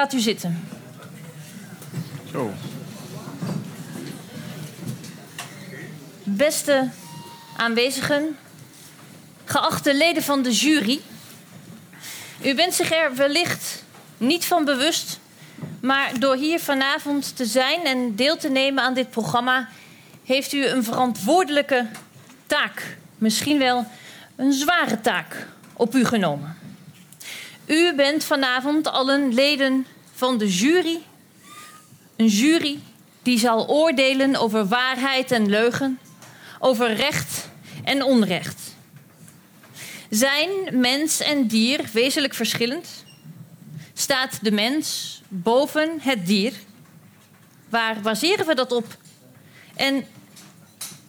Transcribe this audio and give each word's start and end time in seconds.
Gaat 0.00 0.12
u 0.12 0.20
zitten. 0.20 0.68
Zo. 2.32 2.52
Beste 6.22 6.88
aanwezigen, 7.56 8.38
geachte 9.44 9.94
leden 9.94 10.22
van 10.22 10.42
de 10.42 10.50
jury. 10.50 11.00
U 12.44 12.54
bent 12.54 12.74
zich 12.74 12.92
er 12.92 13.14
wellicht 13.14 13.84
niet 14.16 14.44
van 14.44 14.64
bewust, 14.64 15.18
maar 15.80 16.18
door 16.18 16.36
hier 16.36 16.60
vanavond 16.60 17.36
te 17.36 17.46
zijn 17.46 17.84
en 17.84 18.16
deel 18.16 18.36
te 18.36 18.48
nemen 18.48 18.84
aan 18.84 18.94
dit 18.94 19.10
programma, 19.10 19.68
heeft 20.24 20.52
u 20.52 20.66
een 20.66 20.84
verantwoordelijke 20.84 21.86
taak, 22.46 22.96
misschien 23.18 23.58
wel 23.58 23.86
een 24.36 24.52
zware 24.52 25.00
taak, 25.00 25.46
op 25.72 25.94
u 25.94 26.04
genomen. 26.04 26.59
U 27.70 27.94
bent 27.94 28.24
vanavond 28.24 28.86
allen 28.86 29.34
leden 29.34 29.86
van 30.12 30.38
de 30.38 30.48
jury. 30.48 31.00
Een 32.16 32.26
jury 32.26 32.78
die 33.22 33.38
zal 33.38 33.68
oordelen 33.68 34.36
over 34.36 34.66
waarheid 34.66 35.30
en 35.30 35.48
leugen, 35.48 35.98
over 36.58 36.92
recht 36.94 37.48
en 37.84 38.02
onrecht. 38.02 38.60
Zijn 40.08 40.50
mens 40.72 41.20
en 41.20 41.46
dier 41.46 41.80
wezenlijk 41.92 42.34
verschillend? 42.34 43.04
Staat 43.94 44.38
de 44.42 44.52
mens 44.52 45.20
boven 45.28 45.98
het 46.00 46.26
dier? 46.26 46.52
Waar 47.68 48.00
baseren 48.00 48.46
we 48.46 48.54
dat 48.54 48.72
op? 48.72 48.96
En 49.74 50.06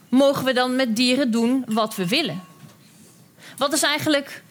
mogen 0.08 0.44
we 0.44 0.52
dan 0.52 0.76
met 0.76 0.96
dieren 0.96 1.30
doen 1.30 1.64
wat 1.66 1.96
we 1.96 2.08
willen? 2.08 2.42
Wat 3.56 3.72
is 3.72 3.82
eigenlijk 3.82 4.42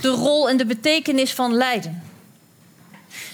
de 0.00 0.08
rol 0.08 0.48
en 0.48 0.56
de 0.56 0.66
betekenis 0.66 1.32
van 1.32 1.54
lijden? 1.54 2.02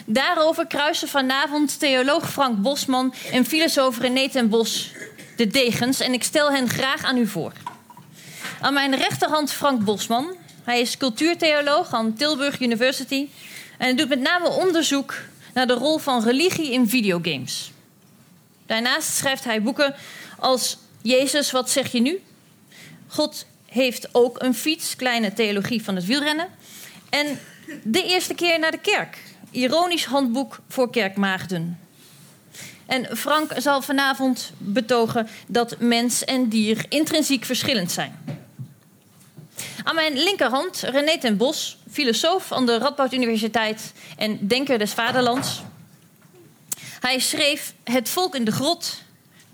Daarover 0.05 0.67
kruisen 0.67 1.09
vanavond 1.09 1.79
theoloog 1.79 2.31
Frank 2.31 2.63
Bosman 2.63 3.15
en 3.33 3.45
filosoof 3.45 3.99
René 3.99 4.29
ten 4.29 4.49
Bos 4.49 4.93
de 5.37 5.47
degens 5.47 6.01
en 6.01 6.13
ik 6.13 6.23
stel 6.23 6.53
hen 6.53 6.69
graag 6.69 7.05
aan 7.05 7.17
u 7.17 7.27
voor. 7.27 7.53
Aan 8.61 8.75
mijn 8.75 8.97
rechterhand 8.97 9.53
Frank 9.53 9.85
Bosman. 9.85 10.37
Hij 10.63 10.81
is 10.81 10.97
cultuurtheoloog 10.97 11.93
aan 11.93 12.15
Tilburg 12.15 12.61
University 12.61 13.29
en 13.79 13.87
hij 13.87 13.95
doet 13.95 14.09
met 14.09 14.21
name 14.21 14.49
onderzoek 14.49 15.15
naar 15.55 15.67
de 15.67 15.73
rol 15.73 15.99
van 15.99 16.25
religie 16.25 16.73
in 16.73 16.89
videogames. 16.89 17.73
Daarnaast 18.67 19.17
schrijft 19.17 19.45
hij 19.45 19.63
boeken 19.63 19.95
als 20.39 20.79
Jezus, 21.03 21.51
wat 21.51 21.71
zeg 21.71 21.93
je 21.93 22.01
nu? 22.01 22.23
God 23.07 23.47
heeft 23.75 24.09
ook 24.13 24.43
een 24.43 24.55
fiets, 24.55 24.97
kleine 24.97 25.33
theologie 25.33 25.85
van 25.85 25.97
het 25.97 26.05
wielrennen. 26.05 26.49
En 27.11 27.39
de 27.83 28.05
eerste 28.05 28.35
keer 28.35 28.59
naar 28.59 28.71
de 28.71 28.79
kerk, 28.79 29.19
ironisch 29.51 30.05
handboek 30.05 30.61
voor 30.69 30.91
kerkmaagden. 30.91 31.79
En 32.87 33.17
Frank 33.17 33.53
zal 33.57 33.83
vanavond 33.83 34.53
betogen 34.59 35.29
dat 35.47 35.79
mens 35.79 36.25
en 36.25 36.49
dier 36.49 36.87
intrinsiek 36.89 37.45
verschillend 37.45 37.93
zijn. 37.93 38.43
Aan 39.83 39.95
mijn 39.95 40.13
linkerhand 40.13 40.81
René 40.81 41.19
ten 41.19 41.37
Bos, 41.37 41.79
filosoof 41.91 42.53
aan 42.53 42.67
de 42.67 42.79
Radboud 42.79 43.13
Universiteit 43.13 43.93
en 44.17 44.47
denker 44.47 44.79
des 44.79 44.93
vaderlands. 44.93 45.63
Hij 47.01 47.19
schreef 47.19 47.75
Het 47.85 48.09
volk 48.09 48.35
in 48.35 48.45
de 48.45 48.53
grot, 48.53 49.03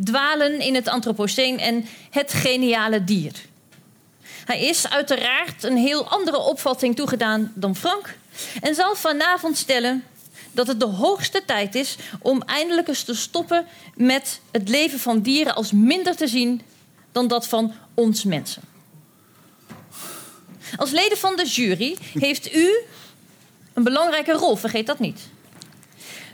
Dwalen 0.04 0.60
in 0.60 0.74
het 0.74 0.88
Anthropoceen 0.88 1.58
en 1.58 1.86
Het 2.10 2.32
geniale 2.32 3.04
dier. 3.04 3.48
Hij 4.44 4.60
is 4.60 4.88
uiteraard 4.88 5.64
een 5.64 5.76
heel 5.76 6.08
andere 6.08 6.38
opvatting 6.38 6.96
toegedaan 6.96 7.52
dan 7.54 7.76
Frank 7.76 8.16
en 8.60 8.74
zal 8.74 8.94
vanavond 8.94 9.56
stellen 9.56 10.04
dat 10.52 10.66
het 10.66 10.80
de 10.80 10.86
hoogste 10.86 11.44
tijd 11.44 11.74
is 11.74 11.96
om 12.20 12.42
eindelijk 12.42 12.88
eens 12.88 13.02
te 13.02 13.14
stoppen 13.14 13.66
met 13.94 14.40
het 14.50 14.68
leven 14.68 14.98
van 14.98 15.20
dieren 15.20 15.54
als 15.54 15.72
minder 15.72 16.16
te 16.16 16.28
zien 16.28 16.62
dan 17.12 17.28
dat 17.28 17.46
van 17.46 17.74
ons 17.94 18.24
mensen. 18.24 18.62
Als 20.76 20.90
leden 20.90 21.18
van 21.18 21.36
de 21.36 21.46
jury 21.46 21.96
heeft 22.12 22.54
u 22.54 22.74
een 23.74 23.82
belangrijke 23.82 24.32
rol, 24.32 24.56
vergeet 24.56 24.86
dat 24.86 24.98
niet. 24.98 25.20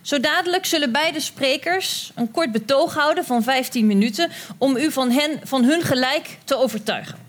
Zo 0.02 0.20
dadelijk 0.20 0.66
zullen 0.66 0.92
beide 0.92 1.20
sprekers 1.20 2.12
een 2.14 2.30
kort 2.30 2.52
betoog 2.52 2.94
houden 2.94 3.24
van 3.24 3.42
15 3.42 3.86
minuten 3.86 4.30
om 4.58 4.76
u 4.76 4.92
van, 4.92 5.10
hen, 5.10 5.40
van 5.42 5.64
hun 5.64 5.82
gelijk 5.82 6.38
te 6.44 6.56
overtuigen. 6.56 7.25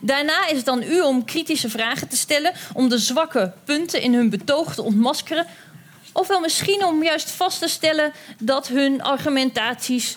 Daarna 0.00 0.48
is 0.48 0.56
het 0.56 0.64
dan 0.64 0.82
u 0.82 1.00
om 1.00 1.24
kritische 1.24 1.70
vragen 1.70 2.08
te 2.08 2.16
stellen, 2.16 2.52
om 2.72 2.88
de 2.88 2.98
zwakke 2.98 3.52
punten 3.64 4.00
in 4.00 4.14
hun 4.14 4.30
betoog 4.30 4.74
te 4.74 4.82
ontmaskeren, 4.82 5.46
ofwel 6.12 6.40
misschien 6.40 6.84
om 6.84 7.02
juist 7.02 7.30
vast 7.30 7.58
te 7.58 7.68
stellen 7.68 8.12
dat 8.38 8.68
hun 8.68 9.02
argumentaties 9.02 10.16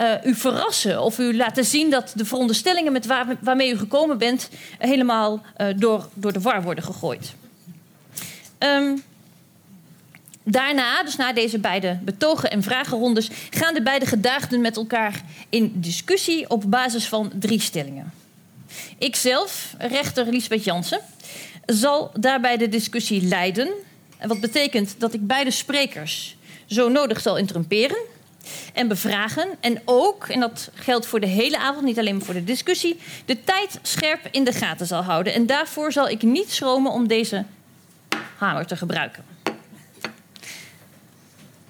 uh, 0.00 0.12
u 0.24 0.34
verrassen 0.34 1.02
of 1.02 1.18
u 1.18 1.36
laten 1.36 1.64
zien 1.64 1.90
dat 1.90 2.12
de 2.14 2.24
veronderstellingen 2.24 2.92
met 2.92 3.06
waar, 3.06 3.36
waarmee 3.40 3.72
u 3.72 3.78
gekomen 3.78 4.18
bent 4.18 4.48
helemaal 4.78 5.42
uh, 5.58 5.66
door, 5.76 6.08
door 6.14 6.32
de 6.32 6.40
war 6.40 6.62
worden 6.62 6.84
gegooid. 6.84 7.34
Um, 8.58 9.02
daarna, 10.42 11.02
dus 11.02 11.16
na 11.16 11.32
deze 11.32 11.58
beide 11.58 11.98
betogen 12.02 12.50
en 12.50 12.62
vragenrondes, 12.62 13.30
gaan 13.50 13.74
de 13.74 13.82
beide 13.82 14.06
gedaagden 14.06 14.60
met 14.60 14.76
elkaar 14.76 15.22
in 15.48 15.72
discussie 15.74 16.50
op 16.50 16.64
basis 16.66 17.08
van 17.08 17.32
drie 17.34 17.60
stellingen. 17.60 18.12
Ikzelf, 18.98 19.74
rechter 19.78 20.26
Lisbeth 20.26 20.64
Jansen, 20.64 21.00
zal 21.66 22.10
daarbij 22.14 22.56
de 22.56 22.68
discussie 22.68 23.22
leiden. 23.22 23.68
Wat 24.26 24.40
betekent 24.40 24.94
dat 24.98 25.14
ik 25.14 25.26
beide 25.26 25.50
sprekers 25.50 26.36
zo 26.66 26.88
nodig 26.88 27.20
zal 27.20 27.36
interrumperen 27.36 27.98
en 28.72 28.88
bevragen. 28.88 29.48
En 29.60 29.82
ook, 29.84 30.28
en 30.28 30.40
dat 30.40 30.70
geldt 30.74 31.06
voor 31.06 31.20
de 31.20 31.26
hele 31.26 31.58
avond, 31.58 31.84
niet 31.84 31.98
alleen 31.98 32.24
voor 32.24 32.34
de 32.34 32.44
discussie, 32.44 32.98
de 33.24 33.44
tijd 33.44 33.78
scherp 33.82 34.28
in 34.30 34.44
de 34.44 34.52
gaten 34.52 34.86
zal 34.86 35.02
houden. 35.02 35.34
En 35.34 35.46
daarvoor 35.46 35.92
zal 35.92 36.08
ik 36.08 36.22
niet 36.22 36.52
schromen 36.52 36.92
om 36.92 37.08
deze 37.08 37.44
hamer 38.36 38.66
te 38.66 38.76
gebruiken. 38.76 39.24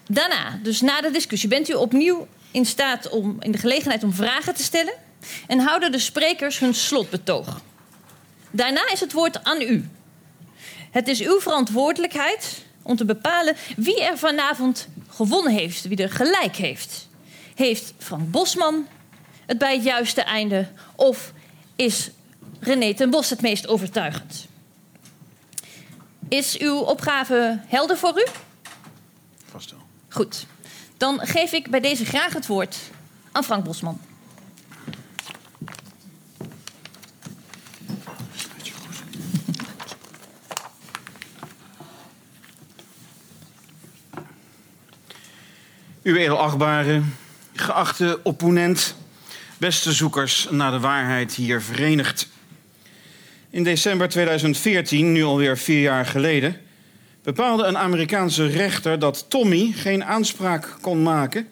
Daarna, 0.08 0.58
dus 0.62 0.80
na 0.80 1.00
de 1.00 1.10
discussie, 1.10 1.48
bent 1.48 1.68
u 1.68 1.74
opnieuw 1.74 2.26
in 2.50 2.66
staat 2.66 3.08
om 3.08 3.36
in 3.40 3.52
de 3.52 3.58
gelegenheid 3.58 4.02
om 4.02 4.12
vragen 4.12 4.54
te 4.54 4.62
stellen 4.62 4.94
en 5.46 5.58
houden 5.58 5.92
de 5.92 5.98
sprekers 5.98 6.58
hun 6.58 6.74
slotbetoog. 6.74 7.60
Daarna 8.50 8.90
is 8.92 9.00
het 9.00 9.12
woord 9.12 9.44
aan 9.44 9.60
u. 9.60 9.88
Het 10.90 11.08
is 11.08 11.20
uw 11.20 11.40
verantwoordelijkheid 11.40 12.64
om 12.82 12.96
te 12.96 13.04
bepalen 13.04 13.56
wie 13.76 14.02
er 14.02 14.18
vanavond 14.18 14.88
gewonnen 15.08 15.52
heeft, 15.52 15.84
wie 15.84 16.02
er 16.02 16.10
gelijk 16.10 16.56
heeft. 16.56 17.08
Heeft 17.54 17.92
Frank 17.98 18.30
Bosman 18.30 18.86
het 19.46 19.58
bij 19.58 19.74
het 19.74 19.84
juiste 19.84 20.22
einde 20.22 20.68
of 20.94 21.32
is 21.76 22.10
René 22.60 22.94
ten 22.94 23.10
Bos 23.10 23.30
het 23.30 23.40
meest 23.40 23.68
overtuigend? 23.68 24.46
Is 26.28 26.58
uw 26.58 26.78
opgave 26.78 27.60
helder 27.66 27.96
voor 27.96 28.18
u? 28.18 28.26
Vast 29.50 29.70
wel. 29.70 29.80
Goed. 30.08 30.46
Dan 30.96 31.20
geef 31.20 31.52
ik 31.52 31.70
bij 31.70 31.80
deze 31.80 32.04
graag 32.04 32.32
het 32.32 32.46
woord 32.46 32.76
aan 33.32 33.44
Frank 33.44 33.64
Bosman. 33.64 34.00
Uw 46.04 46.16
edelachtbare, 46.16 47.02
geachte 47.52 48.20
opponent, 48.22 48.94
beste 49.58 49.92
zoekers 49.92 50.48
naar 50.50 50.70
de 50.70 50.80
waarheid 50.80 51.34
hier 51.34 51.62
verenigd. 51.62 52.28
In 53.50 53.62
december 53.62 54.08
2014, 54.08 55.12
nu 55.12 55.24
alweer 55.24 55.58
vier 55.58 55.80
jaar 55.80 56.06
geleden, 56.06 56.56
bepaalde 57.22 57.64
een 57.64 57.78
Amerikaanse 57.78 58.46
rechter 58.46 58.98
dat 58.98 59.24
Tommy 59.28 59.72
geen 59.74 60.04
aanspraak 60.04 60.76
kon 60.80 61.02
maken 61.02 61.48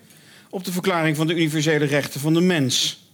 op 0.51 0.65
de 0.65 0.73
verklaring 0.73 1.17
van 1.17 1.27
de 1.27 1.35
universele 1.35 1.85
rechten 1.85 2.21
van 2.21 2.35
de 2.35 2.41
mens. 2.41 3.07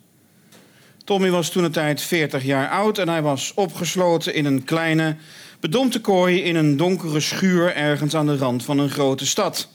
Tommy 1.04 1.30
was 1.30 1.50
toen 1.50 1.64
een 1.64 1.72
tijd 1.72 2.00
40 2.00 2.44
jaar 2.44 2.68
oud 2.68 2.98
en 2.98 3.08
hij 3.08 3.22
was 3.22 3.52
opgesloten 3.54 4.34
in 4.34 4.44
een 4.44 4.64
kleine, 4.64 5.16
bedompte 5.60 6.00
kooi 6.00 6.42
in 6.42 6.56
een 6.56 6.76
donkere 6.76 7.20
schuur 7.20 7.74
ergens 7.74 8.14
aan 8.14 8.26
de 8.26 8.36
rand 8.36 8.64
van 8.64 8.78
een 8.78 8.90
grote 8.90 9.26
stad. 9.26 9.68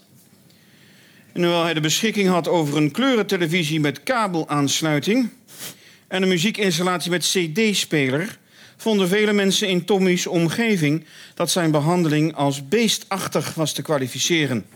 En 1.34 1.42
hoewel 1.42 1.62
hij 1.62 1.74
de 1.74 1.80
beschikking 1.80 2.28
had 2.28 2.48
over 2.48 2.76
een 2.76 2.90
kleurentelevisie 2.90 3.80
met 3.80 4.02
kabelaansluiting 4.02 5.30
en 6.08 6.22
een 6.22 6.28
muziekinstallatie 6.28 7.10
met 7.10 7.22
CD-speler, 7.22 8.38
vonden 8.76 9.08
vele 9.08 9.32
mensen 9.32 9.68
in 9.68 9.84
Tommy's 9.84 10.26
omgeving 10.26 11.04
dat 11.34 11.50
zijn 11.50 11.70
behandeling 11.70 12.34
als 12.34 12.68
beestachtig 12.68 13.54
was 13.54 13.72
te 13.72 13.82
kwalificeren. 13.82 14.66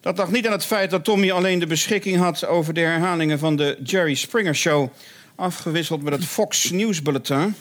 Dat 0.00 0.16
lag 0.18 0.30
niet 0.30 0.46
aan 0.46 0.52
het 0.52 0.64
feit 0.64 0.90
dat 0.90 1.04
Tommy 1.04 1.30
alleen 1.30 1.58
de 1.58 1.66
beschikking 1.66 2.16
had 2.16 2.46
over 2.46 2.74
de 2.74 2.80
herhalingen 2.80 3.38
van 3.38 3.56
de 3.56 3.78
Jerry 3.84 4.14
Springer 4.14 4.56
Show, 4.56 4.88
afgewisseld 5.34 6.02
met 6.02 6.12
het 6.12 6.24
Fox 6.24 6.70
News 6.70 7.02
Bulletin, 7.02 7.54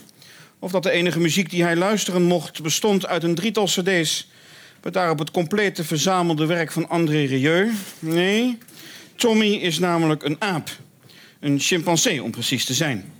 of 0.59 0.71
dat 0.71 0.83
de 0.83 0.91
enige 0.91 1.19
muziek 1.19 1.49
die 1.49 1.63
hij 1.63 1.75
luisteren 1.75 2.23
mocht 2.23 2.61
bestond 2.61 3.07
uit 3.07 3.23
een 3.23 3.35
drietal 3.35 3.65
CD's 3.65 4.27
Daarop 4.91 5.19
het 5.19 5.31
complete 5.31 5.83
verzamelde 5.83 6.45
werk 6.45 6.71
van 6.71 6.89
André 6.89 7.23
Rieu? 7.23 7.71
Nee, 7.99 8.57
Tommy 9.15 9.47
is 9.47 9.79
namelijk 9.79 10.23
een 10.23 10.35
aap. 10.39 10.69
Een 11.39 11.59
chimpansee, 11.59 12.23
om 12.23 12.31
precies 12.31 12.65
te 12.65 12.73
zijn. 12.73 13.11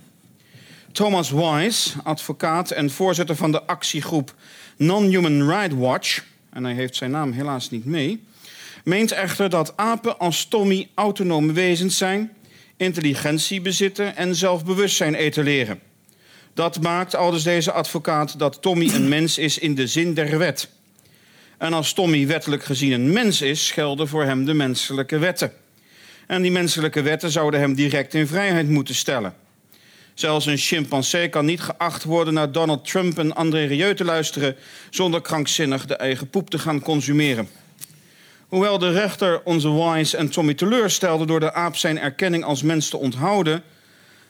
Thomas 0.92 1.30
Wise, 1.30 1.90
advocaat 2.02 2.70
en 2.70 2.90
voorzitter 2.90 3.36
van 3.36 3.52
de 3.52 3.62
actiegroep 3.62 4.34
Non-Human 4.76 5.50
Rights 5.50 5.74
Watch... 5.74 6.24
en 6.50 6.64
hij 6.64 6.74
heeft 6.74 6.96
zijn 6.96 7.10
naam 7.10 7.32
helaas 7.32 7.70
niet 7.70 7.84
mee... 7.84 8.24
meent 8.84 9.12
echter 9.12 9.50
dat 9.50 9.76
apen 9.76 10.18
als 10.18 10.44
Tommy 10.44 10.88
autonome 10.94 11.52
wezens 11.52 11.96
zijn... 11.96 12.32
intelligentie 12.76 13.60
bezitten 13.60 14.16
en 14.16 14.34
zelfbewustzijn 14.34 15.14
etaleren. 15.14 15.80
Dat 16.54 16.80
maakt, 16.80 17.14
aldus 17.14 17.42
deze 17.42 17.72
advocaat, 17.72 18.38
dat 18.38 18.62
Tommy 18.62 18.88
een 18.94 19.08
mens 19.08 19.38
is 19.38 19.58
in 19.58 19.74
de 19.74 19.86
zin 19.86 20.14
der 20.14 20.38
wet. 20.38 20.76
En 21.58 21.72
als 21.72 21.92
Tommy 21.92 22.26
wettelijk 22.26 22.64
gezien 22.64 22.92
een 22.92 23.12
mens 23.12 23.40
is, 23.40 23.70
gelden 23.70 24.08
voor 24.08 24.24
hem 24.24 24.44
de 24.44 24.54
menselijke 24.54 25.18
wetten. 25.18 25.52
En 26.26 26.42
die 26.42 26.50
menselijke 26.50 27.02
wetten 27.02 27.30
zouden 27.30 27.60
hem 27.60 27.74
direct 27.74 28.14
in 28.14 28.26
vrijheid 28.26 28.68
moeten 28.68 28.94
stellen. 28.94 29.34
Zelfs 30.14 30.46
een 30.46 30.56
chimpansee 30.56 31.28
kan 31.28 31.44
niet 31.44 31.60
geacht 31.60 32.04
worden 32.04 32.34
naar 32.34 32.52
Donald 32.52 32.88
Trump 32.88 33.18
en 33.18 33.34
André 33.34 33.64
Rieu 33.64 33.94
te 33.94 34.04
luisteren 34.04 34.56
zonder 34.90 35.20
krankzinnig 35.20 35.86
de 35.86 35.96
eigen 35.96 36.30
poep 36.30 36.50
te 36.50 36.58
gaan 36.58 36.80
consumeren. 36.80 37.48
Hoewel 38.48 38.78
de 38.78 38.90
rechter 38.90 39.42
onze 39.44 39.72
Wise 39.72 40.16
en 40.16 40.30
Tommy 40.30 40.54
teleurstelde 40.54 41.26
door 41.26 41.40
de 41.40 41.52
aap 41.52 41.76
zijn 41.76 41.98
erkenning 41.98 42.44
als 42.44 42.62
mens 42.62 42.88
te 42.88 42.96
onthouden, 42.96 43.62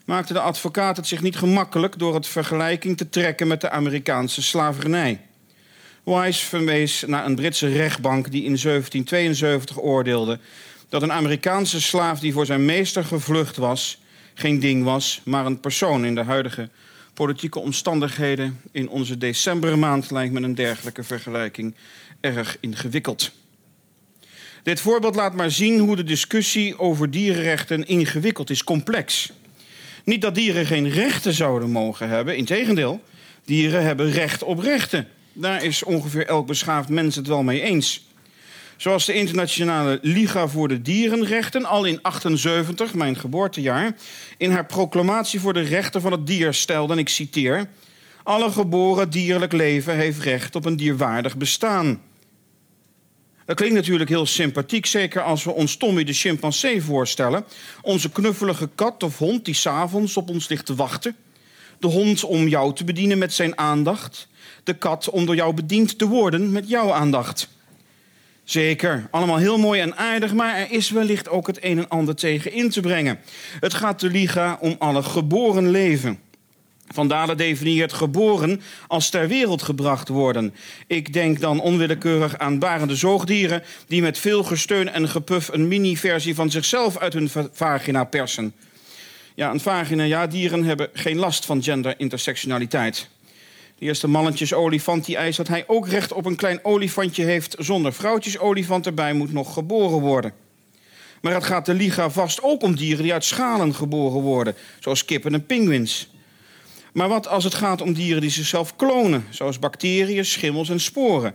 maakte 0.04 0.32
de 0.32 0.40
advocaat 0.40 0.96
het 0.96 1.06
zich 1.06 1.22
niet 1.22 1.36
gemakkelijk 1.36 1.98
door 1.98 2.14
het 2.14 2.26
vergelijking 2.26 2.96
te 2.96 3.08
trekken 3.08 3.46
met 3.46 3.60
de 3.60 3.70
Amerikaanse 3.70 4.42
slavernij. 4.42 5.20
Wise 6.08 6.44
verwees 6.44 7.05
naar 7.06 7.25
een 7.25 7.34
Britse 7.34 7.69
rechtbank 7.69 8.31
die 8.31 8.44
in 8.44 8.56
1772 8.62 9.82
oordeelde 9.82 10.38
dat 10.88 11.02
een 11.02 11.12
Amerikaanse 11.12 11.81
slaaf 11.81 12.20
die 12.20 12.32
voor 12.32 12.46
zijn 12.46 12.64
meester 12.64 13.05
gevlucht 13.05 13.56
was, 13.56 13.99
geen 14.34 14.60
ding 14.60 14.84
was, 14.84 15.20
maar 15.25 15.46
een 15.46 15.60
persoon 15.60 16.05
in 16.05 16.14
de 16.14 16.22
huidige 16.22 16.69
politieke 17.14 17.58
omstandigheden 17.58 18.60
in 18.72 18.88
onze 18.88 19.19
decembermaand 19.19 20.10
lijkt 20.10 20.32
me 20.32 20.40
een 20.40 20.55
dergelijke 20.55 21.05
vergelijking 21.05 21.75
erg 22.20 22.56
ingewikkeld. 22.61 23.32
Dit 24.62 24.81
voorbeeld 24.81 25.14
laat 25.14 25.34
maar 25.34 25.50
zien 25.50 25.78
hoe 25.78 25.96
de 25.96 26.04
discussie 26.04 26.78
over 26.78 27.11
dierenrechten 27.11 27.87
ingewikkeld 27.87 28.50
is, 28.50 28.64
complex. 28.64 29.32
Niet 30.04 30.22
dat 30.22 30.34
dieren 30.34 30.66
geen 30.66 30.90
rechten 30.90 31.32
zouden 31.32 31.70
mogen 31.70 32.08
hebben, 32.08 32.37
integendeel, 32.37 33.02
dieren 33.44 33.82
hebben 33.82 34.11
recht 34.11 34.43
op 34.43 34.58
rechten. 34.58 35.08
Daar 35.40 35.64
is 35.64 35.82
ongeveer 35.82 36.26
elk 36.26 36.46
beschaafd 36.46 36.88
mens 36.88 37.17
het 37.17 37.26
wel 37.26 37.43
mee 37.43 37.61
eens. 37.61 38.06
Zoals 38.76 39.06
de 39.06 39.12
Internationale 39.12 39.99
Liga 40.02 40.49
voor 40.49 40.69
de 40.69 40.82
Dierenrechten 40.82 41.64
al 41.64 41.85
in 41.85 42.02
78, 42.02 42.94
mijn 42.94 43.17
geboortejaar, 43.17 43.96
in 44.37 44.50
haar 44.50 44.67
proclamatie 44.67 45.40
voor 45.40 45.52
de 45.52 45.61
rechten 45.61 46.00
van 46.00 46.12
het 46.12 46.26
dier 46.26 46.55
stelde, 46.55 46.93
en 46.93 46.99
ik 46.99 47.08
citeer: 47.08 47.69
Alle 48.23 48.50
geboren 48.50 49.11
dierlijk 49.11 49.52
leven 49.52 49.96
heeft 49.96 50.23
recht 50.23 50.55
op 50.55 50.64
een 50.64 50.76
dierwaardig 50.76 51.37
bestaan. 51.37 52.02
Dat 53.44 53.56
klinkt 53.56 53.75
natuurlijk 53.75 54.11
heel 54.11 54.26
sympathiek, 54.26 54.87
zeker 54.87 55.23
als 55.23 55.44
we 55.44 55.52
ons 55.52 55.76
Tommy 55.76 56.05
de 56.05 56.12
chimpansee 56.12 56.82
voorstellen. 56.82 57.44
Onze 57.82 58.11
knuffelige 58.11 58.69
kat 58.75 59.02
of 59.02 59.19
hond 59.19 59.44
die 59.44 59.55
s'avonds 59.55 60.17
op 60.17 60.29
ons 60.29 60.49
ligt 60.49 60.67
te 60.67 60.75
wachten. 60.75 61.17
De 61.79 61.87
hond 61.87 62.25
om 62.25 62.49
jou 62.49 62.75
te 62.75 62.85
bedienen 62.85 63.19
met 63.19 63.32
zijn 63.32 63.58
aandacht. 63.58 64.27
De 64.69 64.75
kat 64.75 65.11
om 65.11 65.26
door 65.26 65.35
jou 65.35 65.55
bediend 65.55 65.99
te 65.99 66.06
worden 66.06 66.53
met 66.53 66.69
jouw 66.69 66.93
aandacht. 66.93 67.49
Zeker, 68.44 69.09
allemaal 69.11 69.37
heel 69.37 69.59
mooi 69.59 69.81
en 69.81 69.97
aardig, 69.97 70.35
maar 70.35 70.56
er 70.56 70.70
is 70.70 70.91
wellicht 70.91 71.29
ook 71.29 71.47
het 71.47 71.65
een 71.65 71.79
en 71.79 71.88
ander 71.88 72.15
tegen 72.15 72.53
in 72.53 72.70
te 72.70 72.81
brengen. 72.81 73.19
Het 73.61 73.75
gaat 73.75 74.00
de 74.00 74.09
Liga 74.09 74.59
om 74.61 74.76
alle 74.79 75.03
geboren 75.03 75.70
leven. 75.70 76.19
Van 76.87 77.09
Dalen 77.09 77.37
definieert 77.37 77.93
geboren 77.93 78.61
als 78.87 79.11
ter 79.11 79.29
wereld 79.29 79.62
gebracht 79.62 80.09
worden. 80.09 80.55
Ik 80.87 81.12
denk 81.12 81.41
dan 81.41 81.61
onwillekeurig 81.61 82.38
aan 82.38 82.59
barende 82.59 82.97
zoogdieren 82.97 83.62
die 83.87 84.03
met 84.03 84.19
veel 84.19 84.44
gesteun 84.44 84.88
en 84.88 85.09
gepuf 85.09 85.49
een 85.49 85.69
mini-versie 85.69 86.35
van 86.35 86.50
zichzelf 86.50 86.99
uit 86.99 87.12
hun 87.12 87.31
vagina 87.53 88.05
persen. 88.05 88.55
Ja, 89.35 89.50
een 89.50 89.61
vagina, 89.61 90.03
ja, 90.03 90.26
dieren 90.26 90.64
hebben 90.64 90.88
geen 90.93 91.19
last 91.19 91.47
van 91.47 91.62
genderintersectionaliteit. 91.62 93.09
De 93.78 93.84
eerste 93.84 94.08
mannetjesolifant 94.08 95.04
die 95.04 95.16
eist 95.16 95.36
dat 95.36 95.48
hij 95.48 95.64
ook 95.66 95.88
recht 95.88 96.12
op 96.12 96.26
een 96.26 96.36
klein 96.36 96.64
olifantje 96.64 97.25
heeft 97.25 97.54
zonder 97.58 97.92
vrouwtjesolifant 97.92 98.86
erbij 98.86 99.12
moet 99.12 99.32
nog 99.32 99.52
geboren 99.52 100.00
worden. 100.00 100.32
Maar 101.20 101.34
het 101.34 101.44
gaat 101.44 101.66
de 101.66 101.75
Liga 101.75 102.10
vast 102.10 102.42
ook 102.42 102.62
om 102.62 102.76
dieren 102.76 103.02
die 103.02 103.12
uit 103.12 103.25
schalen 103.25 103.75
geboren 103.75 104.20
worden, 104.20 104.54
zoals 104.80 105.04
kippen 105.04 105.34
en 105.34 105.46
pinguïns. 105.46 106.10
Maar 106.92 107.08
wat 107.08 107.28
als 107.28 107.44
het 107.44 107.54
gaat 107.54 107.80
om 107.80 107.92
dieren 107.92 108.20
die 108.20 108.30
zichzelf 108.30 108.76
klonen, 108.76 109.25
zoals 109.30 109.58
bacteriën, 109.58 110.25
schimmels 110.25 110.69
en 110.69 110.80
sporen? 110.80 111.34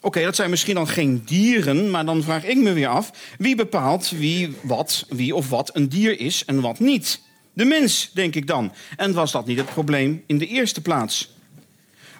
Oké, 0.00 0.22
dat 0.22 0.36
zijn 0.36 0.50
misschien 0.50 0.74
dan 0.74 0.88
geen 0.88 1.22
dieren, 1.24 1.90
maar 1.90 2.04
dan 2.04 2.22
vraag 2.22 2.44
ik 2.44 2.56
me 2.56 2.72
weer 2.72 2.88
af: 2.88 3.10
wie 3.38 3.54
bepaalt 3.54 4.10
wie, 4.10 4.54
wat, 4.62 5.06
wie 5.08 5.34
of 5.34 5.48
wat 5.48 5.76
een 5.76 5.88
dier 5.88 6.20
is 6.20 6.44
en 6.44 6.60
wat 6.60 6.78
niet? 6.78 7.20
De 7.52 7.64
mens, 7.64 8.10
denk 8.14 8.34
ik 8.34 8.46
dan. 8.46 8.72
En 8.96 9.12
was 9.12 9.32
dat 9.32 9.46
niet 9.46 9.58
het 9.58 9.70
probleem 9.70 10.22
in 10.26 10.38
de 10.38 10.46
eerste 10.46 10.80
plaats? 10.80 11.33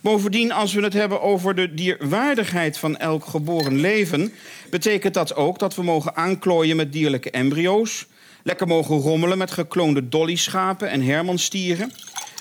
Bovendien, 0.05 0.53
als 0.53 0.73
we 0.73 0.83
het 0.83 0.93
hebben 0.93 1.21
over 1.21 1.55
de 1.55 1.75
dierwaardigheid 1.75 2.79
van 2.79 2.97
elk 2.97 3.25
geboren 3.25 3.81
leven, 3.81 4.33
betekent 4.71 5.15
dat 5.15 5.37
ook 5.37 5.59
dat 5.59 5.75
we 5.75 5.83
mogen 5.83 6.17
aanklooien 6.17 6.77
met 6.77 6.93
dierlijke 6.93 7.31
embryo's, 7.31 8.07
lekker 8.43 8.67
mogen 8.67 8.97
rommelen 8.97 9.39
met 9.39 9.51
gekloonde 9.51 10.09
dollyschapen 10.09 10.91
en 10.91 11.03
hermanstieren. 11.03 11.93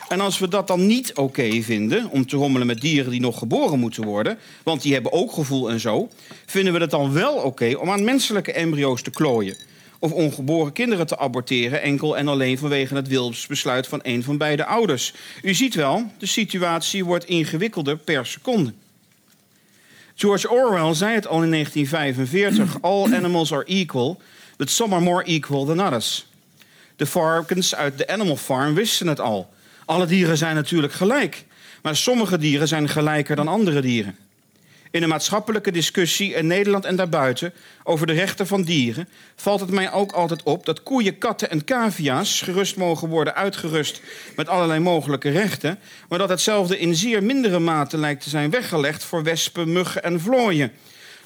En 0.08 0.20
als 0.20 0.40
we 0.40 0.48
dat 0.48 0.68
dan 0.68 0.86
niet 0.86 1.14
oké 1.14 1.62
vinden, 1.62 2.10
om 2.10 2.28
te 2.28 2.38
rommelen 2.38 2.68
met 2.68 2.82
dieren 2.82 3.12
die 3.12 3.20
nog 3.20 3.38
geboren 3.38 3.80
moeten 3.80 4.04
worden, 4.04 4.38
want 4.64 4.82
die 4.82 4.94
hebben 4.94 5.12
ook 5.12 5.32
gevoel 5.32 5.70
en 5.70 5.80
zo, 5.80 6.10
vinden 6.46 6.74
we 6.74 6.80
het 6.80 6.92
dan 6.92 7.14
wel 7.14 7.34
oké 7.34 7.76
om 7.76 7.90
aan 7.90 8.04
menselijke 8.04 8.54
embryo's 8.54 9.02
te 9.02 9.12
klooien 9.12 9.58
of 10.04 10.12
ongeboren 10.12 10.74
kinderen 10.74 11.08
te 11.08 11.18
aborteren, 11.18 11.82
enkel 11.82 12.18
en 12.18 12.28
alleen 12.28 12.58
vanwege 12.58 12.96
het 12.96 13.08
wilsbesluit 13.08 13.88
van 13.88 14.00
een 14.02 14.24
van 14.24 14.38
beide 14.38 14.66
ouders. 14.66 15.14
U 15.42 15.54
ziet 15.54 15.76
wel, 15.76 16.12
de 16.18 16.26
situatie 16.26 17.06
wordt 17.06 17.26
ingewikkelder 17.26 17.98
per 17.98 18.26
seconde. 18.26 18.74
George 20.16 20.50
Orwell 20.50 20.94
zei 20.94 21.14
het 21.14 21.28
al 21.28 21.44
in 21.44 21.52
1945: 21.52 22.82
All 22.90 23.14
animals 23.14 23.54
are 23.54 23.66
equal, 23.66 24.22
but 24.58 24.70
some 24.70 24.96
are 24.96 25.04
more 25.04 25.24
equal 25.24 25.66
than 25.66 25.86
others. 25.86 26.26
De 26.96 27.06
varkens 27.06 27.76
uit 27.76 27.98
de 27.98 28.08
Animal 28.08 28.38
Farm 28.38 28.74
wisten 28.74 29.08
het 29.08 29.20
al. 29.20 29.54
Alle 29.86 30.06
dieren 30.06 30.38
zijn 30.38 30.56
natuurlijk 30.56 30.94
gelijk, 30.94 31.46
maar 31.82 31.96
sommige 31.96 32.38
dieren 32.38 32.68
zijn 32.68 32.90
gelijker 32.90 33.36
dan 33.36 33.48
andere 33.48 33.82
dieren. 33.82 34.18
In 34.94 35.02
de 35.02 35.08
maatschappelijke 35.08 35.72
discussie 35.72 36.34
in 36.34 36.48
Nederland 36.48 36.86
en 36.86 36.96
daarbuiten 36.96 37.54
over 37.84 38.08
de 38.08 38.14
rechten 38.14 38.48
van 38.48 38.64
dieren 38.64 39.10
valt 39.36 39.60
het 39.60 39.72
mij 39.72 39.92
ook 39.92 40.12
altijd 40.12 40.44
op 40.44 40.66
dat 40.66 40.84
koeien, 40.84 41.18
katten 41.18 41.50
en 41.50 41.64
cavia's 41.64 42.42
gerust 42.42 42.76
mogen 42.76 43.10
worden 43.10 43.36
uitgerust 43.36 44.02
met 44.36 44.50
allerlei 44.50 44.80
mogelijke 44.80 45.30
rechten, 45.30 45.80
maar 46.10 46.20
dat 46.20 46.30
hetzelfde 46.30 46.80
in 46.80 46.96
zeer 46.96 47.24
mindere 47.24 47.60
mate 47.60 47.98
lijkt 47.98 48.24
te 48.24 48.30
zijn 48.30 48.50
weggelegd 48.50 49.04
voor 49.04 49.24
wespen, 49.24 49.72
muggen 49.72 50.04
en 50.04 50.20
vlooien, 50.20 50.72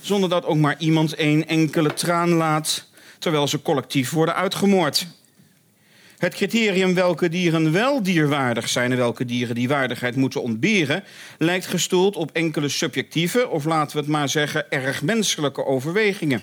zonder 0.01 0.29
dat 0.29 0.45
ook 0.45 0.57
maar 0.57 0.75
iemand 0.77 1.15
één 1.15 1.47
enkele 1.47 1.93
traan 1.93 2.29
laat 2.29 2.85
terwijl 3.19 3.47
ze 3.47 3.61
collectief 3.61 4.11
worden 4.11 4.35
uitgemoord. 4.35 5.07
Het 6.17 6.33
criterium 6.33 6.93
welke 6.93 7.29
dieren 7.29 7.71
wel 7.71 8.03
dierwaardig 8.03 8.69
zijn 8.69 8.91
en 8.91 8.97
welke 8.97 9.25
dieren 9.25 9.55
die 9.55 9.67
waardigheid 9.67 10.15
moeten 10.15 10.41
ontberen, 10.41 11.03
lijkt 11.37 11.65
gestoeld 11.65 12.15
op 12.15 12.31
enkele 12.31 12.69
subjectieve, 12.69 13.47
of 13.47 13.65
laten 13.65 13.97
we 13.97 14.03
het 14.03 14.11
maar 14.11 14.29
zeggen, 14.29 14.71
erg 14.71 15.01
menselijke 15.01 15.65
overwegingen. 15.65 16.41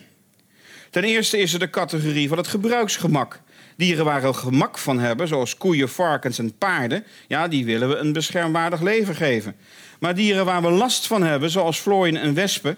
Ten 0.91 1.05
eerste 1.05 1.39
is 1.39 1.53
er 1.53 1.59
de 1.59 1.71
categorie 1.71 2.29
van 2.29 2.39
het 2.39 2.47
gebruiksgemak. 2.47 3.41
Dieren 3.77 4.05
waar 4.05 4.23
we 4.23 4.33
gemak 4.33 4.79
van 4.79 4.99
hebben, 4.99 5.29
zoals 5.29 5.57
koeien, 5.57 5.89
varkens 5.89 6.39
en 6.39 6.59
paarden, 6.59 7.05
ja, 7.29 7.49
die 7.49 7.65
willen 7.65 7.89
we 7.89 7.97
een 7.97 8.13
beschermwaardig 8.13 8.81
leven 8.81 9.15
geven. 9.15 9.57
Maar 10.01 10.15
dieren 10.15 10.45
waar 10.45 10.63
we 10.63 10.71
last 10.71 11.07
van 11.07 11.23
hebben, 11.23 11.51
zoals 11.51 11.81
vlooien 11.81 12.17
en 12.17 12.35
wespen, 12.35 12.77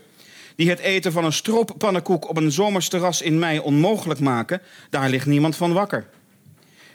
die 0.55 0.69
het 0.69 0.79
eten 0.79 1.12
van 1.12 1.25
een 1.25 1.33
strooppannenkoek 1.33 2.29
op 2.29 2.37
een 2.37 2.53
zomersterras 2.53 3.23
in 3.23 3.38
mei 3.38 3.59
onmogelijk 3.59 4.21
maken, 4.21 4.62
daar 4.91 5.09
ligt 5.09 5.26
niemand 5.26 5.57
van 5.57 5.73
wakker. 5.73 6.07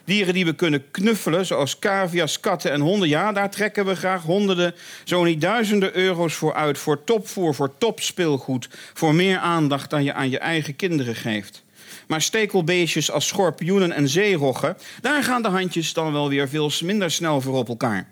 Dieren 0.05 0.33
die 0.33 0.45
we 0.45 0.53
kunnen 0.53 0.91
knuffelen, 0.91 1.45
zoals 1.45 1.79
cavia's, 1.79 2.39
katten 2.39 2.71
en 2.71 2.81
honden. 2.81 3.09
Ja, 3.09 3.31
daar 3.31 3.49
trekken 3.49 3.85
we 3.85 3.95
graag 3.95 4.23
honderden, 4.23 4.75
zo 5.03 5.23
niet 5.23 5.41
duizenden 5.41 5.95
euro's 5.95 6.33
voor 6.33 6.53
uit. 6.53 6.77
Voor 6.77 7.03
topvoer, 7.03 7.55
voor 7.55 7.77
topspeelgoed. 7.77 8.69
Voor 8.93 9.15
meer 9.15 9.37
aandacht 9.37 9.89
dan 9.89 10.03
je 10.03 10.13
aan 10.13 10.29
je 10.29 10.39
eigen 10.39 10.75
kinderen 10.75 11.15
geeft. 11.15 11.63
Maar 12.07 12.21
stekelbeestjes 12.21 13.11
als 13.11 13.27
schorpioenen 13.27 13.91
en 13.91 14.09
zeeroggen, 14.09 14.77
daar 15.01 15.23
gaan 15.23 15.41
de 15.41 15.47
handjes 15.47 15.93
dan 15.93 16.11
wel 16.11 16.29
weer 16.29 16.49
veel 16.49 16.71
minder 16.83 17.11
snel 17.11 17.41
voor 17.41 17.57
op 17.57 17.67
elkaar. 17.67 18.07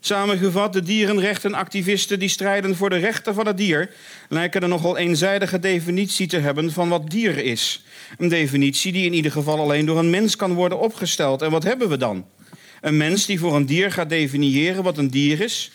Samengevat, 0.00 0.72
de 0.72 0.82
dierenrechtenactivisten 0.82 2.18
die 2.18 2.28
strijden 2.28 2.76
voor 2.76 2.90
de 2.90 2.96
rechten 2.96 3.34
van 3.34 3.46
het 3.46 3.56
dier 3.56 3.90
lijken 4.28 4.62
een 4.62 4.68
nogal 4.68 4.96
eenzijdige 4.96 5.58
definitie 5.58 6.26
te 6.26 6.38
hebben 6.38 6.72
van 6.72 6.88
wat 6.88 7.10
dier 7.10 7.38
is. 7.38 7.82
Een 8.18 8.28
definitie 8.28 8.92
die 8.92 9.04
in 9.04 9.12
ieder 9.12 9.32
geval 9.32 9.58
alleen 9.58 9.86
door 9.86 9.98
een 9.98 10.10
mens 10.10 10.36
kan 10.36 10.54
worden 10.54 10.80
opgesteld. 10.80 11.42
En 11.42 11.50
wat 11.50 11.62
hebben 11.62 11.88
we 11.88 11.96
dan? 11.96 12.26
Een 12.80 12.96
mens 12.96 13.26
die 13.26 13.38
voor 13.38 13.56
een 13.56 13.66
dier 13.66 13.92
gaat 13.92 14.08
definiëren 14.08 14.82
wat 14.82 14.98
een 14.98 15.10
dier 15.10 15.40
is. 15.40 15.70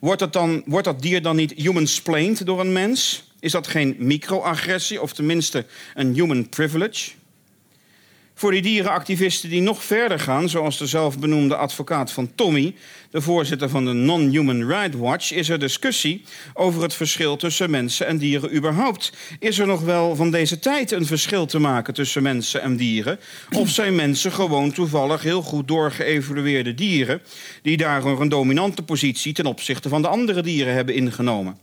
Wordt 0.00 0.20
dat, 0.20 0.32
dan, 0.32 0.62
wordt 0.66 0.84
dat 0.84 1.02
dier 1.02 1.22
dan 1.22 1.36
niet 1.36 1.52
human-splained 1.52 2.46
door 2.46 2.60
een 2.60 2.72
mens? 2.72 3.24
Is 3.40 3.52
dat 3.52 3.66
geen 3.66 3.96
microagressie 3.98 5.02
of 5.02 5.12
tenminste 5.12 5.66
een 5.94 6.14
human 6.14 6.48
privilege? 6.48 7.10
Voor 8.36 8.50
die 8.50 8.62
dierenactivisten 8.62 9.50
die 9.50 9.60
nog 9.60 9.84
verder 9.84 10.20
gaan, 10.20 10.48
zoals 10.48 10.78
de 10.78 10.86
zelfbenoemde 10.86 11.56
advocaat 11.56 12.12
van 12.12 12.34
Tommy, 12.34 12.74
de 13.10 13.20
voorzitter 13.20 13.68
van 13.68 13.84
de 13.84 13.92
Non-Human 13.92 14.66
Rights 14.68 14.96
Watch, 14.96 15.32
is 15.32 15.48
er 15.48 15.58
discussie 15.58 16.22
over 16.54 16.82
het 16.82 16.94
verschil 16.94 17.36
tussen 17.36 17.70
mensen 17.70 18.06
en 18.06 18.18
dieren 18.18 18.56
überhaupt. 18.56 19.12
Is 19.38 19.58
er 19.58 19.66
nog 19.66 19.80
wel 19.80 20.16
van 20.16 20.30
deze 20.30 20.58
tijd 20.58 20.90
een 20.90 21.06
verschil 21.06 21.46
te 21.46 21.58
maken 21.58 21.94
tussen 21.94 22.22
mensen 22.22 22.62
en 22.62 22.76
dieren? 22.76 23.18
Of 23.52 23.68
zijn 23.68 23.94
mensen 23.94 24.32
gewoon 24.32 24.72
toevallig 24.72 25.22
heel 25.22 25.42
goed 25.42 25.68
doorgeëvalueerde 25.68 26.74
dieren, 26.74 27.22
die 27.62 27.76
daardoor 27.76 28.20
een 28.20 28.28
dominante 28.28 28.82
positie 28.82 29.32
ten 29.32 29.46
opzichte 29.46 29.88
van 29.88 30.02
de 30.02 30.08
andere 30.08 30.42
dieren 30.42 30.74
hebben 30.74 30.94
ingenomen? 30.94 31.58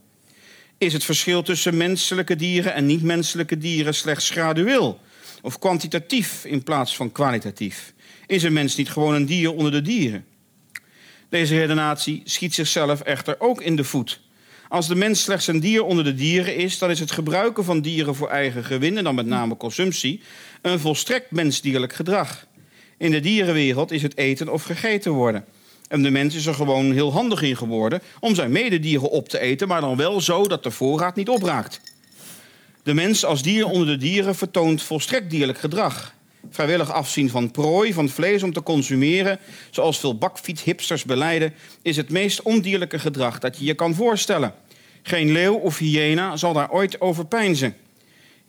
Is 0.77 0.93
het 0.93 1.03
verschil 1.03 1.43
tussen 1.43 1.77
menselijke 1.77 2.35
dieren 2.35 2.73
en 2.73 2.85
niet-menselijke 2.85 3.57
dieren 3.57 3.93
slechts 3.93 4.29
gradueel? 4.29 4.99
Of 5.41 5.59
kwantitatief 5.59 6.45
in 6.45 6.63
plaats 6.63 6.95
van 6.95 7.11
kwalitatief? 7.11 7.93
Is 8.27 8.43
een 8.43 8.53
mens 8.53 8.75
niet 8.75 8.89
gewoon 8.89 9.13
een 9.13 9.25
dier 9.25 9.53
onder 9.53 9.71
de 9.71 9.81
dieren? 9.81 10.25
Deze 11.29 11.57
redenatie 11.57 12.21
schiet 12.25 12.53
zichzelf 12.53 13.01
echter 13.01 13.35
ook 13.39 13.61
in 13.61 13.75
de 13.75 13.83
voet. 13.83 14.21
Als 14.69 14.87
de 14.87 14.95
mens 14.95 15.23
slechts 15.23 15.47
een 15.47 15.59
dier 15.59 15.83
onder 15.83 16.03
de 16.03 16.13
dieren 16.13 16.55
is, 16.55 16.77
dan 16.77 16.89
is 16.89 16.99
het 16.99 17.11
gebruiken 17.11 17.63
van 17.63 17.81
dieren 17.81 18.15
voor 18.15 18.29
eigen 18.29 18.63
gewin, 18.63 18.97
en 18.97 19.03
dan 19.03 19.15
met 19.15 19.25
name 19.25 19.57
consumptie, 19.57 20.21
een 20.61 20.79
volstrekt 20.79 21.31
mensdierlijk 21.31 21.93
gedrag. 21.93 22.45
In 22.97 23.11
de 23.11 23.19
dierenwereld 23.19 23.91
is 23.91 24.01
het 24.01 24.17
eten 24.17 24.49
of 24.49 24.63
gegeten 24.63 25.11
worden. 25.11 25.45
En 25.87 26.03
de 26.03 26.09
mens 26.09 26.35
is 26.35 26.45
er 26.45 26.53
gewoon 26.53 26.91
heel 26.91 27.13
handig 27.13 27.41
in 27.41 27.57
geworden 27.57 28.01
om 28.19 28.35
zijn 28.35 28.51
mededieren 28.51 29.09
op 29.09 29.29
te 29.29 29.39
eten, 29.39 29.67
maar 29.67 29.81
dan 29.81 29.97
wel 29.97 30.21
zo 30.21 30.47
dat 30.47 30.63
de 30.63 30.71
voorraad 30.71 31.15
niet 31.15 31.29
opraakt. 31.29 31.81
De 32.83 32.93
mens 32.93 33.25
als 33.25 33.41
dier 33.41 33.65
onder 33.65 33.87
de 33.87 33.97
dieren 33.97 34.35
vertoont 34.35 34.83
volstrekt 34.83 35.29
dierlijk 35.29 35.59
gedrag. 35.59 36.13
Vrijwillig 36.49 36.91
afzien 36.91 37.29
van 37.29 37.51
prooi, 37.51 37.93
van 37.93 38.09
vlees 38.09 38.43
om 38.43 38.53
te 38.53 38.63
consumeren, 38.63 39.39
zoals 39.69 39.99
veel 39.99 40.17
bakfietshipsters 40.17 41.03
beleiden, 41.03 41.53
is 41.81 41.97
het 41.97 42.09
meest 42.09 42.41
ondierlijke 42.41 42.99
gedrag 42.99 43.39
dat 43.39 43.57
je 43.57 43.65
je 43.65 43.73
kan 43.73 43.95
voorstellen. 43.95 44.53
Geen 45.01 45.31
leeuw 45.31 45.53
of 45.53 45.77
hyena 45.77 46.37
zal 46.37 46.53
daar 46.53 46.71
ooit 46.71 47.01
over 47.01 47.25
peinzen. 47.25 47.75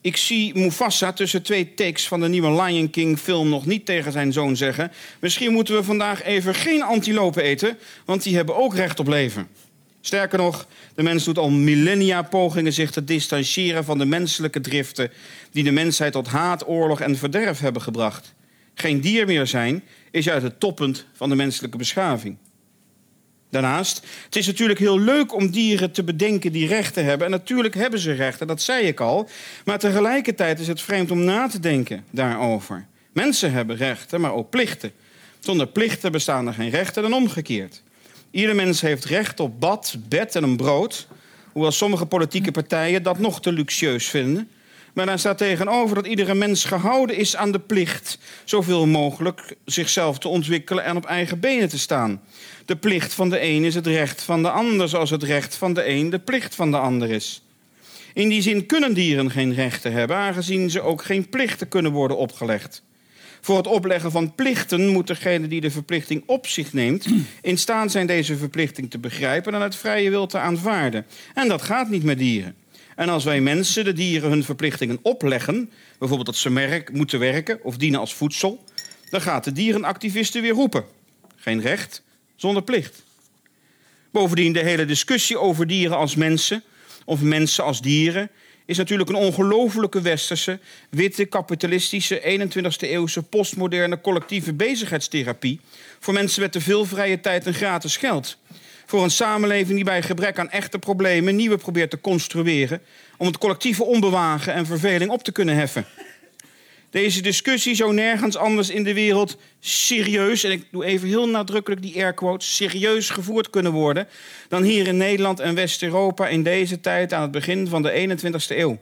Ik 0.00 0.16
zie 0.16 0.54
Mufasa 0.54 1.12
tussen 1.12 1.42
twee 1.42 1.74
takes 1.74 2.08
van 2.08 2.20
de 2.20 2.28
nieuwe 2.28 2.62
Lion 2.62 2.90
King 2.90 3.18
film 3.18 3.48
nog 3.48 3.66
niet 3.66 3.86
tegen 3.86 4.12
zijn 4.12 4.32
zoon 4.32 4.56
zeggen: 4.56 4.92
Misschien 5.20 5.52
moeten 5.52 5.74
we 5.74 5.82
vandaag 5.82 6.22
even 6.22 6.54
geen 6.54 6.82
antilopen 6.82 7.42
eten, 7.42 7.78
want 8.04 8.22
die 8.22 8.36
hebben 8.36 8.56
ook 8.56 8.74
recht 8.74 9.00
op 9.00 9.08
leven. 9.08 9.48
Sterker 10.04 10.38
nog, 10.38 10.66
de 10.94 11.02
mens 11.02 11.24
doet 11.24 11.38
al 11.38 11.50
millennia 11.50 12.22
pogingen 12.22 12.72
zich 12.72 12.90
te 12.90 13.04
distancieren 13.04 13.84
van 13.84 13.98
de 13.98 14.04
menselijke 14.04 14.60
driften 14.60 15.10
die 15.50 15.64
de 15.64 15.70
mensheid 15.70 16.12
tot 16.12 16.28
haat, 16.28 16.68
oorlog 16.68 17.00
en 17.00 17.16
verderf 17.16 17.58
hebben 17.58 17.82
gebracht. 17.82 18.34
Geen 18.74 19.00
dier 19.00 19.26
meer 19.26 19.46
zijn 19.46 19.82
is 20.10 20.24
juist 20.24 20.42
het 20.42 20.60
toppunt 20.60 21.06
van 21.12 21.28
de 21.28 21.34
menselijke 21.34 21.76
beschaving. 21.76 22.36
Daarnaast, 23.50 24.06
het 24.24 24.36
is 24.36 24.46
natuurlijk 24.46 24.78
heel 24.78 24.98
leuk 24.98 25.34
om 25.34 25.50
dieren 25.50 25.92
te 25.92 26.04
bedenken 26.04 26.52
die 26.52 26.66
rechten 26.66 27.04
hebben. 27.04 27.26
En 27.26 27.32
natuurlijk 27.32 27.74
hebben 27.74 28.00
ze 28.00 28.12
rechten, 28.12 28.46
dat 28.46 28.62
zei 28.62 28.86
ik 28.86 29.00
al. 29.00 29.28
Maar 29.64 29.78
tegelijkertijd 29.78 30.60
is 30.60 30.68
het 30.68 30.80
vreemd 30.80 31.10
om 31.10 31.24
na 31.24 31.48
te 31.48 31.60
denken 31.60 32.04
daarover. 32.10 32.86
Mensen 33.12 33.52
hebben 33.52 33.76
rechten, 33.76 34.20
maar 34.20 34.32
ook 34.32 34.50
plichten. 34.50 34.92
Zonder 35.38 35.66
plichten 35.66 36.12
bestaan 36.12 36.46
er 36.46 36.54
geen 36.54 36.70
rechten 36.70 37.04
en 37.04 37.12
omgekeerd. 37.12 37.81
Ieder 38.32 38.54
mens 38.54 38.80
heeft 38.80 39.04
recht 39.04 39.40
op 39.40 39.60
bad, 39.60 39.96
bed 40.08 40.36
en 40.36 40.42
een 40.42 40.56
brood. 40.56 41.06
Hoewel 41.52 41.72
sommige 41.72 42.06
politieke 42.06 42.50
partijen 42.50 43.02
dat 43.02 43.18
nog 43.18 43.40
te 43.40 43.52
luxueus 43.52 44.08
vinden. 44.08 44.48
Maar 44.92 45.06
daar 45.06 45.18
staat 45.18 45.38
tegenover 45.38 45.94
dat 45.94 46.06
iedere 46.06 46.34
mens 46.34 46.64
gehouden 46.64 47.16
is 47.16 47.36
aan 47.36 47.52
de 47.52 47.58
plicht 47.60 48.18
zoveel 48.44 48.86
mogelijk 48.86 49.56
zichzelf 49.64 50.18
te 50.18 50.28
ontwikkelen 50.28 50.84
en 50.84 50.96
op 50.96 51.04
eigen 51.04 51.40
benen 51.40 51.68
te 51.68 51.78
staan. 51.78 52.20
De 52.64 52.76
plicht 52.76 53.14
van 53.14 53.30
de 53.30 53.42
een 53.42 53.64
is 53.64 53.74
het 53.74 53.86
recht 53.86 54.22
van 54.22 54.42
de 54.42 54.50
ander, 54.50 54.88
zoals 54.88 55.10
het 55.10 55.22
recht 55.22 55.56
van 55.56 55.74
de 55.74 55.88
een 55.88 56.10
de 56.10 56.18
plicht 56.18 56.54
van 56.54 56.70
de 56.70 56.78
ander 56.78 57.10
is. 57.10 57.42
In 58.14 58.28
die 58.28 58.42
zin 58.42 58.66
kunnen 58.66 58.94
dieren 58.94 59.30
geen 59.30 59.54
rechten 59.54 59.92
hebben, 59.92 60.16
aangezien 60.16 60.70
ze 60.70 60.80
ook 60.80 61.02
geen 61.02 61.28
plichten 61.28 61.68
kunnen 61.68 61.92
worden 61.92 62.16
opgelegd. 62.16 62.82
Voor 63.44 63.56
het 63.56 63.66
opleggen 63.66 64.10
van 64.10 64.34
plichten 64.34 64.88
moet 64.88 65.06
degene 65.06 65.48
die 65.48 65.60
de 65.60 65.70
verplichting 65.70 66.22
op 66.26 66.46
zich 66.46 66.72
neemt 66.72 67.06
in 67.40 67.58
staat 67.58 67.90
zijn 67.90 68.06
deze 68.06 68.36
verplichting 68.36 68.90
te 68.90 68.98
begrijpen 68.98 69.54
en 69.54 69.60
het 69.60 69.76
vrije 69.76 70.10
wil 70.10 70.26
te 70.26 70.38
aanvaarden. 70.38 71.06
En 71.34 71.48
dat 71.48 71.62
gaat 71.62 71.90
niet 71.90 72.02
met 72.02 72.18
dieren. 72.18 72.54
En 72.96 73.08
als 73.08 73.24
wij 73.24 73.40
mensen 73.40 73.84
de 73.84 73.92
dieren 73.92 74.30
hun 74.30 74.44
verplichtingen 74.44 74.98
opleggen, 75.02 75.70
bijvoorbeeld 75.98 76.28
dat 76.28 76.36
ze 76.36 76.50
merk, 76.50 76.92
moeten 76.92 77.18
werken 77.18 77.58
of 77.62 77.76
dienen 77.76 78.00
als 78.00 78.14
voedsel, 78.14 78.64
dan 79.10 79.20
gaat 79.20 79.44
de 79.44 79.52
dierenactivisten 79.52 80.42
weer 80.42 80.52
roepen. 80.52 80.84
Geen 81.36 81.60
recht 81.60 82.02
zonder 82.36 82.62
plicht. 82.62 83.02
Bovendien 84.10 84.52
de 84.52 84.62
hele 84.62 84.84
discussie 84.84 85.38
over 85.38 85.66
dieren 85.66 85.96
als 85.96 86.14
mensen 86.14 86.62
of 87.04 87.22
mensen 87.22 87.64
als 87.64 87.80
dieren 87.80 88.30
is 88.66 88.76
natuurlijk 88.76 89.08
een 89.08 89.14
ongelofelijke 89.14 90.00
westerse, 90.00 90.58
witte, 90.90 91.24
kapitalistische, 91.24 92.20
21e 92.20 92.88
eeuwse, 92.88 93.22
postmoderne 93.22 94.00
collectieve 94.00 94.52
bezigheidstherapie 94.52 95.60
voor 96.00 96.14
mensen 96.14 96.42
met 96.42 96.52
te 96.52 96.60
veel 96.60 96.84
vrije 96.84 97.20
tijd 97.20 97.46
en 97.46 97.54
gratis 97.54 97.96
geld. 97.96 98.36
Voor 98.86 99.02
een 99.02 99.10
samenleving 99.10 99.74
die 99.74 99.84
bij 99.84 100.02
gebrek 100.02 100.38
aan 100.38 100.50
echte 100.50 100.78
problemen 100.78 101.36
nieuwe 101.36 101.56
probeert 101.56 101.90
te 101.90 102.00
construeren 102.00 102.82
om 103.16 103.26
het 103.26 103.38
collectieve 103.38 103.84
onbewagen 103.84 104.54
en 104.54 104.66
verveling 104.66 105.10
op 105.10 105.22
te 105.22 105.32
kunnen 105.32 105.54
heffen. 105.54 105.86
Deze 106.92 107.22
discussie 107.22 107.74
zou 107.74 107.94
nergens 107.94 108.36
anders 108.36 108.70
in 108.70 108.84
de 108.84 108.94
wereld 108.94 109.36
serieus, 109.60 110.44
en 110.44 110.50
ik 110.50 110.64
doe 110.70 110.84
even 110.84 111.08
heel 111.08 111.28
nadrukkelijk 111.28 111.82
die 111.82 112.02
air 112.02 112.12
quotes, 112.12 112.56
serieus 112.56 113.10
gevoerd 113.10 113.50
kunnen 113.50 113.72
worden 113.72 114.08
dan 114.48 114.62
hier 114.62 114.86
in 114.86 114.96
Nederland 114.96 115.40
en 115.40 115.54
West-Europa 115.54 116.28
in 116.28 116.42
deze 116.42 116.80
tijd 116.80 117.12
aan 117.12 117.22
het 117.22 117.30
begin 117.30 117.68
van 117.68 117.82
de 117.82 118.18
21ste 118.18 118.56
eeuw. 118.56 118.78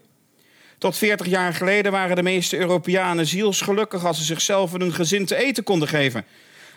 Tot 0.79 0.97
40 0.97 1.27
jaar 1.27 1.55
geleden 1.55 1.93
waren 1.93 2.17
de 2.17 2.23
meeste 2.23 2.59
Europeanen 2.59 3.27
zielsgelukkig 3.27 4.05
als 4.05 4.19
ze 4.19 4.25
zichzelf 4.25 4.75
en 4.75 4.81
hun 4.81 4.95
gezin 4.95 5.27
te 5.27 5.37
eten 5.37 5.63
konden 5.63 5.89
geven. 5.89 6.25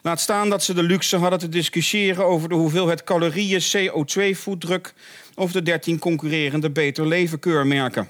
Laat 0.02 0.22
staan 0.22 0.50
dat 0.50 0.64
ze 0.64 0.74
de 0.74 0.84
luxe 0.84 1.18
hadden 1.18 1.40
te 1.40 1.50
discussiëren 1.50 2.26
over 2.26 2.50
de 2.50 2.56
hoeveelheid 2.56 3.04
calorieën, 3.04 3.62
CO2-voetdruk 3.62 4.94
of 5.36 5.52
de 5.52 5.62
13 5.62 6.00
concurrerende 6.00 6.70
beter 6.70 7.08
leven 7.08 7.40
keurmerken. 7.40 8.10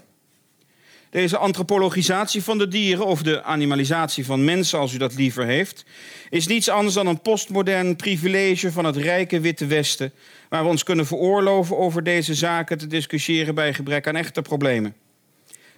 Deze 1.14 1.36
antropologisatie 1.36 2.42
van 2.42 2.58
de 2.58 2.68
dieren, 2.68 3.06
of 3.06 3.22
de 3.22 3.42
animalisatie 3.42 4.24
van 4.24 4.44
mensen, 4.44 4.78
als 4.78 4.92
u 4.92 4.98
dat 4.98 5.14
liever 5.14 5.46
heeft, 5.46 5.84
is 6.30 6.46
niets 6.46 6.68
anders 6.68 6.94
dan 6.94 7.06
een 7.06 7.20
postmodern 7.20 7.96
privilege 7.96 8.72
van 8.72 8.84
het 8.84 8.96
rijke 8.96 9.40
Witte 9.40 9.66
Westen, 9.66 10.12
waar 10.48 10.62
we 10.62 10.68
ons 10.68 10.82
kunnen 10.82 11.06
veroorloven 11.06 11.78
over 11.78 12.02
deze 12.02 12.34
zaken 12.34 12.78
te 12.78 12.86
discussiëren 12.86 13.54
bij 13.54 13.74
gebrek 13.74 14.06
aan 14.06 14.16
echte 14.16 14.42
problemen. 14.42 14.94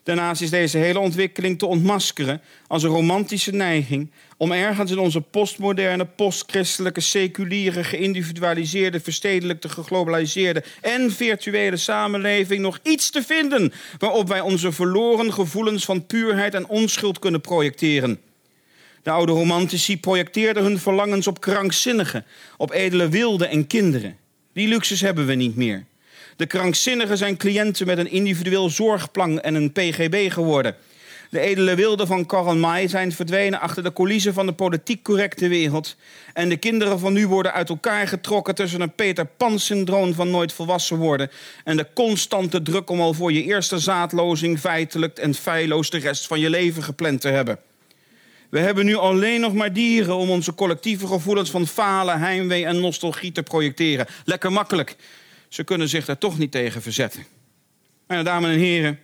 Daarnaast 0.06 0.40
is 0.42 0.50
deze 0.50 0.78
hele 0.78 0.98
ontwikkeling 0.98 1.58
te 1.58 1.66
ontmaskeren 1.66 2.40
als 2.66 2.82
een 2.82 2.90
romantische 2.90 3.52
neiging 3.52 4.10
om 4.36 4.52
ergens 4.52 4.90
in 4.90 4.98
onze 4.98 5.20
postmoderne, 5.20 6.04
postchristelijke, 6.04 7.00
seculiere, 7.00 7.84
geïndividualiseerde, 7.84 9.00
verstedelijkte, 9.00 9.68
geglobaliseerde 9.68 10.64
en 10.80 11.10
virtuele 11.10 11.76
samenleving 11.76 12.60
nog 12.60 12.78
iets 12.82 13.10
te 13.10 13.22
vinden 13.22 13.72
waarop 13.98 14.28
wij 14.28 14.40
onze 14.40 14.72
verloren 14.72 15.32
gevoelens 15.32 15.84
van 15.84 16.06
puurheid 16.06 16.54
en 16.54 16.68
onschuld 16.68 17.18
kunnen 17.18 17.40
projecteren. 17.40 18.20
De 19.02 19.10
oude 19.10 19.32
romantici 19.32 20.00
projecteerden 20.00 20.62
hun 20.62 20.78
verlangens 20.78 21.26
op 21.26 21.40
krankzinnigen, 21.40 22.24
op 22.56 22.72
edele 22.72 23.08
wilden 23.08 23.48
en 23.48 23.66
kinderen. 23.66 24.16
Die 24.52 24.68
luxus 24.68 25.00
hebben 25.00 25.26
we 25.26 25.34
niet 25.34 25.56
meer. 25.56 25.86
De 26.36 26.46
krankzinnigen 26.46 27.16
zijn 27.16 27.36
cliënten 27.36 27.86
met 27.86 27.98
een 27.98 28.10
individueel 28.10 28.70
zorgplan 28.70 29.40
en 29.40 29.54
een 29.54 29.72
PGB 29.72 30.32
geworden. 30.32 30.76
De 31.30 31.40
edele 31.40 31.74
wilden 31.74 32.06
van 32.06 32.26
Karl 32.26 32.56
May 32.56 32.88
zijn 32.88 33.12
verdwenen 33.12 33.60
achter 33.60 33.82
de 33.82 33.92
coulissen 33.92 34.34
van 34.34 34.46
de 34.46 34.52
politiek 34.52 35.02
correcte 35.02 35.48
wereld. 35.48 35.96
En 36.32 36.48
de 36.48 36.56
kinderen 36.56 36.98
van 36.98 37.12
nu 37.12 37.26
worden 37.26 37.52
uit 37.52 37.68
elkaar 37.68 38.08
getrokken 38.08 38.54
tussen 38.54 38.80
een 38.80 38.94
Peter 38.94 39.26
Pan-syndroom 39.26 40.14
van 40.14 40.30
nooit 40.30 40.52
volwassen 40.52 40.96
worden. 40.96 41.30
En 41.64 41.76
de 41.76 41.86
constante 41.94 42.62
druk 42.62 42.90
om 42.90 43.00
al 43.00 43.14
voor 43.14 43.32
je 43.32 43.42
eerste 43.42 43.78
zaadlozing 43.78 44.60
feitelijk 44.60 45.18
en 45.18 45.34
feilloos 45.34 45.90
de 45.90 45.98
rest 45.98 46.26
van 46.26 46.40
je 46.40 46.50
leven 46.50 46.82
gepland 46.82 47.20
te 47.20 47.28
hebben. 47.28 47.58
We 48.48 48.58
hebben 48.58 48.84
nu 48.84 48.96
alleen 48.96 49.40
nog 49.40 49.52
maar 49.52 49.72
dieren 49.72 50.16
om 50.16 50.30
onze 50.30 50.54
collectieve 50.54 51.06
gevoelens 51.06 51.50
van 51.50 51.66
falen, 51.66 52.20
heimwee 52.20 52.64
en 52.64 52.80
nostalgie 52.80 53.32
te 53.32 53.42
projecteren. 53.42 54.06
Lekker 54.24 54.52
makkelijk. 54.52 54.96
Ze 55.56 55.64
kunnen 55.64 55.88
zich 55.88 56.04
daar 56.04 56.18
toch 56.18 56.38
niet 56.38 56.50
tegen 56.50 56.82
verzetten. 56.82 57.26
Mijn 58.06 58.24
dames 58.24 58.50
en 58.50 58.58
heren, 58.58 58.98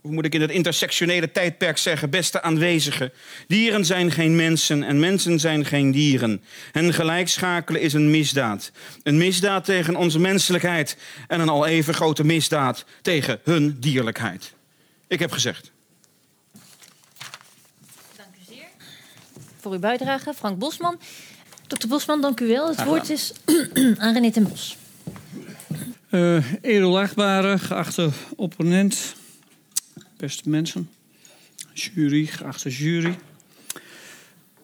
hoe 0.00 0.12
moet 0.12 0.24
ik 0.24 0.34
in 0.34 0.40
het 0.40 0.50
intersectionele 0.50 1.30
tijdperk 1.30 1.78
zeggen, 1.78 2.10
beste 2.10 2.42
aanwezigen. 2.42 3.12
Dieren 3.46 3.84
zijn 3.84 4.10
geen 4.10 4.36
mensen 4.36 4.82
en 4.82 5.00
mensen 5.00 5.40
zijn 5.40 5.64
geen 5.64 5.90
dieren. 5.90 6.42
En 6.72 6.94
gelijkschakelen 6.94 7.80
is 7.80 7.92
een 7.92 8.10
misdaad. 8.10 8.72
Een 9.02 9.16
misdaad 9.16 9.64
tegen 9.64 9.96
onze 9.96 10.18
menselijkheid 10.18 10.96
en 11.28 11.40
een 11.40 11.48
al 11.48 11.66
even 11.66 11.94
grote 11.94 12.24
misdaad 12.24 12.84
tegen 13.02 13.40
hun 13.44 13.76
dierlijkheid. 13.80 14.52
Ik 15.06 15.18
heb 15.18 15.32
gezegd. 15.32 15.70
Dank 18.16 18.34
u 18.40 18.54
zeer. 18.54 18.66
Voor 19.60 19.72
uw 19.72 19.78
bijdrage, 19.78 20.34
Frank 20.34 20.58
Bosman. 20.58 21.00
Dokter 21.66 21.88
Bosman, 21.88 22.20
dank 22.20 22.40
u 22.40 22.46
wel. 22.46 22.68
Het 22.68 22.84
woord 22.84 23.10
is 23.10 23.32
aan 23.98 24.12
René 24.12 24.30
ten 24.30 24.48
Bos. 24.48 24.77
Uh, 26.10 27.58
geachte 27.58 28.10
opponent, 28.36 29.14
beste 30.16 30.48
mensen, 30.48 30.90
jury, 31.72 32.26
geachte 32.26 32.70
jury. 32.70 33.18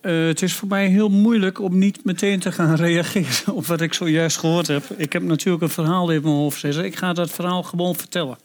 Uh, 0.02 0.26
het 0.26 0.42
is 0.42 0.54
voor 0.54 0.68
mij 0.68 0.88
heel 0.88 1.08
moeilijk 1.08 1.60
om 1.60 1.78
niet 1.78 2.04
meteen 2.04 2.40
te 2.40 2.52
gaan 2.52 2.74
reageren 2.86 3.54
op 3.54 3.66
wat 3.66 3.80
ik 3.80 3.94
zojuist 3.94 4.36
gehoord 4.36 4.66
heb. 4.66 4.84
Ik 4.96 5.12
heb 5.12 5.22
natuurlijk 5.22 5.62
een 5.62 5.70
verhaal 5.70 6.10
in 6.10 6.22
mijn 6.22 6.34
hoofd 6.34 6.60
zitten. 6.60 6.84
Ik 6.84 6.96
ga 6.96 7.12
dat 7.12 7.30
verhaal 7.30 7.62
gewoon 7.62 7.96
vertellen. 7.96 8.38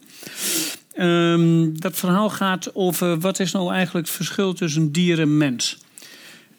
Um, 0.98 1.80
dat 1.80 1.98
verhaal 1.98 2.30
gaat 2.30 2.76
over 2.76 3.20
wat 3.20 3.40
is 3.40 3.52
nou 3.52 3.74
eigenlijk 3.74 4.08
het 4.08 4.16
verschil 4.16 4.54
tussen 4.54 4.92
dier 4.92 5.20
en 5.20 5.38
mens. 5.38 5.78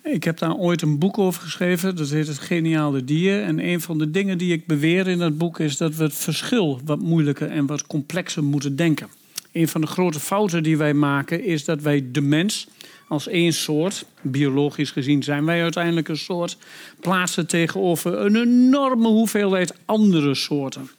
Ik 0.03 0.25
heb 0.25 0.39
daar 0.39 0.57
ooit 0.57 0.83
een 0.83 0.99
boek 0.99 1.19
over 1.19 1.43
geschreven, 1.43 1.97
dat 1.97 2.09
heet 2.09 2.27
Het 2.27 2.39
Geniale 2.39 3.05
Dier. 3.05 3.43
En 3.43 3.67
een 3.67 3.81
van 3.81 3.99
de 3.99 4.11
dingen 4.11 4.39
die 4.39 4.53
ik 4.53 4.67
beweer 4.67 5.09
in 5.09 5.19
dat 5.19 5.39
boek 5.39 5.59
is 5.59 5.77
dat 5.77 5.95
we 5.95 6.03
het 6.03 6.15
verschil 6.15 6.81
wat 6.85 7.01
moeilijker 7.01 7.51
en 7.51 7.67
wat 7.67 7.87
complexer 7.87 8.45
moeten 8.45 8.77
denken. 8.77 9.09
Een 9.53 9.69
van 9.69 9.81
de 9.81 9.87
grote 9.87 10.21
fouten 10.21 10.63
die 10.63 10.77
wij 10.77 10.95
maken 10.95 11.45
is 11.45 11.65
dat 11.65 11.83
wij 11.83 12.09
de 12.13 12.21
mens 12.21 12.69
als 13.09 13.29
één 13.29 13.53
soort, 13.53 14.05
biologisch 14.23 14.91
gezien 14.91 15.23
zijn 15.23 15.45
wij 15.45 15.63
uiteindelijk 15.63 16.09
een 16.09 16.17
soort, 16.17 16.57
plaatsen 17.01 17.47
tegenover 17.47 18.19
een 18.19 18.37
enorme 18.37 19.09
hoeveelheid 19.09 19.75
andere 19.85 20.35
soorten. 20.35 20.91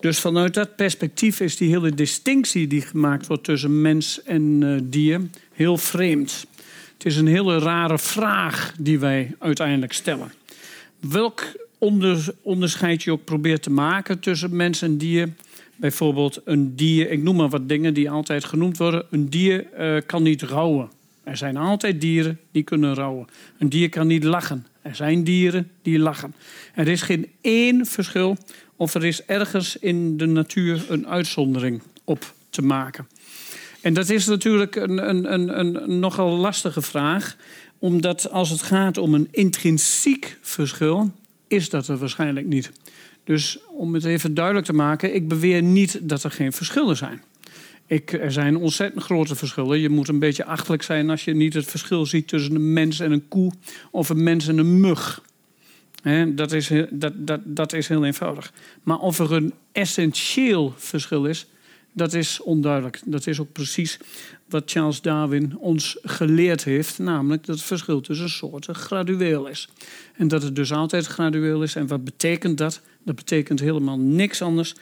Dus 0.00 0.18
vanuit 0.18 0.54
dat 0.54 0.76
perspectief 0.76 1.40
is 1.40 1.56
die 1.56 1.68
hele 1.68 1.94
distinctie 1.94 2.66
die 2.66 2.80
gemaakt 2.80 3.26
wordt 3.26 3.44
tussen 3.44 3.80
mens 3.80 4.22
en 4.22 4.60
uh, 4.62 4.80
dier 4.82 5.20
heel 5.52 5.76
vreemd. 5.78 6.46
Het 7.04 7.12
is 7.12 7.18
een 7.18 7.26
hele 7.26 7.58
rare 7.58 7.98
vraag 7.98 8.74
die 8.78 8.98
wij 8.98 9.34
uiteindelijk 9.38 9.92
stellen. 9.92 10.32
Welk 11.00 11.44
onder, 11.78 12.34
onderscheid 12.42 13.02
je 13.02 13.10
ook 13.10 13.24
probeert 13.24 13.62
te 13.62 13.70
maken 13.70 14.18
tussen 14.18 14.56
mens 14.56 14.82
en 14.82 14.98
dier. 14.98 15.28
Bijvoorbeeld 15.76 16.40
een 16.44 16.76
dier, 16.76 17.10
ik 17.10 17.22
noem 17.22 17.36
maar 17.36 17.48
wat 17.48 17.68
dingen 17.68 17.94
die 17.94 18.10
altijd 18.10 18.44
genoemd 18.44 18.76
worden. 18.76 19.06
Een 19.10 19.30
dier 19.30 19.66
uh, 19.78 20.00
kan 20.06 20.22
niet 20.22 20.42
rouwen. 20.42 20.90
Er 21.24 21.36
zijn 21.36 21.56
altijd 21.56 22.00
dieren 22.00 22.40
die 22.50 22.62
kunnen 22.62 22.94
rouwen. 22.94 23.26
Een 23.58 23.68
dier 23.68 23.88
kan 23.88 24.06
niet 24.06 24.24
lachen. 24.24 24.66
Er 24.82 24.94
zijn 24.94 25.24
dieren 25.24 25.70
die 25.82 25.98
lachen. 25.98 26.34
Er 26.74 26.88
is 26.88 27.02
geen 27.02 27.30
één 27.40 27.86
verschil 27.86 28.36
of 28.76 28.94
er 28.94 29.04
is 29.04 29.24
ergens 29.24 29.76
in 29.76 30.16
de 30.16 30.26
natuur 30.26 30.84
een 30.88 31.06
uitzondering 31.06 31.82
op 32.04 32.34
te 32.50 32.62
maken. 32.62 33.06
En 33.84 33.94
dat 33.94 34.10
is 34.10 34.26
natuurlijk 34.26 34.76
een, 34.76 35.08
een, 35.08 35.32
een, 35.32 35.58
een 35.58 35.98
nogal 35.98 36.36
lastige 36.36 36.82
vraag, 36.82 37.36
omdat 37.78 38.30
als 38.30 38.50
het 38.50 38.62
gaat 38.62 38.98
om 38.98 39.14
een 39.14 39.28
intrinsiek 39.30 40.38
verschil, 40.40 41.12
is 41.48 41.68
dat 41.70 41.88
er 41.88 41.96
waarschijnlijk 41.96 42.46
niet. 42.46 42.70
Dus 43.24 43.58
om 43.68 43.94
het 43.94 44.04
even 44.04 44.34
duidelijk 44.34 44.66
te 44.66 44.72
maken, 44.72 45.14
ik 45.14 45.28
beweer 45.28 45.62
niet 45.62 45.98
dat 46.02 46.22
er 46.22 46.30
geen 46.30 46.52
verschillen 46.52 46.96
zijn. 46.96 47.22
Ik, 47.86 48.12
er 48.12 48.32
zijn 48.32 48.56
ontzettend 48.56 49.04
grote 49.04 49.34
verschillen. 49.34 49.80
Je 49.80 49.88
moet 49.88 50.08
een 50.08 50.18
beetje 50.18 50.44
achterlijk 50.44 50.82
zijn 50.82 51.10
als 51.10 51.24
je 51.24 51.34
niet 51.34 51.54
het 51.54 51.66
verschil 51.66 52.06
ziet 52.06 52.28
tussen 52.28 52.54
een 52.54 52.72
mens 52.72 53.00
en 53.00 53.12
een 53.12 53.28
koe 53.28 53.52
of 53.90 54.08
een 54.08 54.22
mens 54.22 54.48
en 54.48 54.58
een 54.58 54.80
mug. 54.80 55.22
dat, 56.34 56.52
is, 56.52 56.70
dat, 56.90 57.12
dat, 57.16 57.40
dat 57.44 57.72
is 57.72 57.88
heel 57.88 58.04
eenvoudig. 58.04 58.52
Maar 58.82 58.98
of 58.98 59.18
er 59.18 59.32
een 59.32 59.52
essentieel 59.72 60.74
verschil 60.76 61.24
is, 61.24 61.46
dat 61.94 62.14
is 62.14 62.40
onduidelijk. 62.40 63.00
Dat 63.04 63.26
is 63.26 63.40
ook 63.40 63.52
precies 63.52 63.98
wat 64.48 64.62
Charles 64.70 65.00
Darwin 65.00 65.56
ons 65.58 65.98
geleerd 66.02 66.64
heeft, 66.64 66.98
namelijk 66.98 67.46
dat 67.46 67.56
het 67.56 67.64
verschil 67.64 68.00
tussen 68.00 68.30
soorten 68.30 68.74
gradueel 68.74 69.46
is. 69.46 69.68
En 70.16 70.28
dat 70.28 70.42
het 70.42 70.56
dus 70.56 70.72
altijd 70.72 71.06
gradueel 71.06 71.62
is. 71.62 71.74
En 71.74 71.86
wat 71.86 72.04
betekent 72.04 72.58
dat? 72.58 72.80
Dat 73.04 73.14
betekent 73.14 73.60
helemaal 73.60 73.98
niks 73.98 74.42
anders 74.42 74.74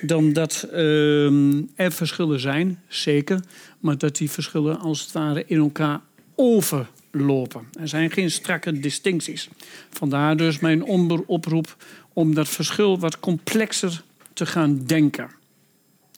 dan 0.00 0.32
dat 0.32 0.68
uh, 0.72 1.26
er 1.74 1.92
verschillen 1.92 2.40
zijn, 2.40 2.80
zeker, 2.88 3.40
maar 3.80 3.98
dat 3.98 4.16
die 4.16 4.30
verschillen 4.30 4.78
als 4.78 5.00
het 5.00 5.12
ware 5.12 5.44
in 5.46 5.58
elkaar 5.58 6.00
overlopen. 6.34 7.68
Er 7.80 7.88
zijn 7.88 8.10
geen 8.10 8.30
strakke 8.30 8.80
distincties. 8.80 9.48
Vandaar 9.90 10.36
dus 10.36 10.58
mijn 10.58 10.84
oproep 11.26 11.76
om 12.12 12.34
dat 12.34 12.48
verschil 12.48 12.98
wat 12.98 13.20
complexer 13.20 14.02
te 14.32 14.46
gaan 14.46 14.84
denken. 14.86 15.37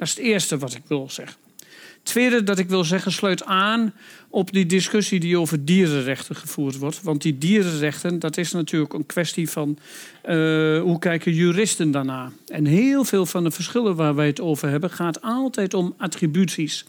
Dat 0.00 0.08
is 0.08 0.14
het 0.14 0.24
eerste 0.24 0.58
wat 0.58 0.74
ik 0.74 0.82
wil 0.86 1.10
zeggen. 1.10 1.36
Het 1.94 2.04
tweede 2.04 2.42
dat 2.42 2.58
ik 2.58 2.68
wil 2.68 2.84
zeggen 2.84 3.12
sluit 3.12 3.44
aan 3.44 3.92
op 4.28 4.52
die 4.52 4.66
discussie 4.66 5.20
die 5.20 5.38
over 5.38 5.64
dierenrechten 5.64 6.36
gevoerd 6.36 6.78
wordt. 6.78 7.02
Want 7.02 7.22
die 7.22 7.38
dierenrechten, 7.38 8.18
dat 8.18 8.36
is 8.36 8.52
natuurlijk 8.52 8.92
een 8.92 9.06
kwestie 9.06 9.50
van 9.50 9.78
uh, 10.28 10.80
hoe 10.80 10.98
kijken 10.98 11.34
juristen 11.34 11.90
daarna. 11.90 12.32
En 12.46 12.64
heel 12.64 13.04
veel 13.04 13.26
van 13.26 13.44
de 13.44 13.50
verschillen 13.50 13.96
waar 13.96 14.14
wij 14.14 14.26
het 14.26 14.40
over 14.40 14.68
hebben, 14.68 14.90
gaat 14.90 15.22
altijd 15.22 15.74
om 15.74 15.94
attributies. 15.98 16.84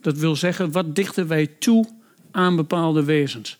Dat 0.00 0.18
wil 0.18 0.36
zeggen, 0.36 0.72
wat 0.72 0.94
dichten 0.94 1.26
wij 1.26 1.46
toe 1.46 1.88
aan 2.30 2.56
bepaalde 2.56 3.04
wezens. 3.04 3.56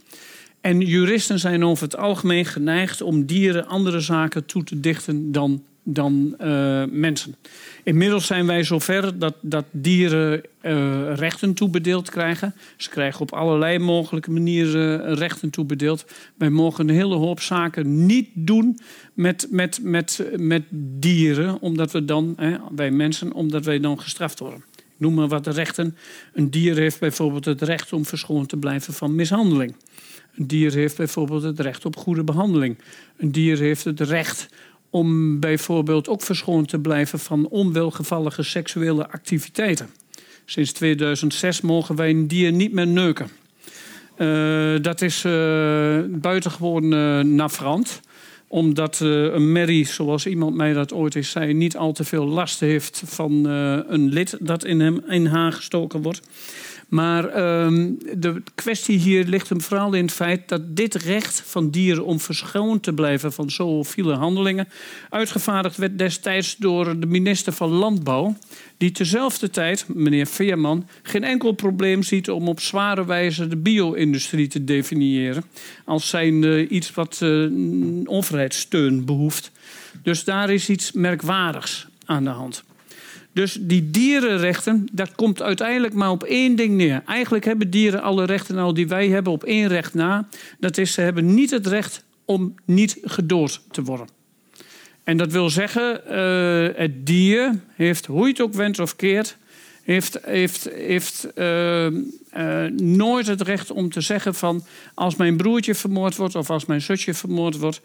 En 0.61 0.81
juristen 0.81 1.39
zijn 1.39 1.65
over 1.65 1.85
het 1.85 1.97
algemeen 1.97 2.45
geneigd 2.45 3.03
om 3.03 3.27
dieren 3.27 3.67
andere 3.67 4.01
zaken 4.01 4.47
toe 4.47 4.65
te 4.65 4.81
dichten 4.81 5.33
dan 5.33 5.63
dan 5.95 6.35
uh, 6.41 6.85
mensen. 6.91 7.35
Inmiddels 7.83 8.27
zijn 8.27 8.47
wij 8.47 8.63
zover 8.63 9.19
dat, 9.19 9.35
dat 9.41 9.65
dieren 9.71 10.43
uh, 10.63 11.15
rechten 11.15 11.55
toebedeeld 11.55 12.11
krijgen. 12.11 12.55
Ze 12.77 12.91
krijgen 12.91 13.21
op 13.21 13.33
allerlei 13.33 13.79
mogelijke 13.79 14.31
manieren 14.31 15.15
rechten 15.15 15.51
toebedeeld. 15.51 16.05
Wij 16.37 16.51
mogen 16.51 16.89
een 16.89 16.95
hele 16.95 17.15
hoop 17.15 17.41
zaken 17.41 18.07
niet 18.07 18.29
doen 18.35 18.79
met, 19.15 19.47
met, 19.51 19.81
met, 19.83 20.25
met 20.37 20.63
dieren, 20.71 21.61
omdat 21.61 21.93
we 21.93 22.05
dan, 22.05 22.35
hè, 22.37 22.57
wij 22.75 22.91
mensen, 22.91 23.33
omdat 23.33 23.65
wij 23.65 23.81
dan 23.81 24.01
gestraft 24.01 24.39
worden. 24.39 24.65
Ik 24.77 25.05
noem 25.05 25.15
maar 25.15 25.29
wat 25.29 25.45
de 25.45 25.51
rechten. 25.51 25.97
Een 26.33 26.51
dier 26.51 26.77
heeft 26.77 27.01
bijvoorbeeld 27.01 27.45
het 27.45 27.63
recht 27.63 27.93
om 27.93 28.05
verschoond 28.05 28.49
te 28.49 28.57
blijven 28.57 28.95
van 28.95 29.15
mishandeling. 29.15 29.75
Een 30.37 30.47
dier 30.47 30.73
heeft 30.73 30.97
bijvoorbeeld 30.97 31.43
het 31.43 31.61
recht 31.61 31.85
op 31.85 31.97
goede 31.97 32.25
behandeling. 32.25 32.79
Een 33.17 33.33
dier 33.33 33.59
heeft 33.59 33.85
het 33.85 34.01
recht 34.01 34.49
om 34.91 35.41
bijvoorbeeld 35.41 36.09
ook 36.09 36.23
verschoond 36.23 36.69
te 36.69 36.79
blijven 36.79 37.19
van 37.19 37.49
onwelgevallige 37.49 38.43
seksuele 38.43 39.09
activiteiten. 39.09 39.89
Sinds 40.45 40.73
2006 40.73 41.61
mogen 41.61 41.97
wij 41.97 42.11
een 42.11 42.29
dier 42.29 42.53
niet 42.53 42.73
meer 42.73 42.87
neuken. 42.87 43.29
Uh, 44.19 44.83
dat 44.83 45.03
is 45.03 45.25
uh, 45.25 45.99
buitengewoon 46.09 46.93
uh, 46.93 47.75
omdat 48.51 49.01
een 49.01 49.53
merrie, 49.53 49.87
zoals 49.87 50.27
iemand 50.27 50.55
mij 50.55 50.73
dat 50.73 50.93
ooit 50.93 51.15
eens 51.15 51.31
zei, 51.31 51.53
niet 51.53 51.77
al 51.77 51.93
te 51.93 52.05
veel 52.05 52.27
last 52.27 52.61
heeft 52.61 53.03
van 53.07 53.45
een 53.45 54.09
lid 54.09 54.37
dat 54.41 54.65
in 54.65 54.81
hem 54.81 55.03
in 55.09 55.27
haar 55.27 55.53
gestoken 55.53 56.03
wordt. 56.03 56.21
Maar 56.89 57.25
um, 57.65 57.99
de 58.17 58.43
kwestie 58.55 58.99
hier 58.99 59.25
ligt 59.25 59.49
hem 59.49 59.61
vooral 59.61 59.93
in 59.93 60.05
het 60.05 60.13
feit 60.13 60.49
dat 60.49 60.77
dit 60.77 60.95
recht 60.95 61.43
van 61.47 61.71
dieren 61.71 62.05
om 62.05 62.21
verschoond 62.21 62.83
te 62.83 62.93
blijven 62.93 63.33
van 63.33 63.51
zoofiele 63.51 64.15
handelingen 64.15 64.69
uitgevaardigd 65.11 65.77
werd 65.77 65.99
destijds 65.99 66.57
door 66.57 67.01
de 67.01 67.07
minister 67.07 67.53
van 67.53 67.71
Landbouw, 67.71 68.37
die 68.77 68.91
tezelfde 68.91 69.51
tijd, 69.51 69.85
meneer 69.89 70.27
Veerman, 70.27 70.89
geen 71.03 71.25
enkel 71.25 71.53
probleem 71.53 72.03
ziet 72.03 72.31
om 72.31 72.49
op 72.49 72.61
zware 72.61 73.05
wijze 73.05 73.49
de 73.49 73.57
bio-industrie 73.57 74.49
te 74.49 74.65
definiëren 74.65 75.45
als 75.85 76.09
zijnde 76.09 76.69
iets 76.69 76.95
wat 76.95 77.21
uh, 77.23 77.51
overheidssteun 78.05 79.05
behoeft. 79.05 79.51
Dus 80.03 80.25
daar 80.25 80.51
is 80.51 80.69
iets 80.69 80.93
merkwaardigs 80.93 81.87
aan 82.05 82.25
de 82.25 82.31
hand. 82.31 82.65
Dus 83.39 83.59
die 83.61 83.91
dierenrechten, 83.91 84.89
dat 84.93 85.15
komt 85.15 85.43
uiteindelijk 85.43 85.95
maar 85.95 86.11
op 86.11 86.25
één 86.25 86.57
ding 86.57 86.77
neer. 86.77 87.03
Eigenlijk 87.07 87.45
hebben 87.45 87.71
dieren 87.71 88.03
alle 88.03 88.25
rechten 88.25 88.59
al 88.59 88.75
die 88.75 88.89
wij 88.89 89.09
hebben 89.09 89.33
op 89.33 89.45
één 89.45 89.69
recht 89.69 89.95
na. 89.95 90.29
Dat 90.61 90.79
is, 90.79 90.93
ze 90.93 91.01
hebben 91.01 91.35
niet 91.35 91.51
het 91.51 91.67
recht 91.67 92.05
om 92.25 92.55
niet 92.65 92.99
gedood 93.03 93.61
te 93.71 93.83
worden. 93.83 94.09
En 95.05 95.17
dat 95.17 95.33
wil 95.33 95.51
zeggen, 95.51 96.01
uh, 96.11 96.77
het 96.79 97.07
dier 97.07 97.61
heeft, 97.75 98.07
hoe 98.07 98.23
je 98.23 98.29
het 98.29 98.41
ook 98.41 98.55
wenst 98.55 98.81
of 98.81 98.97
keert, 98.97 99.37
heeft, 99.83 100.19
heeft, 100.23 100.69
heeft 100.73 101.29
uh, 101.35 101.87
uh, 101.87 101.93
nooit 102.77 103.27
het 103.27 103.41
recht 103.41 103.71
om 103.71 103.91
te 103.91 104.01
zeggen 104.01 104.35
van... 104.35 104.65
als 104.95 105.17
mijn 105.17 105.37
broertje 105.37 105.75
vermoord 105.75 106.17
wordt 106.17 106.35
of 106.35 106.51
als 106.51 106.67
mijn 106.67 106.83
zusje 106.83 107.15
vermoord 107.15 107.57
wordt... 107.57 107.81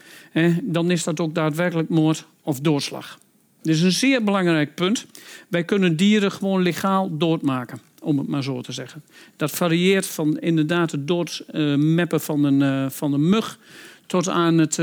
Dan 0.62 0.92
is 0.92 1.04
dat 1.04 1.20
ook 1.20 1.36
daadwerkelijk 1.36 1.90
moord 1.90 2.26
of 2.42 2.60
doodslag. 2.60 3.20
Dit 3.64 3.76
is 3.76 3.82
een 3.82 3.92
zeer 3.92 4.24
belangrijk 4.24 4.76
punt. 4.76 5.06
Wij 5.48 5.64
kunnen 5.64 5.96
dieren 5.96 6.32
gewoon 6.32 6.62
legaal 6.62 7.18
doodmaken, 7.18 7.80
om 8.02 8.18
het 8.18 8.28
maar 8.28 8.44
zo 8.44 8.62
te 8.62 8.72
zeggen. 8.72 9.04
Dat 9.36 9.52
varieert 9.52 10.08
van 10.08 10.40
inderdaad 10.40 10.92
het 10.92 11.08
doodmeppen 11.08 12.20
uh, 12.20 12.26
van, 12.26 12.44
een, 12.44 12.92
van 12.92 13.14
een 13.14 13.30
mug... 13.30 13.60
tot 14.06 14.30
aan 14.30 14.58
het, 14.58 14.76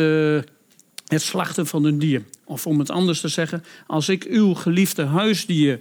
het 1.06 1.22
slachten 1.22 1.66
van 1.66 1.84
een 1.84 1.98
dier. 1.98 2.22
Of 2.44 2.66
om 2.66 2.78
het 2.78 2.90
anders 2.90 3.20
te 3.20 3.28
zeggen, 3.28 3.64
als 3.86 4.08
ik 4.08 4.24
uw 4.24 4.54
geliefde 4.54 5.04
huisdier 5.04 5.80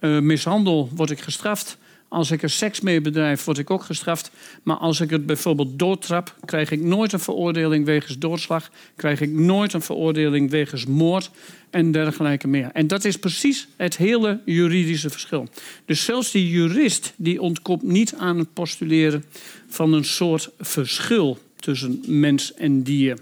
uh, 0.00 0.18
mishandel, 0.18 0.90
word 0.94 1.10
ik 1.10 1.20
gestraft. 1.20 1.78
Als 2.10 2.30
ik 2.30 2.42
er 2.42 2.50
seks 2.50 2.80
mee 2.80 3.00
bedrijf, 3.00 3.44
word 3.44 3.58
ik 3.58 3.70
ook 3.70 3.82
gestraft. 3.82 4.30
Maar 4.62 4.76
als 4.76 5.00
ik 5.00 5.10
het 5.10 5.26
bijvoorbeeld 5.26 5.78
doodtrap, 5.78 6.36
krijg 6.44 6.70
ik 6.70 6.80
nooit 6.80 7.12
een 7.12 7.20
veroordeling 7.20 7.84
wegens 7.84 8.18
doodslag. 8.18 8.70
Krijg 8.96 9.20
ik 9.20 9.30
nooit 9.30 9.72
een 9.72 9.82
veroordeling 9.82 10.50
wegens 10.50 10.86
moord 10.86 11.30
en 11.70 11.92
dergelijke 11.92 12.48
meer. 12.48 12.70
En 12.72 12.86
dat 12.86 13.04
is 13.04 13.16
precies 13.16 13.68
het 13.76 13.96
hele 13.96 14.40
juridische 14.44 15.10
verschil. 15.10 15.48
Dus 15.84 16.04
zelfs 16.04 16.30
die 16.30 16.50
jurist 16.50 17.12
die 17.16 17.40
ontkomt 17.40 17.82
niet 17.82 18.14
aan 18.14 18.38
het 18.38 18.52
postuleren 18.52 19.24
van 19.68 19.92
een 19.92 20.04
soort 20.04 20.50
verschil 20.58 21.38
tussen 21.56 22.02
mens 22.06 22.54
en 22.54 22.82
dier. 22.82 23.18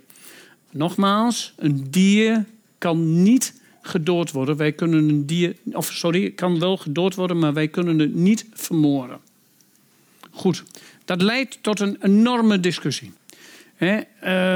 Nogmaals, 0.71 1.53
een 1.57 1.87
dier 1.91 2.45
kan 2.79 3.23
niet 3.23 3.58
gedood 3.89 4.31
worden. 4.31 4.57
Wij 4.57 4.73
kunnen 4.73 5.09
een 5.09 5.27
dier, 5.27 5.57
of 5.73 5.93
sorry, 5.93 6.31
kan 6.31 6.59
wel 6.59 6.77
gedood 6.77 7.15
worden, 7.15 7.39
maar 7.39 7.53
wij 7.53 7.69
kunnen 7.69 7.99
het 7.99 8.15
niet 8.15 8.47
vermoorden. 8.53 9.19
Goed, 10.31 10.65
dat 11.05 11.23
leidt 11.23 11.59
tot 11.61 11.81
een 11.81 11.97
enorme 12.01 12.61
discussie. 12.61 13.13
He, 13.75 14.01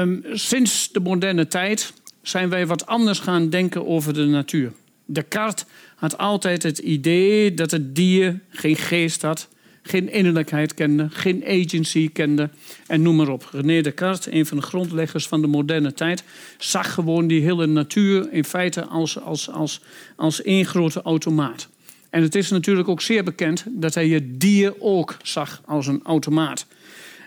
um, 0.01 0.23
sinds 0.33 0.91
de 0.91 0.99
moderne 0.99 1.47
tijd 1.47 1.93
zijn 2.21 2.49
wij 2.49 2.67
wat 2.67 2.85
anders 2.85 3.19
gaan 3.19 3.49
denken 3.49 3.87
over 3.87 4.13
de 4.13 4.25
natuur. 4.25 4.71
Descartes 5.05 5.65
had 5.95 6.17
altijd 6.17 6.63
het 6.63 6.77
idee 6.77 7.53
dat 7.53 7.71
het 7.71 7.95
dier 7.95 8.39
geen 8.49 8.75
geest 8.75 9.21
had, 9.21 9.47
geen 9.83 10.11
innerlijkheid 10.11 10.73
kende, 10.73 11.07
geen 11.09 11.43
agency 11.45 12.11
kende 12.11 12.49
en 12.87 13.01
noem 13.01 13.15
maar 13.15 13.27
op. 13.27 13.49
René 13.51 13.81
Descartes, 13.81 14.33
een 14.33 14.45
van 14.45 14.57
de 14.57 14.63
grondleggers 14.63 15.27
van 15.27 15.41
de 15.41 15.47
moderne 15.47 15.93
tijd, 15.93 16.23
zag 16.57 16.93
gewoon 16.93 17.27
die 17.27 17.41
hele 17.41 17.65
natuur 17.65 18.27
in 18.31 18.45
feite 18.45 18.85
als, 18.85 19.19
als, 19.19 19.49
als, 19.49 19.81
als 20.15 20.41
één 20.41 20.65
grote 20.65 21.01
automaat. 21.01 21.69
En 22.09 22.21
het 22.21 22.35
is 22.35 22.49
natuurlijk 22.49 22.87
ook 22.87 23.01
zeer 23.01 23.23
bekend 23.23 23.65
dat 23.69 23.93
hij 23.93 24.07
het 24.07 24.39
dier 24.39 24.73
ook 24.79 25.17
zag 25.21 25.61
als 25.65 25.87
een 25.87 26.01
automaat. 26.03 26.65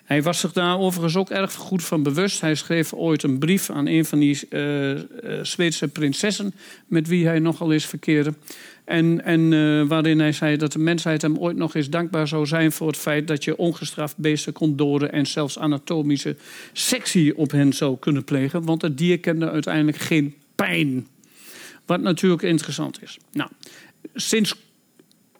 Hij 0.05 0.23
was 0.23 0.40
zich 0.40 0.53
daar 0.53 0.79
overigens 0.79 1.16
ook 1.16 1.31
erg 1.31 1.55
goed 1.55 1.85
van 1.85 2.03
bewust. 2.03 2.40
Hij 2.40 2.55
schreef 2.55 2.92
ooit 2.92 3.23
een 3.23 3.38
brief 3.38 3.71
aan 3.71 3.87
een 3.87 4.05
van 4.05 4.19
die 4.19 4.40
uh, 4.51 5.01
Zweedse 5.42 5.88
prinsessen 5.88 6.55
met 6.87 7.09
wie 7.09 7.27
hij 7.27 7.38
nogal 7.38 7.73
eens 7.73 7.87
verkeerde. 7.87 8.35
En, 8.87 9.25
en 9.25 9.53
uh, 9.53 9.87
waarin 9.87 10.20
hij 10.20 10.33
zei 10.33 10.57
dat 10.57 10.72
de 10.72 10.79
mensheid 10.79 11.22
hem 11.22 11.38
ooit 11.38 11.57
nog 11.57 11.75
eens 11.75 11.90
dankbaar 11.90 12.29
zou 12.29 12.46
zijn 12.46 12.72
voor 12.72 12.87
het 12.87 12.96
feit 12.96 13.29
dat 13.29 13.44
je 13.44 13.57
ongestraft 13.57 14.16
beesten 14.16 14.53
kon 14.53 14.77
doden 14.77 15.12
en 15.12 15.27
zelfs 15.27 15.59
anatomische 15.59 16.37
sectie 16.72 17.37
op 17.37 17.51
hen 17.51 17.72
zou 17.72 17.96
kunnen 17.99 18.25
plegen. 18.25 18.64
Want 18.64 18.83
het 18.83 18.99
dier 18.99 19.20
kende 19.20 19.51
uiteindelijk 19.51 19.96
geen 19.96 20.35
pijn. 20.55 21.07
Wat 21.87 22.01
natuurlijk 22.01 22.42
interessant 22.42 23.03
is. 23.03 23.18
Nou, 23.33 23.51
sinds 24.14 24.55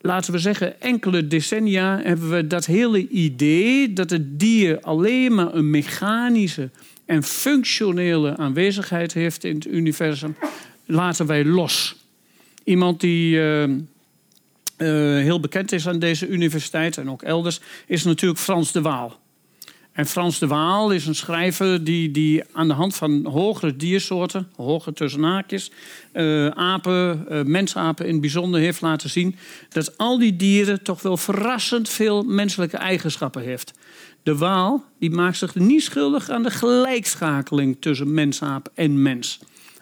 laten 0.01 0.33
we 0.33 0.39
zeggen, 0.39 0.81
enkele 0.81 1.27
decennia 1.27 2.01
hebben 2.03 2.31
we 2.31 2.47
dat 2.47 2.67
hele 2.67 3.09
idee 3.09 3.93
dat 3.93 4.11
het 4.11 4.41
dier 4.41 4.81
alleen 4.81 5.35
maar 5.35 5.55
een 5.55 5.71
mechanische 5.71 6.71
en 7.05 7.23
functionele 7.23 8.37
aanwezigheid 8.37 9.13
heeft 9.13 9.45
in 9.45 9.55
het 9.55 9.67
universum, 9.67 10.37
laten 10.85 11.27
wij 11.27 11.45
los. 11.45 11.96
Iemand 12.67 13.01
die 13.01 13.37
uh, 13.37 13.63
uh, 13.63 13.79
heel 15.23 15.41
bekend 15.41 15.73
is 15.73 15.89
aan 15.89 15.99
deze 15.99 16.29
universiteit 16.29 16.97
en 16.97 17.11
ook 17.11 17.23
elders, 17.23 17.61
is 17.87 18.05
natuurlijk 18.05 18.41
Frans 18.41 18.73
de 18.73 18.81
Waal. 18.81 19.21
En 19.93 20.07
Frans 20.07 20.39
de 20.39 20.47
Waal 20.47 20.91
is 20.91 21.07
een 21.07 21.15
schrijver 21.15 21.85
die, 21.85 22.11
die 22.11 22.43
aan 22.53 22.69
de 22.69 22.75
hand 22.75 22.97
van 22.97 23.27
hogere 23.27 23.77
diersoorten, 23.77 24.49
hoge 24.57 24.93
tussen 24.93 25.23
haakjes, 25.23 25.71
uh, 26.13 26.47
apen, 26.47 27.25
mensapen 27.51 28.07
in 28.07 28.13
het 28.13 28.21
bijzonder 28.21 28.61
heeft 28.61 28.81
laten 28.81 29.11
zien 29.11 29.37
dat 29.69 29.99
al 29.99 30.19
die 30.19 30.37
dieren 30.37 30.83
toch 30.83 31.03
wel 31.03 31.17
verrassend 31.17 31.89
veel 31.89 32.23
menselijke 32.23 32.77
eigenschappen 32.77 33.43
heeft. 33.43 33.73
De 34.23 34.37
Waal 34.37 34.85
die 34.99 35.11
maakt 35.11 35.37
zich 35.37 35.55
niet 35.55 35.83
schuldig 35.83 36.31
aan 36.31 36.43
de 36.43 36.51
gelijkschakeling 36.51 37.77
tussen 37.81 38.15
mensaap 38.15 38.71
en 38.75 39.03
mens. 39.03 39.39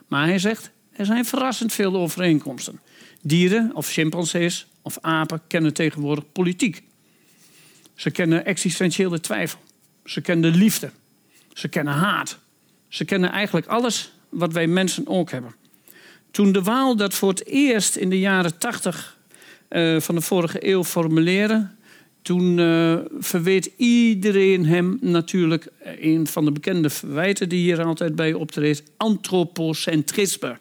Maar 0.09 0.27
hij 0.27 0.39
zegt 0.39 0.73
er 0.97 1.07
zijn 1.07 1.25
verrassend 1.25 1.73
veel 1.73 1.97
overeenkomsten. 1.97 2.81
Dieren 3.23 3.71
of 3.75 3.89
chimpansees 3.89 4.67
of 4.83 4.99
apen 5.01 5.41
kennen 5.47 5.73
tegenwoordig 5.75 6.33
politiek. 6.33 6.83
Ze 7.95 8.11
kennen 8.11 8.45
existentiële 8.45 9.21
twijfel. 9.21 9.59
Ze 10.05 10.21
kennen 10.21 10.55
liefde. 10.55 10.91
Ze 11.53 11.69
kennen 11.69 11.95
haat. 11.95 12.39
Ze 12.89 13.05
kennen 13.05 13.31
eigenlijk 13.31 13.67
alles 13.67 14.13
wat 14.29 14.53
wij 14.53 14.67
mensen 14.67 15.07
ook 15.07 15.31
hebben. 15.31 15.55
Toen 16.31 16.53
de 16.53 16.63
Waal 16.63 16.97
dat 16.97 17.15
voor 17.15 17.29
het 17.29 17.47
eerst 17.47 17.97
in 17.97 18.11
de 18.11 18.19
jaren 18.19 18.59
tachtig 18.59 19.19
uh, 19.71 20.01
van 20.01 20.15
de 20.15 20.21
vorige 20.21 20.69
eeuw 20.69 20.85
formuleerde, 20.85 21.69
toen 22.23 22.59
uh, 22.59 22.99
verweet 23.19 23.71
iedereen 23.77 24.67
hem 24.67 24.99
natuurlijk 25.01 25.69
een 26.01 26.27
van 26.27 26.45
de 26.45 26.53
bekende 26.53 26.91
verwijten 26.91 27.49
die 27.49 27.61
hier 27.61 27.85
altijd 27.85 28.17
bij 28.17 28.33
optreedt: 28.33 28.83
antropocentrisme. 28.97 30.57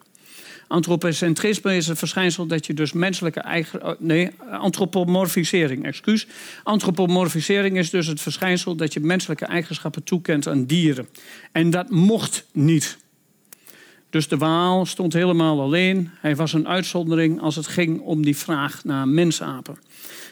Antropocentrisme 0.73 1.75
is 1.75 1.87
een 1.87 1.95
verschijnsel 1.95 2.45
dat 2.45 2.65
je 2.65 2.73
dus 2.73 2.93
menselijke 2.93 3.39
eigen. 3.39 3.85
Oh, 3.85 3.99
nee, 3.99 4.29
antropomorfisering, 4.49 5.85
excuus. 5.85 6.27
Antropomorfisering 6.63 7.77
is 7.77 7.89
dus 7.89 8.07
het 8.07 8.21
verschijnsel 8.21 8.75
dat 8.75 8.93
je 8.93 8.99
menselijke 8.99 9.45
eigenschappen 9.45 10.03
toekent 10.03 10.47
aan 10.47 10.65
dieren. 10.65 11.07
En 11.51 11.69
dat 11.69 11.89
mocht 11.89 12.45
niet. 12.51 12.97
Dus 14.09 14.27
de 14.27 14.37
Waal 14.37 14.85
stond 14.85 15.13
helemaal 15.13 15.61
alleen. 15.61 16.09
Hij 16.19 16.35
was 16.35 16.53
een 16.53 16.67
uitzondering 16.67 17.41
als 17.41 17.55
het 17.55 17.67
ging 17.67 17.99
om 18.01 18.23
die 18.23 18.37
vraag 18.37 18.83
naar 18.83 19.07
mensapen. 19.07 19.77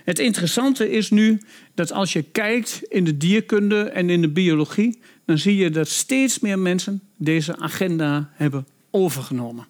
Het 0.03 0.19
interessante 0.19 0.91
is 0.91 1.09
nu 1.09 1.41
dat 1.73 1.91
als 1.91 2.13
je 2.13 2.21
kijkt 2.21 2.81
in 2.89 3.03
de 3.03 3.17
dierkunde 3.17 3.81
en 3.81 4.09
in 4.09 4.21
de 4.21 4.29
biologie, 4.29 4.99
dan 5.25 5.37
zie 5.37 5.55
je 5.55 5.69
dat 5.69 5.87
steeds 5.87 6.39
meer 6.39 6.59
mensen 6.59 7.01
deze 7.17 7.57
agenda 7.57 8.29
hebben 8.33 8.67
overgenomen 8.91 9.65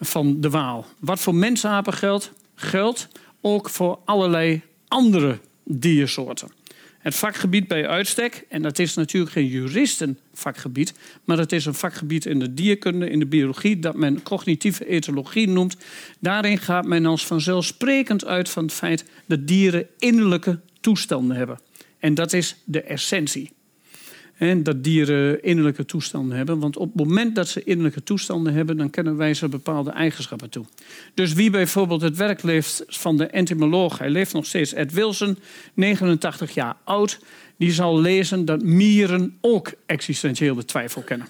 van 0.00 0.40
de 0.40 0.50
Waal. 0.50 0.86
Wat 0.98 1.20
voor 1.20 1.34
mensapen 1.34 1.92
geldt, 1.92 2.32
geldt 2.54 3.08
ook 3.40 3.70
voor 3.70 3.98
allerlei 4.04 4.62
andere 4.88 5.38
diersoorten. 5.64 6.48
Het 6.98 7.14
vakgebied 7.14 7.68
bij 7.68 7.88
uitstek, 7.88 8.46
en 8.48 8.62
dat 8.62 8.78
is 8.78 8.94
natuurlijk 8.94 9.32
geen 9.32 9.46
juristenvakgebied, 9.46 10.94
maar 11.24 11.38
het 11.38 11.52
is 11.52 11.66
een 11.66 11.74
vakgebied 11.74 12.26
in 12.26 12.38
de 12.38 12.54
dierkunde, 12.54 13.10
in 13.10 13.18
de 13.18 13.26
biologie, 13.26 13.78
dat 13.78 13.96
men 13.96 14.22
cognitieve 14.22 14.86
etologie 14.86 15.48
noemt. 15.48 15.76
Daarin 16.18 16.58
gaat 16.58 16.86
men 16.86 17.06
als 17.06 17.26
vanzelfsprekend 17.26 18.24
uit 18.24 18.48
van 18.48 18.64
het 18.64 18.72
feit 18.72 19.04
dat 19.26 19.46
dieren 19.46 19.86
innerlijke 19.98 20.60
toestanden 20.80 21.36
hebben. 21.36 21.60
En 21.98 22.14
dat 22.14 22.32
is 22.32 22.56
de 22.64 22.82
essentie. 22.82 23.50
Dat 24.38 24.84
dieren 24.84 25.42
innerlijke 25.42 25.84
toestanden 25.84 26.36
hebben. 26.36 26.58
Want 26.58 26.76
op 26.76 26.86
het 26.86 27.06
moment 27.06 27.34
dat 27.34 27.48
ze 27.48 27.64
innerlijke 27.64 28.02
toestanden 28.02 28.52
hebben, 28.52 28.76
dan 28.76 28.90
kennen 28.90 29.16
wij 29.16 29.34
ze 29.34 29.48
bepaalde 29.48 29.90
eigenschappen 29.90 30.50
toe. 30.50 30.64
Dus 31.14 31.32
wie 31.32 31.50
bijvoorbeeld 31.50 32.00
het 32.00 32.16
werk 32.16 32.42
leeft 32.42 32.84
van 32.86 33.16
de 33.16 33.26
entomoloog, 33.26 33.98
hij 33.98 34.10
leeft 34.10 34.32
nog 34.32 34.46
steeds, 34.46 34.72
Ed 34.72 34.92
Wilson, 34.92 35.38
89 35.74 36.54
jaar 36.54 36.76
oud, 36.84 37.18
die 37.56 37.72
zal 37.72 38.00
lezen 38.00 38.44
dat 38.44 38.62
mieren 38.62 39.38
ook 39.40 39.72
existentiële 39.86 40.64
twijfel 40.64 41.02
kennen. 41.02 41.28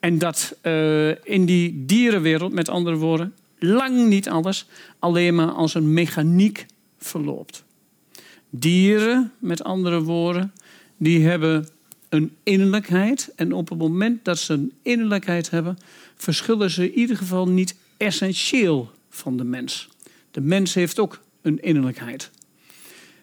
En 0.00 0.18
dat 0.18 0.56
uh, 0.62 1.08
in 1.08 1.44
die 1.44 1.84
dierenwereld, 1.86 2.52
met 2.52 2.68
andere 2.68 2.96
woorden, 2.96 3.34
lang 3.58 4.08
niet 4.08 4.28
alles 4.28 4.66
alleen 4.98 5.34
maar 5.34 5.50
als 5.50 5.74
een 5.74 5.92
mechaniek 5.92 6.66
verloopt. 6.98 7.64
Dieren, 8.50 9.32
met 9.38 9.64
andere 9.64 10.02
woorden, 10.02 10.52
die 10.96 11.26
hebben 11.26 11.68
een 12.08 12.36
innerlijkheid. 12.42 13.32
En 13.36 13.52
op 13.52 13.68
het 13.68 13.78
moment 13.78 14.24
dat 14.24 14.38
ze 14.38 14.52
een 14.52 14.72
innerlijkheid 14.82 15.50
hebben, 15.50 15.78
verschillen 16.16 16.70
ze 16.70 16.84
in 16.92 16.98
ieder 16.98 17.16
geval 17.16 17.48
niet 17.48 17.74
essentieel 17.96 18.90
van 19.10 19.36
de 19.36 19.44
mens. 19.44 19.88
De 20.30 20.40
mens 20.40 20.74
heeft 20.74 20.98
ook 20.98 21.20
een 21.42 21.62
innerlijkheid. 21.62 22.30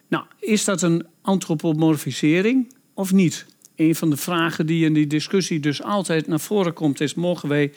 Nou, 0.08 0.24
is 0.38 0.64
dat 0.64 0.82
een 0.82 1.06
antropomorfisering 1.20 2.72
of 2.94 3.12
niet? 3.12 3.46
Een 3.76 3.94
van 3.94 4.10
de 4.10 4.16
vragen 4.16 4.66
die 4.66 4.84
in 4.84 4.92
die 4.92 5.06
discussie 5.06 5.60
dus 5.60 5.82
altijd 5.82 6.26
naar 6.26 6.40
voren 6.40 6.72
komt 6.72 7.00
is: 7.00 7.14
mogen 7.14 7.48
wij 7.48 7.72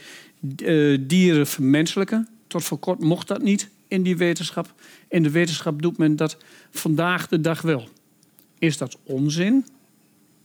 uh, 0.58 0.98
dieren 1.02 1.48
vermenselijken? 1.48 2.28
Tot 2.48 2.64
voor 2.64 2.78
kort 2.78 3.00
mocht 3.00 3.28
dat 3.28 3.42
niet 3.42 3.70
in 3.88 4.04
die 4.04 4.18
wetenschap. 4.18 4.74
In 5.08 5.24
de 5.24 5.32
wetenschap 5.32 5.82
doet 5.82 5.98
men 5.98 6.16
dat 6.16 6.38
vandaag 6.72 7.28
de 7.28 7.42
dag 7.42 7.62
wel. 7.62 7.88
Is 8.60 8.78
dat 8.78 8.98
onzin? 9.04 9.66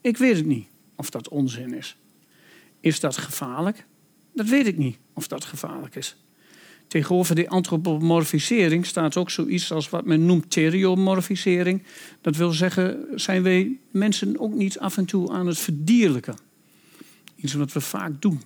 Ik 0.05 0.17
weet 0.17 0.37
het 0.37 0.47
niet 0.47 0.67
of 0.97 1.11
dat 1.11 1.29
onzin 1.29 1.75
is. 1.75 1.97
Is 2.81 3.01
dat 3.01 3.17
gevaarlijk? 3.17 3.87
Dat 4.35 4.49
weet 4.49 4.67
ik 4.67 4.77
niet 4.77 4.97
of 5.13 5.29
dat 5.29 5.45
gevaarlijk 5.45 5.95
is. 5.95 6.17
Tegenover 6.89 7.35
die 7.35 7.51
antropomorfisering 7.51 8.87
staat 8.87 9.17
ook 9.17 9.31
zoiets 9.31 9.73
als 9.73 9.91
wat 9.91 10.05
men 10.05 10.27
noemt 10.27 10.51
theriomorfisering. 10.51 11.83
Dat 12.21 12.37
wil 12.37 12.51
zeggen, 12.51 13.07
zijn 13.15 13.43
wij 13.43 13.79
mensen 13.91 14.39
ook 14.39 14.55
niet 14.55 14.79
af 14.79 14.97
en 14.97 15.05
toe 15.05 15.33
aan 15.33 15.47
het 15.47 15.59
verdierlijken? 15.59 16.37
Iets 17.37 17.55
wat 17.55 17.73
we 17.73 17.81
vaak 17.81 18.23
doen. 18.23 18.41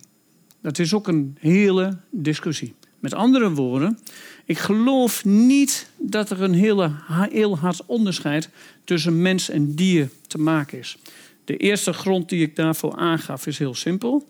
Dat 0.61 0.79
is 0.79 0.94
ook 0.94 1.09
een 1.09 1.37
hele 1.40 1.99
discussie. 2.11 2.75
Met 2.99 3.14
andere 3.14 3.51
woorden, 3.51 3.99
ik 4.44 4.59
geloof 4.59 5.25
niet 5.25 5.90
dat 5.97 6.31
er 6.31 6.42
een 6.42 6.55
hele, 6.55 6.92
heel 7.09 7.59
hard 7.59 7.87
onderscheid 7.87 8.49
tussen 8.85 9.23
mens 9.23 9.49
en 9.49 9.75
dier 9.75 10.11
te 10.27 10.38
maken 10.38 10.79
is. 10.79 10.99
De 11.48 11.56
eerste 11.56 11.92
grond 11.92 12.28
die 12.28 12.42
ik 12.42 12.56
daarvoor 12.56 12.96
aangaf 12.96 13.46
is 13.46 13.58
heel 13.58 13.74
simpel. 13.74 14.28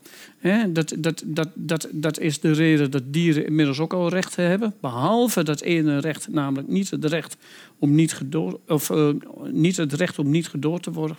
dat, 0.69 0.95
dat, 0.99 1.23
dat, 1.27 1.49
dat, 1.55 1.89
dat 1.91 2.19
is 2.19 2.41
de 2.41 2.53
reden 2.53 2.91
dat 2.91 3.03
dieren 3.07 3.47
inmiddels 3.47 3.79
ook 3.79 3.93
al 3.93 4.09
rechten 4.09 4.45
hebben. 4.45 4.75
Behalve 4.81 5.43
dat 5.43 5.61
ene 5.61 5.99
recht, 5.99 6.29
namelijk 6.29 6.69
niet 6.69 6.91
het 6.91 7.05
recht 7.05 7.37
om 7.79 7.95
niet, 7.95 8.13
gedood, 8.13 8.59
of, 8.69 8.91
uh, 8.91 9.11
niet, 9.51 9.77
het 9.77 9.93
recht 9.93 10.19
om 10.19 10.31
niet 10.31 10.49
gedood 10.49 10.83
te 10.83 10.93
worden. 10.93 11.17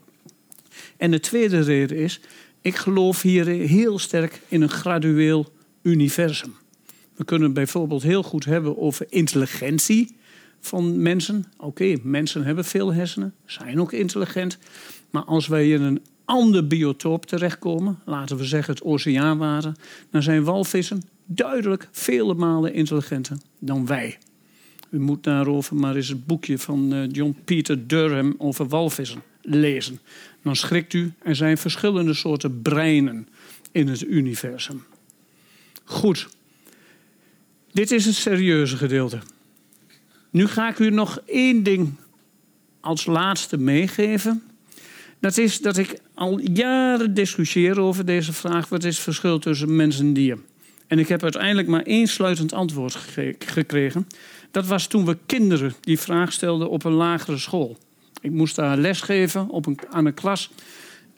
En 0.97 1.12
de 1.12 1.19
tweede 1.19 1.62
reden 1.62 1.97
is, 1.97 2.19
ik 2.62 2.75
geloof 2.75 3.21
hier 3.21 3.45
heel 3.45 3.99
sterk 3.99 4.41
in 4.47 4.62
een 4.62 4.69
gradueel 4.69 5.53
universum. 5.81 6.53
We 7.15 7.25
kunnen 7.25 7.53
bijvoorbeeld 7.53 8.03
heel 8.03 8.23
goed 8.23 8.45
hebben 8.45 8.77
over 8.77 9.05
intelligentie 9.09 10.15
van 10.59 11.01
mensen. 11.01 11.45
Oké, 11.57 11.95
mensen 12.03 12.43
hebben 12.43 12.65
veel 12.65 12.93
hersenen, 12.93 13.33
zijn 13.45 13.81
ook 13.81 13.93
intelligent. 13.93 14.57
Maar 15.10 15.24
als 15.24 15.48
wij 15.48 15.69
in 15.69 15.82
een 15.82 16.02
ander 16.26 16.67
biotoop 16.67 17.26
terechtkomen, 17.26 18.00
laten 18.06 18.38
we 18.38 18.45
zeggen 18.45 18.74
het 18.74 18.84
oceaanwater, 18.84 19.74
dan 20.12 20.24
zijn 20.24 20.43
walvissen 20.43 21.02
duidelijk 21.26 21.88
vele 21.91 22.34
malen 22.34 22.74
intelligenter 22.74 23.38
dan 23.60 23.86
wij. 23.86 24.17
U 24.89 25.00
moet 25.00 25.24
daarover 25.24 25.76
maar 25.76 25.95
eens 25.95 26.08
het 26.08 26.26
boekje 26.26 26.58
van 26.58 26.93
eh, 26.93 27.04
John 27.12 27.38
Peter 27.45 27.88
Durham 27.88 28.36
over 28.38 28.67
walvissen 28.67 29.22
lezen. 29.41 30.00
Dan 30.43 30.56
schrikt 30.56 30.93
u, 30.93 31.13
er 31.24 31.36
zijn 31.36 31.58
verschillende 31.58 32.13
soorten 32.13 32.62
breinen 32.62 33.28
in 33.72 33.88
het 33.88 34.02
universum. 34.02 34.84
Goed, 35.84 36.30
dit 37.72 37.91
is 37.91 38.06
het 38.06 38.15
serieuze 38.15 38.78
gedeelte. 38.78 39.19
Nu 40.30 40.48
ga 40.48 40.69
ik 40.69 40.80
u 40.80 40.89
nog 40.89 41.19
één 41.26 41.63
ding 41.63 41.93
als 42.80 43.06
laatste 43.06 43.58
meegeven. 43.58 44.43
Dat 45.19 45.38
is 45.38 45.62
dat 45.62 45.77
ik 45.77 45.99
al 46.13 46.39
jaren 46.39 47.13
discussieer 47.13 47.79
over 47.79 48.05
deze 48.05 48.34
vraag: 48.34 48.69
wat 48.69 48.84
is 48.84 48.95
het 48.95 49.03
verschil 49.03 49.39
tussen 49.39 49.75
mens 49.75 49.99
en 49.99 50.13
dier? 50.13 50.38
En 50.88 50.99
ik 50.99 51.08
heb 51.08 51.23
uiteindelijk 51.23 51.67
maar 51.67 51.84
één 51.84 52.08
sluitend 52.08 52.53
antwoord 52.53 52.97
gekregen. 53.39 54.08
Dat 54.51 54.67
was 54.67 54.88
toen 54.88 55.05
we 55.05 55.17
kinderen 55.25 55.73
die 55.82 55.99
vraag 55.99 56.34
stelden 56.34 56.69
op 56.69 56.84
een 56.84 56.91
lagere 56.91 57.38
school. 57.38 57.77
Ik 58.21 58.32
moest 58.32 58.55
daar 58.55 58.77
les 58.77 59.01
geven 59.01 59.49
op 59.49 59.65
een, 59.65 59.79
aan 59.89 60.05
een 60.05 60.13
klas. 60.13 60.51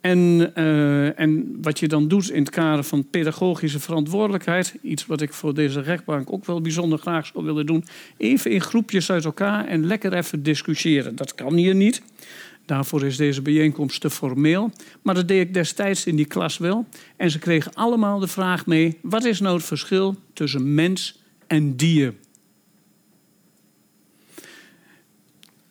En, 0.01 0.51
uh, 0.55 1.19
en 1.19 1.57
wat 1.61 1.79
je 1.79 1.87
dan 1.87 2.07
doet 2.07 2.29
in 2.29 2.41
het 2.41 2.49
kader 2.49 2.83
van 2.83 3.09
pedagogische 3.09 3.79
verantwoordelijkheid, 3.79 4.75
iets 4.81 5.05
wat 5.05 5.21
ik 5.21 5.33
voor 5.33 5.53
deze 5.53 5.81
rechtbank 5.81 6.33
ook 6.33 6.45
wel 6.45 6.61
bijzonder 6.61 6.99
graag 6.99 7.25
zou 7.25 7.45
willen 7.45 7.65
doen, 7.65 7.85
even 8.17 8.51
in 8.51 8.61
groepjes 8.61 9.11
uit 9.11 9.25
elkaar 9.25 9.67
en 9.67 9.85
lekker 9.85 10.13
even 10.13 10.43
discussiëren. 10.43 11.15
Dat 11.15 11.35
kan 11.35 11.53
hier 11.53 11.75
niet. 11.75 12.01
Daarvoor 12.71 13.05
is 13.05 13.17
deze 13.17 13.41
bijeenkomst 13.41 14.01
te 14.01 14.10
formeel. 14.10 14.71
Maar 15.01 15.15
dat 15.15 15.27
deed 15.27 15.47
ik 15.47 15.53
destijds 15.53 16.05
in 16.05 16.15
die 16.15 16.25
klas 16.25 16.57
wel. 16.57 16.86
En 17.17 17.31
ze 17.31 17.39
kregen 17.39 17.73
allemaal 17.73 18.19
de 18.19 18.27
vraag 18.27 18.65
mee: 18.65 18.97
wat 19.01 19.23
is 19.23 19.39
nou 19.39 19.55
het 19.55 19.65
verschil 19.65 20.15
tussen 20.34 20.73
mens 20.73 21.21
en 21.47 21.75
dier? 21.75 22.13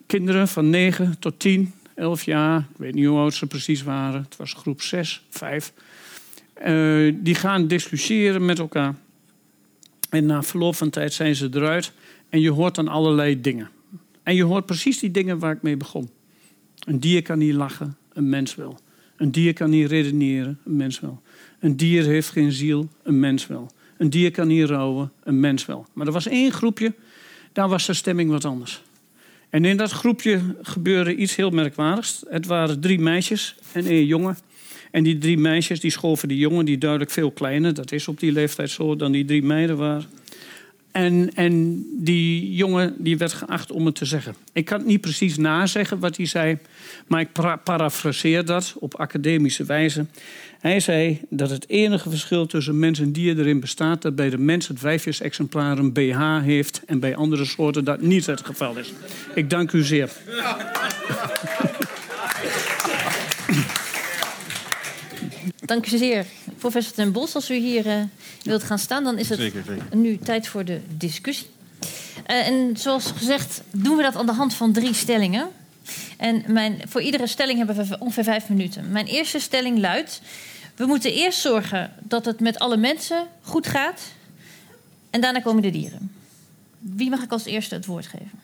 Kinderen 0.06 0.48
van 0.48 0.70
9 0.70 1.18
tot 1.18 1.38
10, 1.38 1.72
11 1.94 2.22
jaar, 2.22 2.58
ik 2.58 2.76
weet 2.76 2.94
niet 2.94 3.06
hoe 3.06 3.18
oud 3.18 3.34
ze 3.34 3.46
precies 3.46 3.82
waren, 3.82 4.22
het 4.22 4.36
was 4.36 4.52
groep 4.52 4.82
6, 4.82 5.26
5. 5.30 5.72
Uh, 6.66 7.14
die 7.20 7.34
gaan 7.34 7.66
discussiëren 7.66 8.44
met 8.44 8.58
elkaar. 8.58 8.94
En 10.10 10.26
na 10.26 10.42
verloop 10.42 10.76
van 10.76 10.90
tijd 10.90 11.12
zijn 11.12 11.36
ze 11.36 11.48
eruit. 11.52 11.92
En 12.28 12.40
je 12.40 12.50
hoort 12.50 12.74
dan 12.74 12.88
allerlei 12.88 13.40
dingen. 13.40 13.70
En 14.22 14.34
je 14.34 14.44
hoort 14.44 14.66
precies 14.66 14.98
die 14.98 15.10
dingen 15.10 15.38
waar 15.38 15.52
ik 15.52 15.62
mee 15.62 15.76
begon. 15.76 16.10
Een 16.86 17.00
dier 17.00 17.22
kan 17.22 17.38
niet 17.38 17.54
lachen, 17.54 17.96
een 18.12 18.28
mens 18.28 18.54
wel. 18.54 18.78
Een 19.16 19.30
dier 19.30 19.52
kan 19.52 19.70
niet 19.70 19.90
redeneren, 19.90 20.58
een 20.64 20.76
mens 20.76 21.00
wel. 21.00 21.22
Een 21.58 21.76
dier 21.76 22.04
heeft 22.04 22.28
geen 22.28 22.52
ziel, 22.52 22.88
een 23.02 23.20
mens 23.20 23.46
wel. 23.46 23.70
Een 23.96 24.10
dier 24.10 24.30
kan 24.30 24.46
niet 24.46 24.68
rouwen, 24.68 25.12
een 25.22 25.40
mens 25.40 25.66
wel. 25.66 25.86
Maar 25.92 26.06
er 26.06 26.12
was 26.12 26.26
één 26.26 26.52
groepje, 26.52 26.94
daar 27.52 27.68
was 27.68 27.86
de 27.86 27.94
stemming 27.94 28.30
wat 28.30 28.44
anders. 28.44 28.82
En 29.50 29.64
in 29.64 29.76
dat 29.76 29.90
groepje 29.90 30.40
gebeurde 30.62 31.14
iets 31.14 31.36
heel 31.36 31.50
merkwaardigs. 31.50 32.22
Het 32.28 32.46
waren 32.46 32.80
drie 32.80 32.98
meisjes 32.98 33.54
en 33.72 33.86
één 33.86 34.06
jongen. 34.06 34.36
En 34.90 35.02
die 35.02 35.18
drie 35.18 35.38
meisjes 35.38 35.80
die 35.80 35.90
schoven 35.90 36.28
die 36.28 36.38
jongen, 36.38 36.64
die 36.64 36.78
duidelijk 36.78 37.10
veel 37.10 37.30
kleiner, 37.30 37.74
dat 37.74 37.92
is 37.92 38.08
op 38.08 38.20
die 38.20 38.32
leeftijd 38.32 38.70
zo, 38.70 38.96
dan 38.96 39.12
die 39.12 39.24
drie 39.24 39.42
meiden 39.42 39.76
waren. 39.76 40.04
En, 40.92 41.34
en 41.34 41.84
die 41.98 42.54
jongen 42.54 42.94
die 42.98 43.18
werd 43.18 43.32
geacht 43.32 43.72
om 43.72 43.86
het 43.86 43.94
te 43.94 44.04
zeggen. 44.04 44.34
Ik 44.52 44.64
kan 44.64 44.78
het 44.78 44.86
niet 44.86 45.00
precies 45.00 45.36
nazeggen 45.36 45.98
wat 45.98 46.16
hij 46.16 46.26
zei, 46.26 46.58
maar 47.06 47.20
ik 47.20 47.32
parafraseer 47.64 48.44
dat 48.44 48.74
op 48.78 48.94
academische 48.94 49.64
wijze. 49.64 50.06
Hij 50.60 50.80
zei 50.80 51.20
dat 51.28 51.50
het 51.50 51.68
enige 51.68 52.10
verschil 52.10 52.46
tussen 52.46 52.78
mens 52.78 53.00
en 53.00 53.12
dier 53.12 53.38
erin 53.38 53.60
bestaat 53.60 54.02
dat 54.02 54.14
bij 54.14 54.30
de 54.30 54.38
mens 54.38 54.68
het 54.68 54.78
vijfjesexemplaar 54.78 55.78
een 55.78 55.92
BH 55.92 56.42
heeft 56.42 56.82
en 56.86 57.00
bij 57.00 57.16
andere 57.16 57.44
soorten 57.44 57.84
dat 57.84 58.00
niet 58.00 58.26
het 58.26 58.44
geval 58.44 58.76
is. 58.76 58.92
Ik 59.34 59.50
dank 59.50 59.72
u 59.72 59.82
zeer. 59.82 60.10
Dank 65.64 65.86
u 65.86 65.96
zeer. 65.96 66.26
Professor 66.60 66.94
ten 66.94 67.12
Bos, 67.12 67.34
als 67.34 67.50
u 67.50 67.54
hier 67.54 67.86
uh, 67.86 68.02
wilt 68.42 68.62
gaan 68.62 68.78
staan, 68.78 69.04
dan 69.04 69.18
is 69.18 69.28
het 69.28 69.38
zeker, 69.38 69.64
zeker. 69.66 69.96
nu 69.96 70.18
tijd 70.18 70.48
voor 70.48 70.64
de 70.64 70.80
discussie. 70.96 71.48
Uh, 72.26 72.48
en 72.48 72.76
zoals 72.76 73.10
gezegd 73.16 73.62
doen 73.70 73.96
we 73.96 74.02
dat 74.02 74.16
aan 74.16 74.26
de 74.26 74.32
hand 74.32 74.54
van 74.54 74.72
drie 74.72 74.94
stellingen. 74.94 75.48
En 76.16 76.44
mijn, 76.46 76.82
voor 76.88 77.00
iedere 77.00 77.26
stelling 77.26 77.58
hebben 77.58 77.88
we 77.88 77.98
ongeveer 77.98 78.24
vijf 78.24 78.48
minuten. 78.48 78.90
Mijn 78.90 79.06
eerste 79.06 79.38
stelling 79.38 79.78
luidt: 79.78 80.20
we 80.76 80.86
moeten 80.86 81.12
eerst 81.12 81.40
zorgen 81.40 81.92
dat 81.98 82.24
het 82.24 82.40
met 82.40 82.58
alle 82.58 82.76
mensen 82.76 83.26
goed 83.42 83.66
gaat. 83.66 84.02
En 85.10 85.20
daarna 85.20 85.40
komen 85.40 85.62
de 85.62 85.70
dieren. 85.70 86.12
Wie 86.78 87.10
mag 87.10 87.22
ik 87.22 87.32
als 87.32 87.44
eerste 87.44 87.74
het 87.74 87.86
woord 87.86 88.06
geven? 88.06 88.40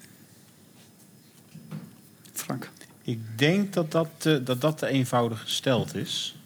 Frank. 2.33 2.71
Ik 3.03 3.39
denk 3.39 3.73
dat 3.73 3.93
dat, 3.93 4.09
uh, 4.27 4.37
dat, 4.45 4.61
dat 4.61 4.79
te 4.79 4.87
eenvoudig 4.87 5.41
gesteld 5.41 5.95
is. 5.95 6.37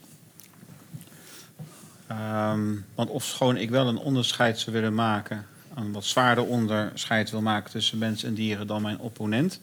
Um, 2.11 2.85
want 2.95 3.11
of 3.11 3.31
gewoon 3.31 3.57
ik 3.57 3.71
wel 3.71 3.89
een 3.89 3.99
onderscheid 3.99 4.59
zou 4.59 4.77
willen 4.77 4.95
maken, 4.95 5.47
een 5.75 5.93
wat 5.93 6.05
zwaarder 6.05 6.45
onderscheid 6.45 7.31
wil 7.31 7.43
maken 7.43 7.71
tussen 7.71 7.99
mensen 7.99 8.29
en 8.29 8.35
dieren 8.35 8.67
dan 8.67 8.83
mijn 8.83 8.99
opponent, 8.99 9.61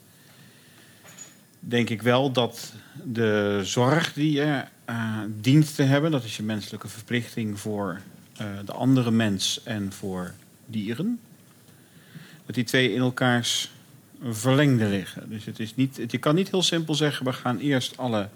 denk 1.60 1.90
ik 1.90 2.02
wel 2.02 2.32
dat 2.32 2.74
de 3.04 3.62
zorg 3.64 4.14
die 4.14 4.32
je 4.32 4.64
uh, 4.90 5.20
dient 5.28 5.76
te 5.76 5.84
hebben, 5.84 6.12
dat 6.12 6.24
is 6.24 6.38
je 6.38 6.44
menselijke 6.44 6.88
verplichting 6.88 7.60
voor 7.60 8.02
uh, 8.42 8.48
de 8.66 8.72
andere 8.72 9.12
mens 9.12 9.64
en 9.64 9.94
voor 9.94 10.34
dieren, 10.66 11.20
dat 12.46 12.56
die 12.56 12.64
twee 12.64 12.94
in 12.94 13.02
elkaars 13.02 13.72
verlengde 14.24 14.86
liggen. 14.86 15.30
Dus 15.30 15.46
het 15.46 15.60
is 15.60 15.76
niet, 15.76 16.00
je 16.08 16.18
kan 16.18 16.36
niet 16.36 16.52
heel 16.52 16.64
simpel 16.64 16.96
zeggen, 16.96 17.26
we 17.26 17.34
gaan 17.34 17.58
eerst 17.58 17.98
alle 17.98 18.30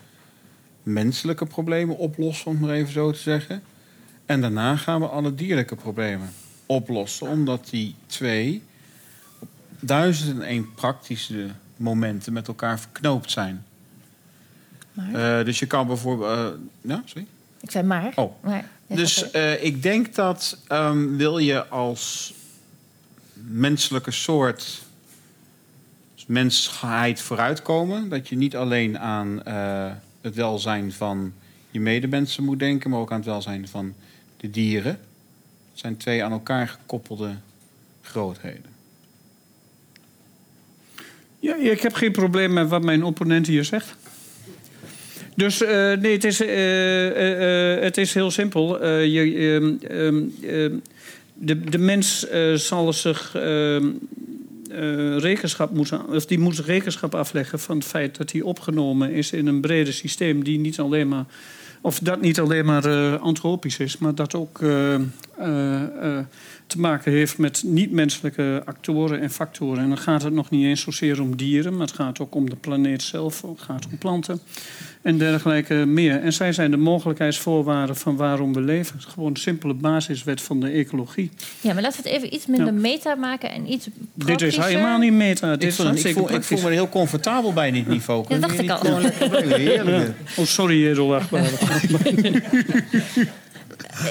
menselijke 0.84 1.46
problemen 1.46 1.98
oplossen, 1.98 2.48
om 2.48 2.60
maar 2.60 2.70
even 2.70 2.94
zo 2.94 3.12
te 3.12 3.20
zeggen. 3.20 3.64
En 4.26 4.42
daarna 4.42 4.76
gaan 4.76 5.00
we 5.00 5.08
alle 5.08 5.36
dierlijke 5.36 5.76
problemen 5.76 6.30
oplossen, 6.66 7.28
omdat 7.28 7.68
die 7.70 7.96
twee 8.06 8.64
op 9.40 9.48
duizend 9.80 10.40
en 10.40 10.46
één 10.46 10.74
praktische 10.74 11.50
momenten 11.76 12.34
met 12.34 12.48
elkaar 12.48 12.80
verknoopt 12.80 13.32
zijn. 13.32 13.66
Maar? 14.94 15.40
Uh, 15.40 15.46
dus 15.46 15.60
je 15.60 15.66
kan 15.66 15.88
bijvoorbeeld. 15.88 16.38
Uh, 16.38 16.48
ja, 16.82 17.02
sorry? 17.06 17.28
Ik 17.60 17.72
zei 17.72 17.86
maar. 17.86 18.12
Oh. 18.16 18.44
maar 18.44 18.66
dus 18.88 19.34
uh, 19.34 19.64
ik 19.64 19.84
denk 19.84 20.16
dat 20.16 20.58
um, 20.72 21.18
wil 21.18 21.38
je 21.38 21.68
als 21.68 22.34
menselijke 23.34 24.12
soort, 24.12 24.82
als 26.14 26.26
mensheid 26.26 27.22
vooruitkomen, 27.22 28.10
dat 28.10 28.28
je 28.28 28.36
niet 28.36 28.56
alleen 28.56 29.00
aan 29.00 29.42
het 30.22 30.36
welzijn 30.36 30.94
van 30.94 31.34
je 31.72 31.80
medemensen 31.80 32.44
moet 32.44 32.60
denken, 32.60 32.90
maar 32.90 33.00
ook 33.00 33.12
aan 33.12 33.18
het 33.18 33.26
welzijn 33.26 33.68
van 33.68 33.94
de 34.38 34.50
dieren. 34.50 35.00
zijn 35.74 35.98
twee 35.98 36.24
aan 36.24 36.32
elkaar 36.32 36.68
gekoppelde 36.68 37.36
grootheden. 38.02 38.72
Ja, 41.40 41.56
ik 41.56 41.82
heb 41.82 41.94
geen 41.94 42.12
probleem 42.12 42.54
met 42.54 42.70
wat 42.70 42.84
mijn 42.84 43.04
opponent 43.04 43.48
hier 43.48 43.66
zegt. 43.66 43.96
Dus 45.36 45.62
uh, 45.62 45.70
nee, 45.94 46.14
het 46.14 46.24
is, 46.24 46.42
uh, 46.42 47.76
uh, 47.76 47.84
het 47.84 47.98
is 47.98 48.14
heel 48.14 48.32
simpel. 48.32 48.86
je, 48.86 49.22
ehm, 49.22 49.92
ehm, 49.92 50.24
ehm, 50.42 50.76
de, 51.34 51.60
de 51.60 51.78
mens 51.78 52.28
zal 52.56 52.94
zich 52.94 53.32
rekenschap 55.18 55.72
moeten, 55.72 56.08
of 56.10 56.26
die 56.26 56.40
moet 56.40 56.60
rekenschap 56.60 57.16
afleggen 57.16 57.60
van 57.60 57.78
het 57.78 57.86
feit 57.86 58.18
dat 58.18 58.32
hij 58.32 58.42
opgenomen 58.42 59.12
is 59.12 59.32
in 59.32 59.48
een 59.48 59.62
breder 59.62 59.94
systeem 59.94 60.44
die 60.44 60.60
niet 60.60 60.80
alleen 60.80 61.08
maar 61.08 61.26
of 61.82 62.00
dat 62.00 62.22
niet 62.22 62.40
alleen 62.40 62.66
maar 62.66 62.86
uh, 62.86 63.22
antropisch 63.22 63.78
is, 63.78 63.98
maar 63.98 64.16
dat 64.16 64.36
ook 64.36 64.62
uh, 64.62 64.94
uh, 64.94 65.00
te 66.68 66.80
maken 66.80 67.12
heeft 67.12 67.38
met 67.38 67.64
niet-menselijke 67.66 68.62
actoren 68.66 69.22
en 69.22 69.30
factoren. 69.30 69.84
En 69.84 69.88
dan 69.88 69.98
gaat 69.98 70.24
het 70.24 70.34
nog 70.34 70.50
niet 70.50 70.66
eens 70.66 70.82
zozeer 70.82 71.22
om 71.22 71.36
dieren, 71.36 71.78
maar 71.78 71.88
het 71.88 71.96
gaat 71.96 72.20
ook 72.20 72.36
om 72.36 72.50
de 72.50 72.56
planeet 72.56 73.02
zelf, 73.02 73.42
het 73.42 73.62
gaat 73.62 73.86
om 73.86 73.98
planten 73.98 74.42
en 75.02 75.18
dergelijke 75.18 75.74
meer. 75.74 76.22
En 76.22 76.34
zij 76.34 76.54
zijn 76.54 76.72
de 76.72 76.78
mogelijkheidsvoorwaarden 76.78 77.96
van 77.96 78.16
waarom 78.16 78.54
we 78.54 78.62
leven. 78.62 79.02
Gewoon 79.02 79.30
een 79.30 79.36
simpele 79.36 79.74
basiswet 79.74 80.42
van 80.42 80.60
de 80.60 80.70
ecologie. 80.70 81.32
Ja, 81.62 81.74
maar 81.74 81.82
laten 81.82 82.04
we 82.04 82.10
het 82.10 82.18
even 82.18 82.34
iets 82.34 82.46
minder 82.46 82.74
meta 82.74 83.16
maken 83.16 83.52
en 83.52 83.72
iets 83.72 83.88
Dit 84.14 84.42
is 84.42 84.58
helemaal 84.58 84.98
niet 84.98 85.14
meta. 85.14 85.56
Dit 85.56 85.70
ik, 85.70 85.74
voel, 85.74 85.92
ik, 85.92 86.14
voel, 86.14 86.32
ik 86.32 86.44
voel 86.44 86.62
me 86.62 86.70
heel 86.70 86.90
comfortabel 86.90 87.54
bij 87.54 87.72
dit 87.72 87.88
niveau. 87.88 88.26
Ja, 88.28 88.38
dat 88.38 88.50
dacht 88.50 88.62
ik 88.62 88.70
al. 88.70 89.00
Ja. 89.60 90.06
Oh, 90.38 90.46
sorry, 90.46 90.88
edelachtbare. 90.88 91.50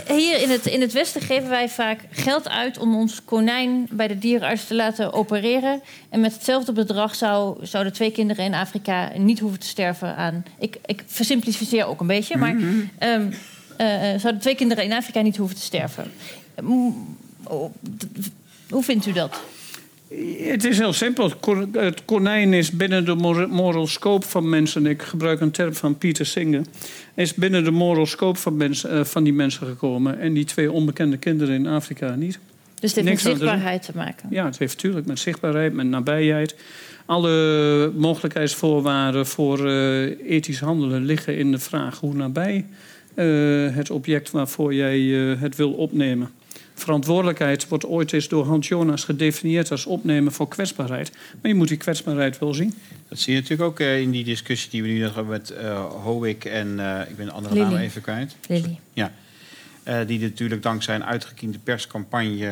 Hier 0.06 0.42
in 0.42 0.50
het, 0.50 0.66
in 0.66 0.80
het 0.80 0.92
Westen 0.92 1.20
geven 1.20 1.48
wij 1.48 1.68
vaak 1.68 2.00
geld 2.10 2.48
uit 2.48 2.78
om 2.78 2.96
ons 2.96 3.24
konijn 3.24 3.88
bij 3.90 4.08
de 4.08 4.18
dierenarts 4.18 4.66
te 4.66 4.74
laten 4.74 5.12
opereren. 5.12 5.82
En 6.08 6.20
met 6.20 6.32
hetzelfde 6.32 6.72
bedrag 6.72 7.14
zou, 7.14 7.66
zouden 7.66 7.92
twee 7.92 8.10
kinderen 8.10 8.44
in 8.44 8.54
Afrika 8.54 9.10
niet 9.16 9.38
hoeven 9.38 9.60
te 9.60 9.66
sterven 9.66 10.16
aan. 10.16 10.44
Ik, 10.58 10.76
ik 10.84 11.04
versimplificeer 11.06 11.86
ook 11.86 12.00
een 12.00 12.06
beetje, 12.06 12.36
maar 12.36 12.54
um, 12.54 13.32
uh, 13.80 14.18
zouden 14.18 14.40
twee 14.40 14.54
kinderen 14.54 14.84
in 14.84 14.92
Afrika 14.92 15.20
niet 15.20 15.36
hoeven 15.36 15.56
te 15.56 15.62
sterven. 15.62 16.12
Hoe 18.68 18.82
vindt 18.82 19.06
u 19.06 19.12
dat? 19.12 19.40
Het 20.42 20.64
is 20.64 20.78
heel 20.78 20.92
simpel. 20.92 21.32
Het 21.72 22.04
konijn 22.04 22.52
is 22.52 22.70
binnen 22.70 23.04
de 23.04 23.14
moral 23.48 23.86
scope 23.86 24.26
van 24.26 24.48
mensen. 24.48 24.86
Ik 24.86 25.02
gebruik 25.02 25.40
een 25.40 25.50
term 25.50 25.74
van 25.74 25.98
Pieter 25.98 26.26
Singer. 26.26 26.62
Is 27.14 27.34
binnen 27.34 27.64
de 27.64 27.70
moral 27.70 28.06
scope 28.06 28.38
van, 28.38 28.56
mensen, 28.56 28.94
uh, 28.94 29.04
van 29.04 29.24
die 29.24 29.32
mensen 29.32 29.66
gekomen. 29.66 30.18
En 30.18 30.32
die 30.32 30.44
twee 30.44 30.72
onbekende 30.72 31.16
kinderen 31.16 31.54
in 31.54 31.66
Afrika 31.66 32.14
niet. 32.14 32.38
Dus 32.80 32.94
het 32.94 33.04
heeft 33.04 33.24
met 33.24 33.32
zichtbaarheid 33.32 33.82
te 33.82 33.92
maken? 33.94 34.28
Ja, 34.30 34.44
het 34.44 34.58
heeft 34.58 34.74
natuurlijk 34.74 35.06
met 35.06 35.18
zichtbaarheid, 35.18 35.72
met 35.72 35.86
nabijheid. 35.86 36.56
Alle 37.06 37.92
mogelijkheidsvoorwaarden 37.96 39.26
voor 39.26 39.66
uh, 39.66 40.30
ethisch 40.30 40.60
handelen 40.60 41.04
liggen 41.04 41.36
in 41.36 41.50
de 41.50 41.58
vraag 41.58 42.00
hoe 42.00 42.14
nabij 42.14 42.66
uh, 43.14 43.74
het 43.74 43.90
object 43.90 44.30
waarvoor 44.30 44.74
jij 44.74 45.00
het 45.38 45.56
wil 45.56 45.72
opnemen 45.72 46.30
verantwoordelijkheid 46.80 47.68
wordt 47.68 47.86
ooit 47.86 48.12
eens 48.12 48.28
door 48.28 48.46
Hans 48.46 48.68
Jonas 48.68 49.04
gedefinieerd 49.04 49.70
als 49.70 49.86
opnemen 49.86 50.32
voor 50.32 50.48
kwetsbaarheid. 50.48 51.12
Maar 51.40 51.50
je 51.50 51.54
moet 51.54 51.68
die 51.68 51.76
kwetsbaarheid 51.76 52.38
wel 52.38 52.54
zien. 52.54 52.74
Dat 53.08 53.18
zie 53.18 53.34
je 53.34 53.40
natuurlijk 53.40 53.70
ook 53.70 53.80
uh, 53.80 54.00
in 54.00 54.10
die 54.10 54.24
discussie 54.24 54.70
die 54.70 54.82
we 54.82 54.88
nu 54.88 54.98
nog 54.98 55.14
hebben 55.14 55.32
met 55.32 55.50
uh, 55.50 55.84
Howick 55.84 56.44
en 56.44 56.68
uh, 56.78 57.00
ik 57.08 57.16
ben 57.16 57.26
de 57.26 57.32
andere 57.32 57.54
naam 57.54 57.76
even 57.76 58.02
kwijt. 58.02 58.36
Lily. 58.48 58.78
Ja. 58.92 59.12
die 60.06 60.20
natuurlijk 60.20 60.62
dankzij 60.62 60.94
een 60.94 61.04
uitgekiende 61.04 61.58
perscampagne 61.58 62.44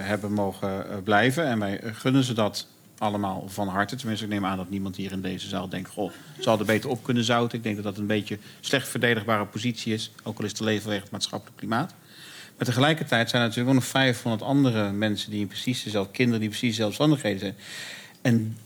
hebben 0.00 0.32
mogen 0.32 1.02
blijven. 1.04 1.46
En 1.46 1.58
wij 1.58 1.80
gunnen 1.82 2.24
ze 2.24 2.32
dat 2.32 2.66
allemaal 2.98 3.44
van 3.48 3.68
harte. 3.68 3.96
Tenminste, 3.96 4.24
ik 4.24 4.30
neem 4.30 4.46
aan 4.46 4.56
dat 4.56 4.70
niemand 4.70 4.96
hier 4.96 5.12
in 5.12 5.20
deze 5.20 5.48
zaal 5.48 5.68
denkt... 5.68 5.90
goh, 5.90 6.12
ze 6.40 6.48
hadden 6.48 6.66
beter 6.66 6.90
op 6.90 7.02
kunnen 7.02 7.24
zouten. 7.24 7.58
Ik 7.58 7.64
denk 7.64 7.76
dat 7.76 7.84
dat 7.84 7.98
een 7.98 8.06
beetje 8.06 8.38
slecht 8.60 8.88
verdedigbare 8.88 9.44
positie 9.44 9.92
is. 9.92 10.10
Ook 10.22 10.38
al 10.38 10.44
is 10.44 10.52
te 10.52 10.64
leven 10.64 10.92
het 10.92 11.10
maatschappelijk 11.10 11.56
klimaat. 11.56 11.94
Maar 12.62 12.70
tegelijkertijd 12.70 13.30
zijn 13.30 13.42
er 13.42 13.48
natuurlijk 13.48 13.76
ook 13.76 13.82
nog 13.82 13.90
500 13.90 14.42
andere 14.42 14.92
mensen 14.92 15.30
die 15.30 15.46
precies 15.46 15.82
dezelfde 15.82 16.12
kinderen 16.12 16.40
die 16.40 16.48
precies 16.48 16.68
dezelfde 16.68 17.02
omstandigheden 17.02 17.40
zijn. 17.40 17.54
En 18.22 18.56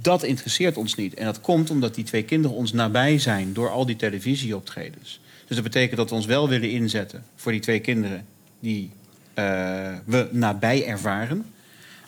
dat 0.00 0.22
interesseert 0.22 0.76
ons 0.76 0.94
niet. 0.94 1.14
En 1.14 1.24
dat 1.24 1.40
komt 1.40 1.70
omdat 1.70 1.94
die 1.94 2.04
twee 2.04 2.22
kinderen 2.22 2.56
ons 2.56 2.72
nabij 2.72 3.18
zijn 3.18 3.52
door 3.52 3.70
al 3.70 3.86
die 3.86 3.96
televisieoptredens. 3.96 5.20
Dus 5.46 5.56
dat 5.56 5.64
betekent 5.64 5.96
dat 5.96 6.08
we 6.08 6.14
ons 6.14 6.26
wel 6.26 6.48
willen 6.48 6.70
inzetten 6.70 7.24
voor 7.36 7.52
die 7.52 7.60
twee 7.60 7.80
kinderen 7.80 8.26
die 8.60 8.90
uh, 9.34 9.44
we 10.04 10.28
nabij 10.30 10.86
ervaren. 10.86 11.44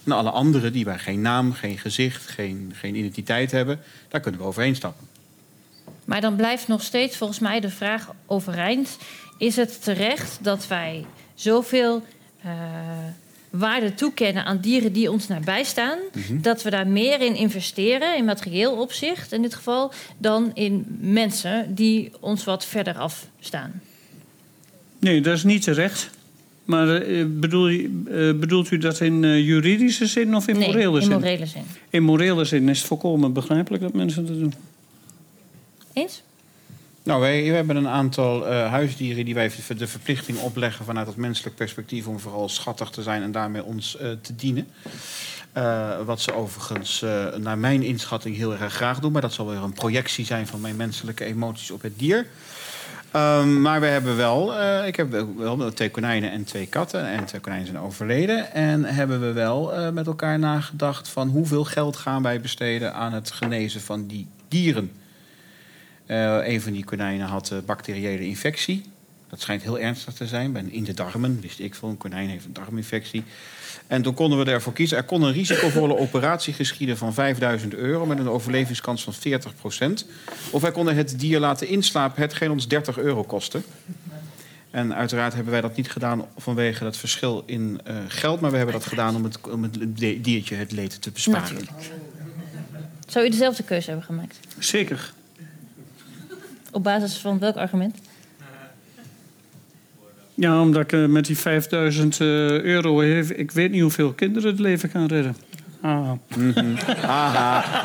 En 0.04 0.12
alle 0.12 0.30
anderen 0.30 0.72
die 0.72 0.84
waar 0.84 1.00
geen 1.00 1.20
naam, 1.20 1.52
geen 1.52 1.78
gezicht, 1.78 2.28
geen, 2.28 2.72
geen 2.74 2.94
identiteit 2.94 3.50
hebben, 3.50 3.80
daar 4.08 4.20
kunnen 4.20 4.40
we 4.40 4.46
overheen 4.46 4.76
stappen. 4.76 5.06
Maar 6.04 6.20
dan 6.20 6.36
blijft 6.36 6.68
nog 6.68 6.82
steeds 6.82 7.16
volgens 7.16 7.38
mij 7.38 7.60
de 7.60 7.70
vraag 7.70 8.10
overeind 8.26 8.96
is 9.38 9.56
het 9.56 9.82
terecht 9.82 10.38
dat 10.42 10.66
wij 10.66 11.04
zoveel 11.34 12.02
uh, 12.44 12.52
waarde 13.50 13.94
toekennen 13.94 14.44
aan 14.44 14.58
dieren 14.60 14.92
die 14.92 15.10
ons 15.10 15.26
nabij 15.28 15.64
staan, 15.64 15.98
mhm. 16.12 16.40
dat 16.40 16.62
we 16.62 16.70
daar 16.70 16.86
meer 16.86 17.20
in 17.20 17.34
investeren, 17.34 18.16
in 18.16 18.24
materieel 18.24 18.80
opzicht 18.80 19.32
in 19.32 19.42
dit 19.42 19.54
geval, 19.54 19.92
dan 20.18 20.50
in 20.54 20.98
mensen 21.00 21.74
die 21.74 22.12
ons 22.20 22.44
wat 22.44 22.64
verder 22.64 22.94
afstaan? 22.94 23.82
Nee, 24.98 25.20
dat 25.20 25.36
is 25.36 25.44
niet 25.44 25.62
terecht. 25.62 26.10
Maar 26.64 27.02
bedoel, 27.28 27.68
uh, 27.68 27.88
bedoelt 28.34 28.70
u 28.70 28.78
dat 28.78 29.00
in 29.00 29.42
juridische 29.42 30.06
zin 30.06 30.34
of 30.34 30.48
in 30.48 30.58
nee, 30.58 30.66
morele 30.66 31.00
zin? 31.00 31.10
in 31.10 31.18
morele 31.18 31.46
zin. 31.46 31.62
In 31.90 32.02
morele 32.02 32.44
zin 32.44 32.68
is 32.68 32.78
het 32.78 32.86
volkomen 32.86 33.32
begrijpelijk 33.32 33.82
dat 33.82 33.92
mensen 33.92 34.26
dat 34.26 34.38
doen. 34.38 34.54
Eens? 35.92 36.22
Nou, 37.06 37.20
wij, 37.20 37.42
we 37.42 37.54
hebben 37.54 37.76
een 37.76 37.88
aantal 37.88 38.48
uh, 38.48 38.70
huisdieren 38.70 39.24
die 39.24 39.34
wij 39.34 39.50
de 39.76 39.86
verplichting 39.86 40.38
opleggen 40.38 40.84
vanuit 40.84 41.06
het 41.06 41.16
menselijk 41.16 41.56
perspectief 41.56 42.06
om 42.06 42.18
vooral 42.18 42.48
schattig 42.48 42.90
te 42.90 43.02
zijn 43.02 43.22
en 43.22 43.32
daarmee 43.32 43.64
ons 43.64 43.96
uh, 44.00 44.10
te 44.20 44.34
dienen. 44.34 44.68
Uh, 45.56 46.00
wat 46.04 46.20
ze 46.20 46.34
overigens 46.34 47.04
naar 47.36 47.58
mijn 47.58 47.82
inschatting 47.82 48.36
heel 48.36 48.56
erg 48.56 48.74
graag 48.74 49.00
doen, 49.00 49.12
maar 49.12 49.20
dat 49.20 49.32
zal 49.32 49.48
weer 49.48 49.62
een 49.62 49.72
projectie 49.72 50.24
zijn 50.24 50.46
van 50.46 50.60
mijn 50.60 50.76
menselijke 50.76 51.24
emoties 51.24 51.70
op 51.70 51.82
het 51.82 51.98
dier. 51.98 52.26
Um, 53.16 53.60
maar 53.60 53.80
we 53.80 53.86
hebben 53.86 54.16
wel, 54.16 54.54
ik 54.86 54.96
heb 54.96 55.24
wel 55.36 55.72
twee 55.72 55.90
konijnen 55.90 56.30
en 56.30 56.44
twee 56.44 56.66
katten. 56.66 57.08
En 57.08 57.24
twee 57.24 57.40
konijnen 57.40 57.66
zijn 57.68 57.82
overleden. 57.82 58.52
En 58.52 58.84
hebben 58.84 59.20
we 59.20 59.32
wel 59.32 59.92
met 59.92 60.06
elkaar 60.06 60.38
nagedacht 60.38 61.08
van 61.08 61.28
hoeveel 61.28 61.64
geld 61.64 61.96
gaan 61.96 62.22
wij 62.22 62.40
besteden 62.40 62.94
aan 62.94 63.12
het 63.12 63.30
genezen 63.30 63.80
van 63.80 64.06
die 64.06 64.26
dieren. 64.48 64.90
Uh, 66.06 66.48
een 66.48 66.60
van 66.60 66.72
die 66.72 66.84
konijnen 66.84 67.26
had 67.26 67.50
uh, 67.52 67.58
bacteriële 67.66 68.26
infectie. 68.26 68.84
Dat 69.28 69.40
schijnt 69.40 69.62
heel 69.62 69.78
ernstig 69.78 70.14
te 70.14 70.26
zijn. 70.26 70.72
In 70.72 70.84
de 70.84 70.94
darmen, 70.94 71.40
wist 71.40 71.58
ik 71.58 71.74
veel. 71.74 71.88
Een 71.88 71.96
konijn 71.96 72.28
heeft 72.28 72.44
een 72.44 72.52
darminfectie. 72.52 73.24
En 73.86 74.02
toen 74.02 74.14
konden 74.14 74.38
we 74.38 74.50
ervoor 74.50 74.72
kiezen. 74.72 74.96
Er 74.96 75.04
kon 75.04 75.22
een 75.22 75.32
risicovolle 75.32 75.98
operatie 76.06 76.52
geschieden 76.52 76.96
van 76.96 77.14
5000 77.14 77.74
euro... 77.74 78.06
met 78.06 78.18
een 78.18 78.28
overlevingskans 78.28 79.04
van 79.04 79.12
40 79.12 79.54
procent. 79.54 80.06
Of 80.50 80.62
wij 80.62 80.70
konden 80.70 80.96
het 80.96 81.18
dier 81.18 81.40
laten 81.40 81.68
inslapen, 81.68 82.22
hetgeen 82.22 82.50
ons 82.50 82.68
30 82.68 82.98
euro 82.98 83.24
kostte. 83.24 83.60
En 84.70 84.94
uiteraard 84.94 85.34
hebben 85.34 85.52
wij 85.52 85.60
dat 85.60 85.76
niet 85.76 85.90
gedaan 85.90 86.24
vanwege 86.36 86.84
het 86.84 86.96
verschil 86.96 87.42
in 87.46 87.80
uh, 87.88 87.96
geld... 88.08 88.40
maar 88.40 88.50
we 88.50 88.56
hebben 88.56 88.74
dat 88.74 88.86
gedaan 88.86 89.16
om 89.16 89.24
het, 89.24 89.40
om 89.50 89.62
het 89.62 89.78
diertje 90.24 90.54
het 90.54 90.72
leed 90.72 91.02
te 91.02 91.10
besparen. 91.10 91.54
Natuurlijk. 91.54 91.70
Zou 93.06 93.26
u 93.26 93.30
dezelfde 93.30 93.62
keuze 93.62 93.86
hebben 93.86 94.06
gemaakt? 94.06 94.40
Zeker. 94.58 95.12
Op 96.76 96.82
basis 96.82 97.16
van 97.16 97.38
welk 97.38 97.56
argument? 97.56 97.96
Ja, 100.34 100.60
omdat 100.60 100.82
ik 100.82 100.92
uh, 100.92 101.06
met 101.06 101.26
die 101.26 101.38
5000 101.38 102.18
uh, 102.18 102.26
euro 102.60 103.00
heeft, 103.00 103.38
ik 103.38 103.50
weet 103.50 103.70
niet 103.70 103.80
hoeveel 103.80 104.12
kinderen 104.12 104.50
het 104.50 104.60
leven 104.60 104.90
kan 104.90 105.06
redden. 105.06 105.36
Ah. 105.80 106.10
Mm 106.36 106.52
-hmm. 106.52 106.76
Aha. 107.02 107.64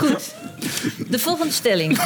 Goed. 0.00 0.34
De 1.08 1.18
volgende 1.18 1.52
stelling 1.52 1.98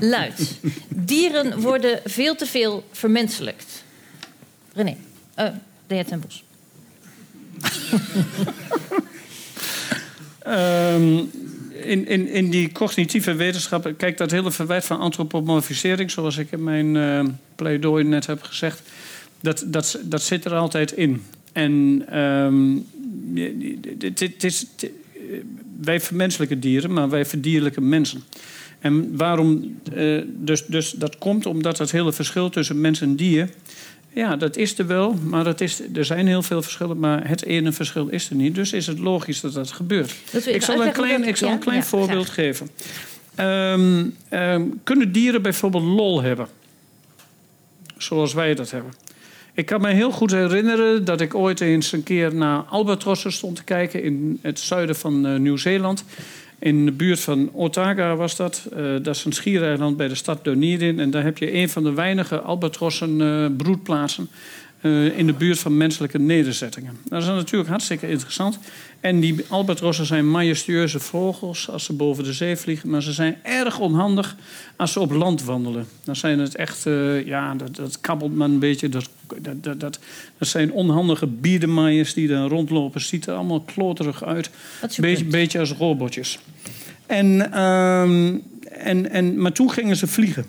luidt: 0.00 0.60
dieren 0.88 1.60
worden 1.60 2.00
veel 2.04 2.34
te 2.34 2.46
veel 2.46 2.84
vermenselijkt. 2.92 3.84
René, 4.72 4.96
uh, 5.38 5.44
de 5.86 5.94
heer 5.94 6.06
Ten 6.06 6.20
Bos. 6.20 6.44
um, 10.46 11.30
in, 11.84 12.06
in, 12.06 12.28
in 12.28 12.50
die 12.50 12.72
cognitieve 12.72 13.34
wetenschappen, 13.34 13.96
kijk, 13.96 14.16
dat 14.16 14.30
hele 14.30 14.50
verwijt 14.50 14.84
van 14.84 14.98
antropomorfisering, 14.98 16.10
zoals 16.10 16.36
ik 16.36 16.52
in 16.52 16.64
mijn 16.64 16.94
uh, 16.94 17.24
pleidooi 17.54 18.04
net 18.04 18.26
heb 18.26 18.42
gezegd, 18.42 18.82
dat, 19.40 19.64
dat, 19.66 19.98
dat 20.02 20.22
zit 20.22 20.44
er 20.44 20.54
altijd 20.54 20.92
in. 20.92 21.22
En 21.52 22.04
het 23.98 24.44
is, 24.44 24.66
wij 25.80 26.00
vermenselijke 26.00 26.58
dieren, 26.58 26.92
maar 26.92 27.08
wij 27.08 27.24
verdierlijke 27.24 27.80
mensen. 27.80 28.22
En 28.78 29.16
waarom? 29.16 29.76
Uh, 29.96 30.22
dus, 30.26 30.66
dus 30.66 30.90
dat 30.90 31.18
komt 31.18 31.46
omdat 31.46 31.78
het 31.78 31.90
hele 31.90 32.12
verschil 32.12 32.50
tussen 32.50 32.80
mens 32.80 33.00
en 33.00 33.16
dier 33.16 33.48
Ja, 34.20 34.36
dat 34.36 34.56
is 34.56 34.78
er 34.78 34.86
wel, 34.86 35.14
maar 35.22 35.46
het 35.46 35.60
is, 35.60 35.80
er 35.94 36.04
zijn 36.04 36.26
heel 36.26 36.42
veel 36.42 36.62
verschillen, 36.62 36.98
maar 36.98 37.28
het 37.28 37.44
ene 37.44 37.72
verschil 37.72 38.08
is 38.08 38.30
er 38.30 38.36
niet. 38.36 38.54
Dus 38.54 38.72
is 38.72 38.86
het 38.86 38.98
logisch 38.98 39.40
dat 39.40 39.52
dat 39.52 39.70
gebeurt. 39.70 40.14
Dat 40.32 40.46
Ik 40.46 40.62
zal 40.62 40.84
een 40.86 40.92
klein, 40.92 41.20
dat- 41.20 41.28
ik 41.28 41.36
zal 41.36 41.50
een 41.50 41.58
klein 41.58 41.78
ja, 41.78 41.84
voorbeeld 41.84 42.28
geven. 42.28 42.70
Ehm, 43.34 44.06
ehm, 44.28 44.62
kunnen 44.84 45.12
dieren 45.12 45.42
bijvoorbeeld 45.42 45.84
lol 45.84 46.22
hebben? 46.22 46.46
Zoals 47.96 48.34
wij 48.34 48.54
dat 48.54 48.70
hebben. 48.70 48.92
Ik 49.54 49.66
kan 49.66 49.80
me 49.80 49.90
heel 49.92 50.10
goed 50.10 50.30
herinneren 50.30 51.04
dat 51.04 51.20
ik 51.20 51.34
ooit 51.34 51.60
eens 51.60 51.92
een 51.92 52.02
keer 52.02 52.34
naar 52.34 52.58
albatrossen 52.62 53.32
stond 53.32 53.56
te 53.56 53.64
kijken 53.64 54.02
in 54.02 54.38
het 54.42 54.58
zuiden 54.58 54.96
van 54.96 55.26
eh, 55.26 55.38
Nieuw-Zeeland. 55.38 56.04
In 56.60 56.84
de 56.84 56.92
buurt 56.92 57.20
van 57.20 57.50
Otaga 57.52 58.16
was 58.16 58.36
dat. 58.36 58.66
Eh, 58.72 58.82
dat 59.02 59.16
is 59.16 59.24
een 59.24 59.32
schiereiland 59.32 59.96
bij 59.96 60.08
de 60.08 60.14
stad 60.14 60.44
Dunedin. 60.44 61.00
En 61.00 61.10
daar 61.10 61.24
heb 61.24 61.38
je 61.38 61.54
een 61.54 61.68
van 61.68 61.82
de 61.82 61.92
weinige 61.92 62.40
albatrossen 62.40 63.20
eh, 63.20 63.46
broedplaatsen 63.56 64.28
eh, 64.80 65.18
in 65.18 65.26
de 65.26 65.32
buurt 65.32 65.58
van 65.58 65.76
menselijke 65.76 66.18
nederzettingen. 66.18 66.98
Dat 67.08 67.22
is 67.22 67.28
natuurlijk 67.28 67.68
hartstikke 67.68 68.08
interessant. 68.08 68.58
En 69.00 69.20
die 69.20 69.44
albatrossen 69.48 70.06
zijn 70.06 70.30
majestueuze 70.30 71.00
vogels 71.00 71.70
als 71.70 71.84
ze 71.84 71.92
boven 71.92 72.24
de 72.24 72.32
zee 72.32 72.56
vliegen. 72.56 72.90
Maar 72.90 73.02
ze 73.02 73.12
zijn 73.12 73.36
erg 73.42 73.78
onhandig 73.78 74.36
als 74.76 74.92
ze 74.92 75.00
op 75.00 75.10
land 75.12 75.44
wandelen. 75.44 75.86
Dan 76.04 76.16
zijn 76.16 76.38
het 76.38 76.54
echt, 76.54 76.86
eh, 76.86 77.26
ja, 77.26 77.54
dat, 77.54 77.76
dat 77.76 78.00
kabbelt 78.00 78.34
maar 78.34 78.48
een 78.48 78.58
beetje. 78.58 78.88
Dat, 78.88 79.08
dat, 79.40 79.64
dat, 79.64 79.80
dat, 79.80 79.98
zijn 80.38 80.72
onhandige 80.72 81.26
biedemaaiers 81.26 82.14
die 82.14 82.28
daar 82.28 82.48
rondlopen. 82.48 83.00
Ziet 83.00 83.26
er 83.26 83.34
allemaal 83.34 83.60
kloterig 83.60 84.24
uit. 84.24 84.50
Beetje, 84.96 85.24
beetje 85.24 85.58
als 85.58 85.72
robotjes. 85.72 86.38
En, 87.06 87.52
ehm, 87.52 88.36
en, 88.62 89.10
en, 89.10 89.40
maar 89.40 89.52
toen 89.52 89.70
gingen 89.70 89.96
ze 89.96 90.06
vliegen. 90.06 90.46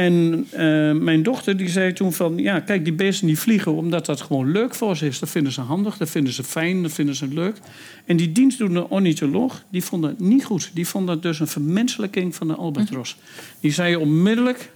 En 0.00 0.46
eh, 0.50 0.92
mijn 0.92 1.22
dochter 1.22 1.56
die 1.56 1.68
zei 1.68 1.92
toen 1.92 2.12
van... 2.12 2.38
ja, 2.38 2.60
kijk, 2.60 2.84
die 2.84 2.92
beesten 2.92 3.26
die 3.26 3.38
vliegen 3.38 3.74
omdat 3.74 4.06
dat 4.06 4.20
gewoon 4.20 4.52
leuk 4.52 4.74
voor 4.74 4.96
ze 4.96 5.06
is. 5.06 5.18
Dat 5.18 5.30
vinden 5.30 5.52
ze 5.52 5.60
handig, 5.60 5.96
dat 5.96 6.10
vinden 6.10 6.32
ze 6.32 6.44
fijn, 6.44 6.82
dat 6.82 6.92
vinden 6.92 7.14
ze 7.14 7.28
leuk. 7.28 7.56
En 8.04 8.16
die 8.16 8.32
dienstdoende 8.32 8.90
ornitholoog, 8.90 9.62
die 9.70 9.84
vond 9.84 10.02
dat 10.02 10.18
niet 10.18 10.44
goed. 10.44 10.70
Die 10.74 10.88
vond 10.88 11.06
dat 11.06 11.22
dus 11.22 11.40
een 11.40 11.46
vermenselijking 11.46 12.34
van 12.34 12.48
de 12.48 12.54
albatros. 12.54 13.16
Die 13.60 13.72
zei 13.72 13.96
onmiddellijk 13.96 14.72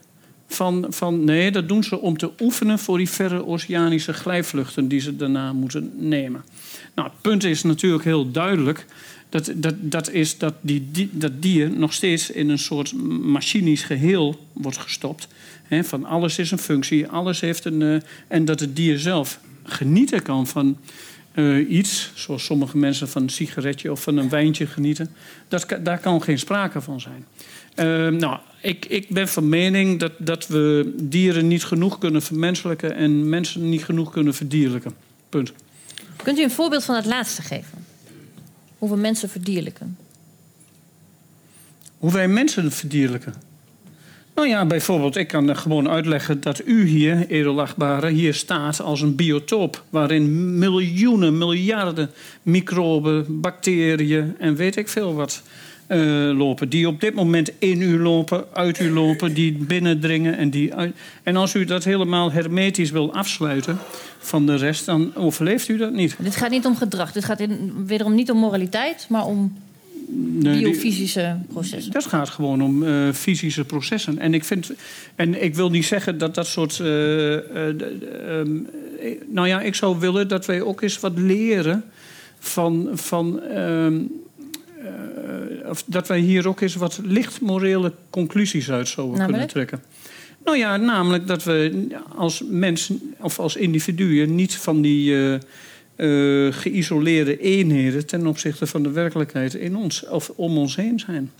van, 0.46 0.86
van... 0.88 1.24
nee, 1.24 1.50
dat 1.50 1.68
doen 1.68 1.84
ze 1.84 2.00
om 2.00 2.16
te 2.16 2.30
oefenen 2.40 2.78
voor 2.78 2.98
die 2.98 3.08
verre 3.08 3.46
oceanische 3.46 4.12
glijvluchten... 4.12 4.88
die 4.88 5.00
ze 5.00 5.16
daarna 5.16 5.52
moeten 5.52 5.92
nemen. 5.96 6.44
Nou, 6.94 7.08
het 7.08 7.20
punt 7.20 7.44
is 7.44 7.62
natuurlijk 7.62 8.04
heel 8.04 8.30
duidelijk... 8.30 8.86
Dat, 9.34 9.52
dat, 9.54 9.74
dat 9.78 10.10
is 10.10 10.38
dat 10.38 10.54
die, 10.60 11.08
dat 11.12 11.42
dier 11.42 11.70
nog 11.70 11.92
steeds 11.92 12.30
in 12.30 12.48
een 12.48 12.58
soort 12.58 12.92
machinisch 13.22 13.82
geheel 13.82 14.46
wordt 14.52 14.78
gestopt. 14.78 15.28
Van 15.70 16.04
alles 16.04 16.38
is 16.38 16.50
een 16.50 16.58
functie, 16.58 17.08
alles 17.08 17.40
heeft 17.40 17.64
een... 17.64 17.82
eh, 17.82 18.00
en 18.28 18.44
dat 18.44 18.60
het 18.60 18.76
dier 18.76 18.98
zelf 18.98 19.40
genieten 19.62 20.22
kan 20.22 20.46
van 20.46 20.76
eh, 21.32 21.70
iets... 21.70 22.10
zoals 22.14 22.44
sommige 22.44 22.76
mensen 22.76 23.08
van 23.08 23.22
een 23.22 23.28
sigaretje 23.28 23.90
of 23.90 24.02
van 24.02 24.16
een 24.16 24.28
wijntje 24.28 24.66
genieten... 24.66 25.10
Dat, 25.48 25.66
daar 25.82 25.98
kan 25.98 26.22
geen 26.22 26.38
sprake 26.38 26.80
van 26.80 27.00
zijn. 27.00 27.24
Eh, 27.74 28.08
nou, 28.08 28.38
ik, 28.60 28.86
ik 28.86 29.08
ben 29.08 29.28
van 29.28 29.48
mening 29.48 30.00
dat, 30.00 30.12
dat 30.18 30.46
we 30.46 30.94
dieren 31.02 31.48
niet 31.48 31.64
genoeg 31.64 31.98
kunnen 31.98 32.22
vermenselijken... 32.22 32.94
en 32.94 33.28
mensen 33.28 33.68
niet 33.68 33.84
genoeg 33.84 34.10
kunnen 34.10 34.34
verdierlijken. 34.34 34.94
Punt. 35.28 35.52
Kunt 36.22 36.38
u 36.38 36.42
een 36.42 36.50
voorbeeld 36.50 36.84
van 36.84 36.94
het 36.94 37.06
laatste 37.06 37.42
geven? 37.42 37.83
Hoe 38.84 38.94
we 38.94 39.00
mensen 39.00 39.28
verdierlijken. 39.28 39.96
Hoe 41.98 42.12
wij 42.12 42.28
mensen 42.28 42.72
verdierlijken. 42.72 43.34
Nou 44.34 44.48
ja, 44.48 44.66
bijvoorbeeld, 44.66 45.16
ik 45.16 45.28
kan 45.28 45.56
gewoon 45.56 45.88
uitleggen 45.88 46.40
dat 46.40 46.66
u 46.66 46.86
hier, 46.86 47.26
edelachtbare, 47.26 48.10
hier 48.10 48.34
staat 48.34 48.80
als 48.80 49.00
een 49.00 49.14
biotoop. 49.14 49.84
Waarin 49.90 50.58
miljoenen, 50.58 51.38
miljarden 51.38 52.10
microben, 52.42 53.40
bacteriën 53.40 54.34
en 54.38 54.54
weet 54.54 54.76
ik 54.76 54.88
veel 54.88 55.14
wat 55.14 55.42
eh, 55.86 55.98
lopen. 56.36 56.68
Die 56.68 56.88
op 56.88 57.00
dit 57.00 57.14
moment 57.14 57.50
in 57.58 57.82
u 57.82 58.00
lopen, 58.00 58.44
uit 58.52 58.80
u 58.80 58.90
lopen, 58.90 59.34
die 59.34 59.52
binnendringen 59.52 60.36
en 60.36 60.50
die 60.50 60.74
uit. 60.74 60.94
En 61.22 61.36
als 61.36 61.54
u 61.54 61.64
dat 61.64 61.84
helemaal 61.84 62.32
hermetisch 62.32 62.90
wil 62.90 63.14
afsluiten 63.14 63.78
van 64.18 64.46
de 64.46 64.56
rest, 64.56 64.86
dan 64.86 65.14
overleeft 65.16 65.68
u 65.68 65.76
dat 65.76 65.92
niet. 65.92 66.16
Dit 66.18 66.36
gaat 66.36 66.50
niet 66.50 66.66
om 66.66 66.76
gedrag. 66.76 67.12
Dit 67.12 67.24
gaat 67.24 67.40
in, 67.40 67.72
wederom 67.86 68.14
niet 68.14 68.30
om 68.30 68.38
moraliteit, 68.38 69.06
maar 69.08 69.26
om 69.26 69.52
Nee, 70.16 70.62
biofysische 70.62 71.36
processen. 71.52 71.92
Dat 71.92 72.06
gaat 72.06 72.28
gewoon 72.28 72.62
om 72.62 72.82
eh, 72.82 73.12
fysische 73.12 73.64
processen. 73.64 74.18
En 74.18 74.34
ik, 74.34 74.44
vind, 74.44 74.70
en 75.14 75.42
ik 75.42 75.54
wil 75.54 75.70
niet 75.70 75.84
zeggen 75.84 76.18
dat 76.18 76.34
dat 76.34 76.46
soort. 76.46 76.80
eh, 76.80 77.34
eh, 77.34 77.42
ehm, 77.68 78.56
eh, 79.00 79.10
nou 79.28 79.48
ja, 79.48 79.60
ik 79.60 79.74
zou 79.74 79.98
willen 79.98 80.28
dat 80.28 80.46
wij 80.46 80.62
ook 80.62 80.80
eens 80.82 81.00
wat 81.00 81.18
leren 81.18 81.84
van. 82.38 82.88
van 82.92 83.40
ehm, 83.42 84.00
eh, 84.78 85.23
of 85.68 85.84
dat 85.86 86.08
wij 86.08 86.18
hier 86.18 86.48
ook 86.48 86.60
eens 86.60 86.74
wat 86.74 87.00
licht 87.02 87.40
morele 87.40 87.92
conclusies 88.10 88.70
uit 88.70 88.88
zouden 88.88 89.26
kunnen 89.26 89.46
trekken. 89.46 89.82
Nou 90.44 90.56
ja, 90.56 90.76
namelijk 90.76 91.26
dat 91.26 91.44
we 91.44 91.86
als 92.16 92.42
mensen 92.48 93.14
of 93.20 93.38
als 93.38 93.56
individuen 93.56 94.34
niet 94.34 94.56
van 94.56 94.80
die 94.80 95.14
eh, 95.14 95.34
eh, 95.96 96.52
geïsoleerde 96.54 97.40
eenheden 97.40 98.06
ten 98.06 98.26
opzichte 98.26 98.66
van 98.66 98.82
de 98.82 98.90
werkelijkheid 98.90 99.54
in 99.54 99.76
ons 99.76 100.06
of 100.06 100.32
om 100.36 100.58
ons 100.58 100.76
heen 100.76 100.98
zijn. 100.98 101.30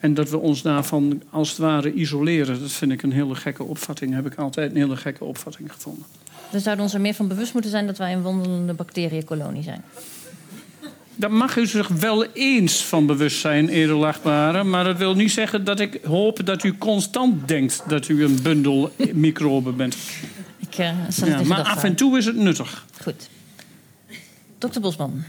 En 0.00 0.14
dat 0.14 0.30
we 0.30 0.38
ons 0.38 0.62
daarvan 0.62 1.22
als 1.30 1.48
het 1.48 1.58
ware 1.58 1.92
isoleren, 1.92 2.60
dat 2.60 2.72
vind 2.72 2.92
ik 2.92 3.02
een 3.02 3.12
hele 3.12 3.34
gekke 3.34 3.62
opvatting. 3.62 4.14
Heb 4.14 4.26
ik 4.26 4.34
altijd 4.34 4.70
een 4.70 4.76
hele 4.76 4.96
gekke 4.96 5.24
opvatting 5.24 5.72
gevonden. 5.72 6.04
We 6.50 6.58
zouden 6.58 6.84
ons 6.84 6.94
er 6.94 7.00
meer 7.00 7.14
van 7.14 7.28
bewust 7.28 7.52
moeten 7.52 7.70
zijn 7.70 7.86
dat 7.86 7.98
wij 7.98 8.12
een 8.12 8.22
wandelende 8.22 8.74
bacterienkolonie 8.74 9.62
zijn. 9.62 9.82
Daar 11.20 11.32
mag 11.32 11.56
u 11.56 11.66
zich 11.66 11.88
wel 11.88 12.24
eens 12.24 12.84
van 12.84 13.06
bewust 13.06 13.40
zijn, 13.40 13.68
edelachtbare. 13.68 14.64
Maar 14.64 14.84
dat 14.84 14.98
wil 14.98 15.14
niet 15.14 15.30
zeggen 15.30 15.64
dat 15.64 15.80
ik 15.80 15.98
hoop 16.04 16.46
dat 16.46 16.64
u 16.64 16.78
constant 16.78 17.48
denkt 17.48 17.82
dat 17.88 18.08
u 18.08 18.24
een 18.24 18.42
bundel 18.42 18.92
microben 19.12 19.76
bent. 19.76 19.96
Ik 20.58 20.78
uh, 20.78 20.90
zal 21.08 21.28
Ja, 21.28 21.42
maar 21.42 21.62
af 21.62 21.84
en 21.84 21.94
toe 21.94 22.18
is 22.18 22.26
het 22.26 22.36
nuttig. 22.36 22.84
Goed. 23.02 23.28
Dokter 24.58 24.80
Bosman, 24.80 25.22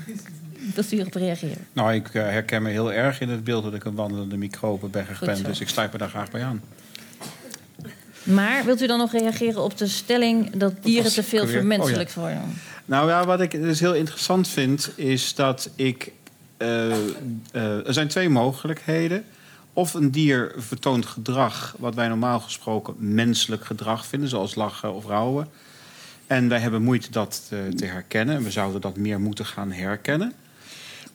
wilt 0.74 0.92
u 0.92 0.98
erop 0.98 1.14
reageren? 1.14 1.68
Nou, 1.74 1.94
ik 1.94 2.14
eh, 2.14 2.22
herken 2.22 2.62
me 2.62 2.70
heel 2.70 2.94
erg 2.94 3.20
in 3.20 3.30
het 3.30 3.44
beeld 3.44 3.64
dat 3.64 3.74
ik 3.74 3.84
een 3.84 3.96
wandelende 3.96 4.38
microbe 4.38 4.88
ben. 4.88 5.06
Dus 5.44 5.60
ik 5.60 5.70
sluit 5.70 5.92
me 5.92 5.98
daar 5.98 6.10
graag 6.10 6.32
bij 6.32 6.44
aan. 6.44 6.62
Maar 8.24 8.66
wilt 8.66 8.82
u 8.82 8.88
dan 8.88 8.98
nog 8.98 9.12
reageren 9.12 9.62
op 9.64 9.78
de 9.78 9.88
stelling 9.88 10.50
dat 10.56 10.74
dieren 10.84 11.12
te 11.12 11.24
veel 11.24 11.42
ik 11.42 11.48
weer? 11.50 11.58
vermenselijkt 11.58 12.14
worden? 12.14 12.54
Nou 12.86 13.10
ja, 13.10 13.26
wat 13.26 13.42
ik 13.42 13.52
dus 13.52 13.80
heel 13.80 13.96
interessant 13.96 14.48
vind, 14.48 14.92
is 14.96 15.36
dat 15.36 15.70
ik. 15.76 16.12
eh, 16.58 16.92
eh, 16.92 17.88
er 17.88 17.94
zijn 17.94 18.08
twee 18.08 18.30
mogelijkheden. 18.30 19.24
Of 19.74 19.94
een 19.94 20.12
dier 20.12 20.54
vertoont 20.58 21.06
gedrag 21.06 21.76
wat 21.78 21.96
wij 21.96 22.08
normaal 22.08 22.40
gesproken 22.40 22.96
menselijk 22.98 23.66
gedrag 23.66 24.06
vinden, 24.06 24.30
zoals 24.30 24.56
lachen 24.56 24.94
of 24.94 25.06
rouwen. 25.06 25.48
En 26.28 26.48
wij 26.48 26.60
hebben 26.60 26.82
moeite 26.82 27.12
dat 27.12 27.46
te, 27.50 27.68
te 27.76 27.86
herkennen. 27.86 28.36
En 28.36 28.44
we 28.44 28.52
zouden 28.52 28.82
dat 28.82 28.98
meer 28.98 29.20
moeten 29.20 29.46
gaan 29.46 29.72
herkennen. 29.72 30.34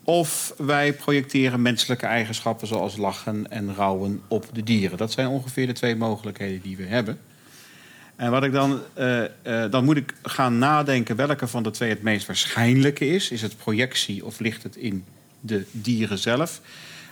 Of 0.06 0.54
wij 0.56 0.92
projecteren 0.92 1.62
menselijke 1.62 2.06
eigenschappen 2.06 2.66
zoals 2.66 2.96
lachen 2.96 3.50
en 3.50 3.74
rouwen 3.74 4.22
op 4.28 4.46
de 4.52 4.62
dieren. 4.62 4.98
Dat 4.98 5.12
zijn 5.12 5.26
ongeveer 5.26 5.66
de 5.66 5.72
twee 5.72 5.96
mogelijkheden 5.96 6.60
die 6.62 6.76
we 6.76 6.84
hebben. 6.84 7.18
En 8.16 8.30
wat 8.30 8.44
ik 8.44 8.52
dan, 8.52 8.80
eh, 8.94 9.24
eh, 9.24 9.70
dan 9.70 9.84
moet 9.84 9.96
ik 9.96 10.14
gaan 10.22 10.58
nadenken 10.58 11.16
welke 11.16 11.46
van 11.46 11.62
de 11.62 11.70
twee 11.70 11.88
het 11.88 12.02
meest 12.02 12.26
waarschijnlijke 12.26 13.08
is. 13.08 13.30
Is 13.30 13.42
het 13.42 13.56
projectie 13.56 14.24
of 14.24 14.38
ligt 14.38 14.62
het 14.62 14.76
in 14.76 15.04
de 15.40 15.64
dieren 15.70 16.18
zelf? 16.18 16.60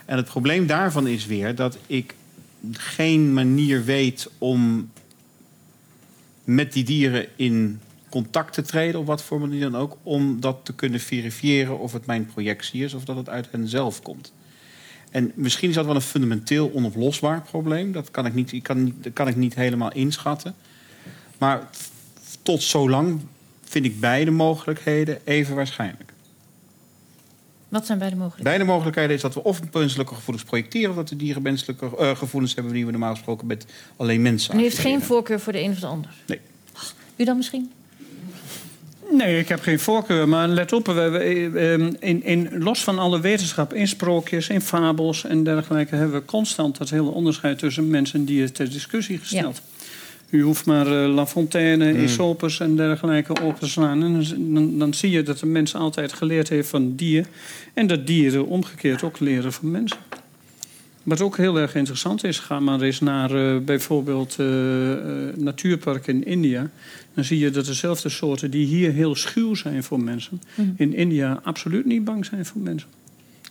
En 0.05 0.17
het 0.17 0.25
probleem 0.25 0.67
daarvan 0.67 1.07
is 1.07 1.25
weer 1.25 1.55
dat 1.55 1.77
ik 1.87 2.15
geen 2.71 3.33
manier 3.33 3.83
weet 3.83 4.29
om 4.37 4.91
met 6.43 6.73
die 6.73 6.83
dieren 6.83 7.27
in 7.35 7.79
contact 8.15 8.53
te 8.53 8.61
treden, 8.61 8.99
op 8.99 9.05
wat 9.05 9.23
voor 9.23 9.39
manier 9.39 9.59
dan 9.59 9.75
ook, 9.75 9.97
om 10.03 10.39
dat 10.39 10.57
te 10.63 10.73
kunnen 10.73 10.99
verifiëren 10.99 11.79
of 11.79 11.93
het 11.93 12.05
mijn 12.05 12.25
projectie 12.25 12.83
is 12.83 12.93
of 12.93 13.05
dat 13.05 13.15
het 13.15 13.29
uit 13.29 13.47
hen 13.51 13.67
zelf 13.67 14.01
komt. 14.01 14.33
En 15.11 15.31
misschien 15.35 15.69
is 15.69 15.75
dat 15.75 15.85
wel 15.85 15.95
een 15.95 16.01
fundamenteel 16.01 16.71
onoplosbaar 16.73 17.41
probleem. 17.41 17.91
Dat 17.91 18.11
kan 18.11 18.25
ik 18.25 18.33
niet, 18.33 18.51
ik 18.51 18.63
kan, 18.63 18.93
dat 19.01 19.13
kan 19.13 19.27
ik 19.27 19.35
niet 19.35 19.55
helemaal 19.55 19.91
inschatten. 19.91 20.55
Maar 21.37 21.69
tot 22.41 22.63
zolang 22.63 23.21
vind 23.63 23.85
ik 23.85 23.99
beide 23.99 24.31
mogelijkheden 24.31 25.19
even 25.23 25.55
waarschijnlijk. 25.55 26.13
Wat 27.69 27.85
zijn 27.85 27.97
beide 27.97 28.15
mogelijkheden? 28.15 28.57
Beide 28.57 28.71
mogelijkheden 28.71 29.15
is 29.15 29.21
dat 29.21 29.33
we 29.33 29.43
of 29.43 29.61
menselijke 29.73 30.15
gevoelens 30.15 30.45
projecteren... 30.45 30.89
of 30.89 30.95
dat 30.95 31.07
de 31.07 31.15
dieren 31.15 31.41
menselijke 31.41 31.97
eh, 31.97 32.15
gevoelens 32.15 32.55
hebben... 32.55 32.73
die 32.73 32.85
we 32.85 32.91
normaal 32.91 33.13
gesproken 33.13 33.47
met 33.47 33.65
alleen 33.95 34.21
mensen 34.21 34.53
En 34.53 34.59
u 34.59 34.61
heeft 34.61 34.77
geen 34.77 35.01
voorkeur 35.01 35.39
voor 35.39 35.53
de 35.53 35.61
een 35.61 35.71
of 35.71 35.79
de 35.79 35.87
ander? 35.87 36.11
Nee. 36.27 36.39
U 37.15 37.23
dan 37.23 37.37
misschien? 37.37 37.71
Nee, 39.17 39.39
ik 39.39 39.47
heb 39.47 39.61
geen 39.61 39.79
voorkeur. 39.79 40.27
Maar 40.27 40.47
let 40.47 40.73
op, 40.73 40.87
we, 40.87 40.93
we, 40.93 41.19
eh, 41.59 42.09
in, 42.09 42.23
in, 42.23 42.49
los 42.63 42.83
van 42.83 42.99
alle 42.99 43.19
wetenschap, 43.19 43.73
in 43.73 43.87
sprookjes, 43.87 44.49
in 44.49 44.61
fabels 44.61 45.23
en 45.23 45.43
dergelijke... 45.43 45.95
hebben 45.95 46.19
we 46.19 46.25
constant 46.25 46.77
dat 46.77 46.89
hele 46.89 47.09
onderscheid 47.09 47.59
tussen 47.59 47.89
mens 47.89 48.13
en 48.13 48.25
dier 48.25 48.51
ter 48.51 48.69
discussie 48.69 49.17
gesteld. 49.17 49.57
U 49.57 49.75
U 50.29 50.41
hoeft 50.41 50.65
maar 50.65 50.87
uh, 50.87 51.13
La 51.13 51.27
Fontaine, 51.27 51.93
mm. 51.93 51.99
Aesopus 51.99 52.59
en 52.59 52.75
dergelijke 52.75 53.41
op 53.41 53.59
te 53.59 53.67
slaan. 53.67 54.03
En 54.03 54.23
dan, 54.53 54.77
dan, 54.77 54.93
zie 54.93 55.11
je 55.11 55.23
dat 55.23 55.39
de 55.39 55.45
mens 55.45 55.75
altijd 55.75 56.13
geleerd 56.13 56.49
heeft 56.49 56.69
van 56.69 56.95
dieren. 56.95 57.29
En 57.73 57.87
dat 57.87 58.07
dieren 58.07 58.45
omgekeerd 58.45 59.03
ook 59.03 59.19
leren 59.19 59.53
van 59.53 59.71
mensen. 59.71 59.97
Wat 61.05 61.21
ook 61.21 61.37
heel 61.37 61.59
erg 61.59 61.75
interessant 61.75 62.23
is, 62.23 62.39
ga 62.39 62.59
maar 62.59 62.81
eens 62.81 62.99
naar 62.99 63.31
uh, 63.31 63.59
bijvoorbeeld 63.59 64.35
uh, 64.39 64.47
natuurparken 65.35 66.13
in 66.13 66.25
India. 66.25 66.69
Dan 67.13 67.23
zie 67.23 67.39
je 67.39 67.49
dat 67.49 67.65
dezelfde 67.65 68.09
soorten 68.09 68.51
die 68.51 68.65
hier 68.65 68.91
heel 68.91 69.15
schuw 69.15 69.55
zijn 69.55 69.83
voor 69.83 69.99
mensen, 69.99 70.41
mm. 70.55 70.73
in 70.77 70.93
India 70.93 71.39
absoluut 71.43 71.85
niet 71.85 72.03
bang 72.03 72.25
zijn 72.25 72.45
voor 72.45 72.61
mensen. 72.61 72.89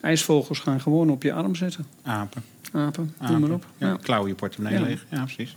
IJsvogels 0.01 0.59
gaan 0.59 0.81
gewoon 0.81 1.11
op 1.11 1.23
je 1.23 1.33
arm 1.33 1.55
zitten. 1.55 1.87
Apen. 2.03 2.43
Apen, 2.73 3.15
Apen. 3.19 3.41
maar 3.41 3.51
op. 3.51 3.67
Ja, 3.79 3.87
ja. 3.87 3.97
Klauwen 4.03 4.29
je 4.29 4.35
portemonnee 4.35 4.79
ja. 4.79 4.85
leeg. 4.87 5.07
Ja, 5.09 5.23
precies. 5.23 5.57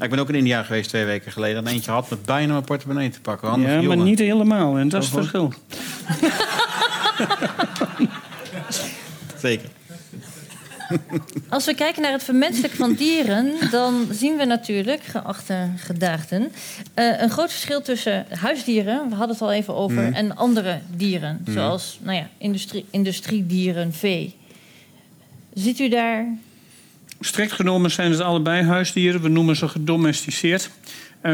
ik 0.00 0.10
ben 0.10 0.18
ook 0.18 0.28
in 0.28 0.34
India 0.34 0.62
geweest 0.62 0.88
twee 0.88 1.04
weken 1.04 1.32
geleden. 1.32 1.66
En 1.66 1.72
eentje 1.72 1.90
had 1.90 2.10
me 2.10 2.16
bijna 2.24 2.52
mijn 2.52 2.64
portemonnee 2.64 3.10
te 3.10 3.20
pakken. 3.20 3.60
ja, 3.60 3.82
maar 3.82 3.96
niet 3.96 4.18
helemaal. 4.18 4.78
En 4.78 4.88
dat 4.88 5.02
is 5.02 5.08
het 5.08 5.18
verschil. 5.18 5.52
Zeker. 9.38 9.68
Als 11.48 11.64
we 11.64 11.74
kijken 11.74 12.02
naar 12.02 12.12
het 12.12 12.22
vermenselijken 12.22 12.78
van 12.78 12.94
dieren, 12.94 13.52
dan 13.70 14.06
zien 14.10 14.36
we 14.36 14.44
natuurlijk, 14.44 15.02
geachte 15.02 15.68
gedaagden, 15.76 16.52
uh, 16.94 17.20
een 17.20 17.30
groot 17.30 17.50
verschil 17.50 17.82
tussen 17.82 18.26
huisdieren, 18.28 19.08
we 19.08 19.14
hadden 19.14 19.36
het 19.36 19.42
al 19.42 19.52
even 19.52 19.74
over, 19.74 20.02
mm. 20.02 20.12
en 20.12 20.36
andere 20.36 20.80
dieren, 20.96 21.42
mm. 21.44 21.52
zoals 21.52 21.98
nou 22.02 22.16
ja, 22.16 22.28
industrie, 22.38 22.84
industriedieren, 22.90 23.92
vee. 23.92 24.34
Ziet 25.54 25.78
u 25.78 25.88
daar. 25.88 26.26
Strikt 27.20 27.52
genomen 27.52 27.90
zijn 27.90 28.10
het 28.10 28.20
allebei 28.20 28.62
huisdieren, 28.62 29.22
we 29.22 29.28
noemen 29.28 29.56
ze 29.56 29.68
gedomesticeerd. 29.68 30.70
Uh, 31.22 31.32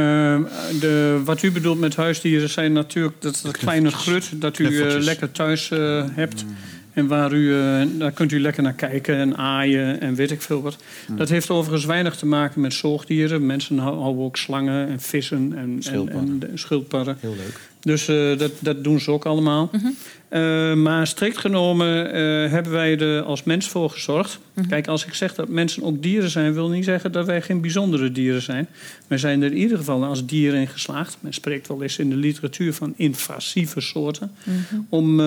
de, 0.80 1.20
wat 1.24 1.42
u 1.42 1.52
bedoelt 1.52 1.78
met 1.78 1.96
huisdieren 1.96 2.48
zijn 2.48 2.72
natuurlijk 2.72 3.14
dat, 3.20 3.40
dat 3.42 3.56
kleine 3.56 3.90
grut 3.90 4.30
dat 4.34 4.58
u 4.58 4.68
uh, 4.68 4.98
lekker 4.98 5.32
thuis 5.32 5.70
uh, 5.70 6.04
hebt. 6.14 6.44
Mm. 6.44 6.56
En 6.92 7.06
waar 7.06 7.32
u, 7.32 7.54
uh, 7.54 7.82
daar 7.98 8.12
kunt 8.12 8.32
u 8.32 8.40
lekker 8.40 8.62
naar 8.62 8.72
kijken 8.72 9.16
en 9.16 9.36
aaien 9.36 10.00
en 10.00 10.14
weet 10.14 10.30
ik 10.30 10.42
veel 10.42 10.62
wat. 10.62 10.76
Hmm. 11.06 11.16
Dat 11.16 11.28
heeft 11.28 11.50
overigens 11.50 11.84
weinig 11.84 12.16
te 12.16 12.26
maken 12.26 12.60
met 12.60 12.74
zoogdieren. 12.74 13.46
Mensen 13.46 13.78
houden 13.78 14.24
ook 14.24 14.36
slangen 14.36 14.88
en 14.88 15.00
vissen 15.00 15.52
en 15.56 15.76
schildpadden. 15.78 16.42
En, 16.42 16.50
en 16.50 16.58
schildpadden. 16.58 17.16
Heel 17.20 17.34
leuk. 17.36 17.60
Dus 17.80 18.08
uh, 18.08 18.38
dat, 18.38 18.52
dat 18.58 18.84
doen 18.84 19.00
ze 19.00 19.10
ook 19.10 19.24
allemaal. 19.24 19.68
Mm 19.72 19.80
-hmm. 19.80 19.96
Uh, 20.32 20.74
maar 20.74 21.06
strikt 21.06 21.38
genomen 21.38 22.06
uh, 22.06 22.50
hebben 22.50 22.72
wij 22.72 22.98
er 22.98 23.22
als 23.22 23.42
mens 23.42 23.68
voor 23.68 23.90
gezorgd. 23.90 24.38
Mm 24.38 24.62
-hmm. 24.62 24.70
Kijk, 24.70 24.86
als 24.86 25.06
ik 25.06 25.14
zeg 25.14 25.34
dat 25.34 25.48
mensen 25.48 25.82
ook 25.82 26.02
dieren 26.02 26.30
zijn, 26.30 26.52
wil 26.52 26.68
niet 26.68 26.84
zeggen 26.84 27.12
dat 27.12 27.26
wij 27.26 27.42
geen 27.42 27.60
bijzondere 27.60 28.12
dieren 28.12 28.42
zijn. 28.42 28.68
Wij 29.06 29.18
zijn 29.18 29.42
er 29.42 29.50
in 29.50 29.56
ieder 29.56 29.76
geval 29.76 30.04
als 30.04 30.26
dieren 30.26 30.60
in 30.60 30.68
geslaagd. 30.68 31.16
Men 31.20 31.34
spreekt 31.34 31.68
wel 31.68 31.82
eens 31.82 31.98
in 31.98 32.10
de 32.10 32.16
literatuur 32.16 32.74
van 32.74 32.94
invasieve 32.96 33.80
soorten. 33.80 34.30
Mm 34.44 34.54
-hmm. 34.68 34.86
om, 34.88 35.20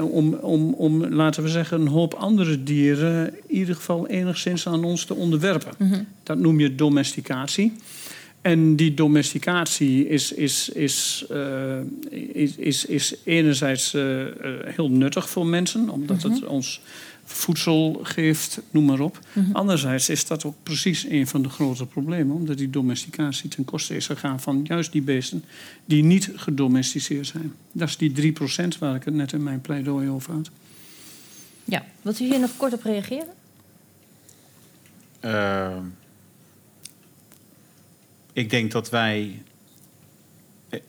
om, 0.00 0.34
om, 0.34 0.74
om, 0.74 1.06
laten 1.06 1.42
we 1.42 1.48
zeggen, 1.48 1.80
een 1.80 1.86
hoop 1.86 2.14
andere 2.14 2.62
dieren 2.62 3.34
in 3.46 3.56
ieder 3.56 3.74
geval 3.74 4.06
enigszins 4.06 4.66
aan 4.66 4.84
ons 4.84 5.04
te 5.04 5.14
onderwerpen. 5.14 5.72
Dat 6.22 6.38
noem 6.38 6.60
je 6.60 6.74
domesticatie. 6.74 7.72
En 8.40 8.76
die 8.76 8.94
domesticatie 8.94 10.08
is, 10.08 10.32
is, 10.32 10.68
is, 10.68 11.26
uh, 11.30 11.78
is, 12.10 12.56
is, 12.56 12.84
is, 12.84 13.14
enerzijds 13.24 13.94
uh, 13.94 14.26
heel 14.64 14.90
nuttig 14.90 15.30
voor 15.30 15.46
mensen, 15.46 15.88
omdat 15.88 16.22
het 16.22 16.40
mhm. 16.40 16.46
ons 16.46 16.80
voedsel 17.24 18.00
geeft, 18.02 18.60
noem 18.70 18.84
maar 18.84 19.00
op. 19.00 19.18
Mm 19.32 19.48
Anderzijds 19.52 20.08
is 20.08 20.26
dat 20.26 20.44
ook 20.44 20.54
precies 20.62 21.04
een 21.04 21.26
van 21.26 21.42
de 21.42 21.48
grote 21.48 21.86
problemen, 21.86 22.36
omdat 22.36 22.58
die 22.58 22.70
domesticatie 22.70 23.48
ten 23.48 23.64
koste 23.64 23.96
is 23.96 24.06
gegaan 24.06 24.40
van 24.40 24.60
juist 24.64 24.92
die 24.92 25.02
beesten 25.02 25.44
die 25.84 26.04
niet 26.04 26.30
gedomesticeerd 26.34 27.26
zijn. 27.26 27.54
Dat 27.72 27.88
is 27.88 27.96
die 27.96 28.34
3% 28.34 28.78
waar 28.78 28.94
ik 28.94 29.04
het 29.04 29.14
net 29.14 29.32
in 29.32 29.42
mijn 29.42 29.60
pleidooi 29.60 30.08
over 30.08 30.32
had. 30.32 30.50
Ja, 31.64 31.84
wilt 32.02 32.20
u 32.20 32.24
hier 32.24 32.40
nog 32.40 32.56
kort 32.56 32.72
op 32.72 32.82
reageren? 32.82 33.34
Uh 35.24 35.76
ik 38.38 38.50
denk 38.50 38.72
dat 38.72 38.90
wij 38.90 39.42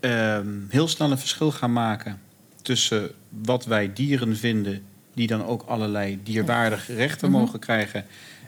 uh, 0.01 0.39
heel 0.69 0.87
snel 0.87 1.11
een 1.11 1.17
verschil 1.17 1.51
gaan 1.51 1.73
maken 1.73 2.21
tussen 2.61 3.11
wat 3.29 3.65
wij 3.65 3.93
dieren 3.93 4.37
vinden, 4.37 4.83
die 5.13 5.27
dan 5.27 5.45
ook 5.45 5.63
allerlei 5.63 6.19
dierwaardige 6.23 6.93
rechten 6.93 7.29
mhm. 7.29 7.39
mogen 7.39 7.59
krijgen, 7.59 8.05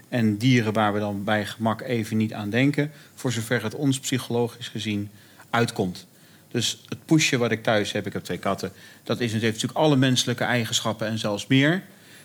en 0.10 0.38
dieren 0.38 0.74
waar 0.74 0.94
we 0.94 1.00
dan 1.00 1.24
bij 1.24 1.46
gemak 1.46 1.82
even 1.82 2.18
niet 2.18 2.34
aan 2.34 2.50
denken, 2.50 2.92
voor 3.16 3.32
zover 3.32 3.64
het 3.64 3.76
ons 3.76 4.00
psychologisch 4.00 4.68
gezien 4.68 5.10
uitkomt. 5.50 6.08
Dus 6.48 6.82
het 6.90 7.06
poesje 7.06 7.38
wat 7.38 7.52
ik 7.52 7.64
thuis 7.64 7.92
heb, 7.92 8.06
ik 8.06 8.14
heb 8.14 8.24
twee 8.24 8.38
katten, 8.38 8.72
dat 9.04 9.20
is, 9.20 9.32
heeft 9.32 9.44
natuurlijk 9.44 9.80
alle 9.80 9.96
menselijke 9.96 10.44
eigenschappen 10.44 11.08
en 11.08 11.18
zelfs 11.18 11.48
meer. 11.48 11.84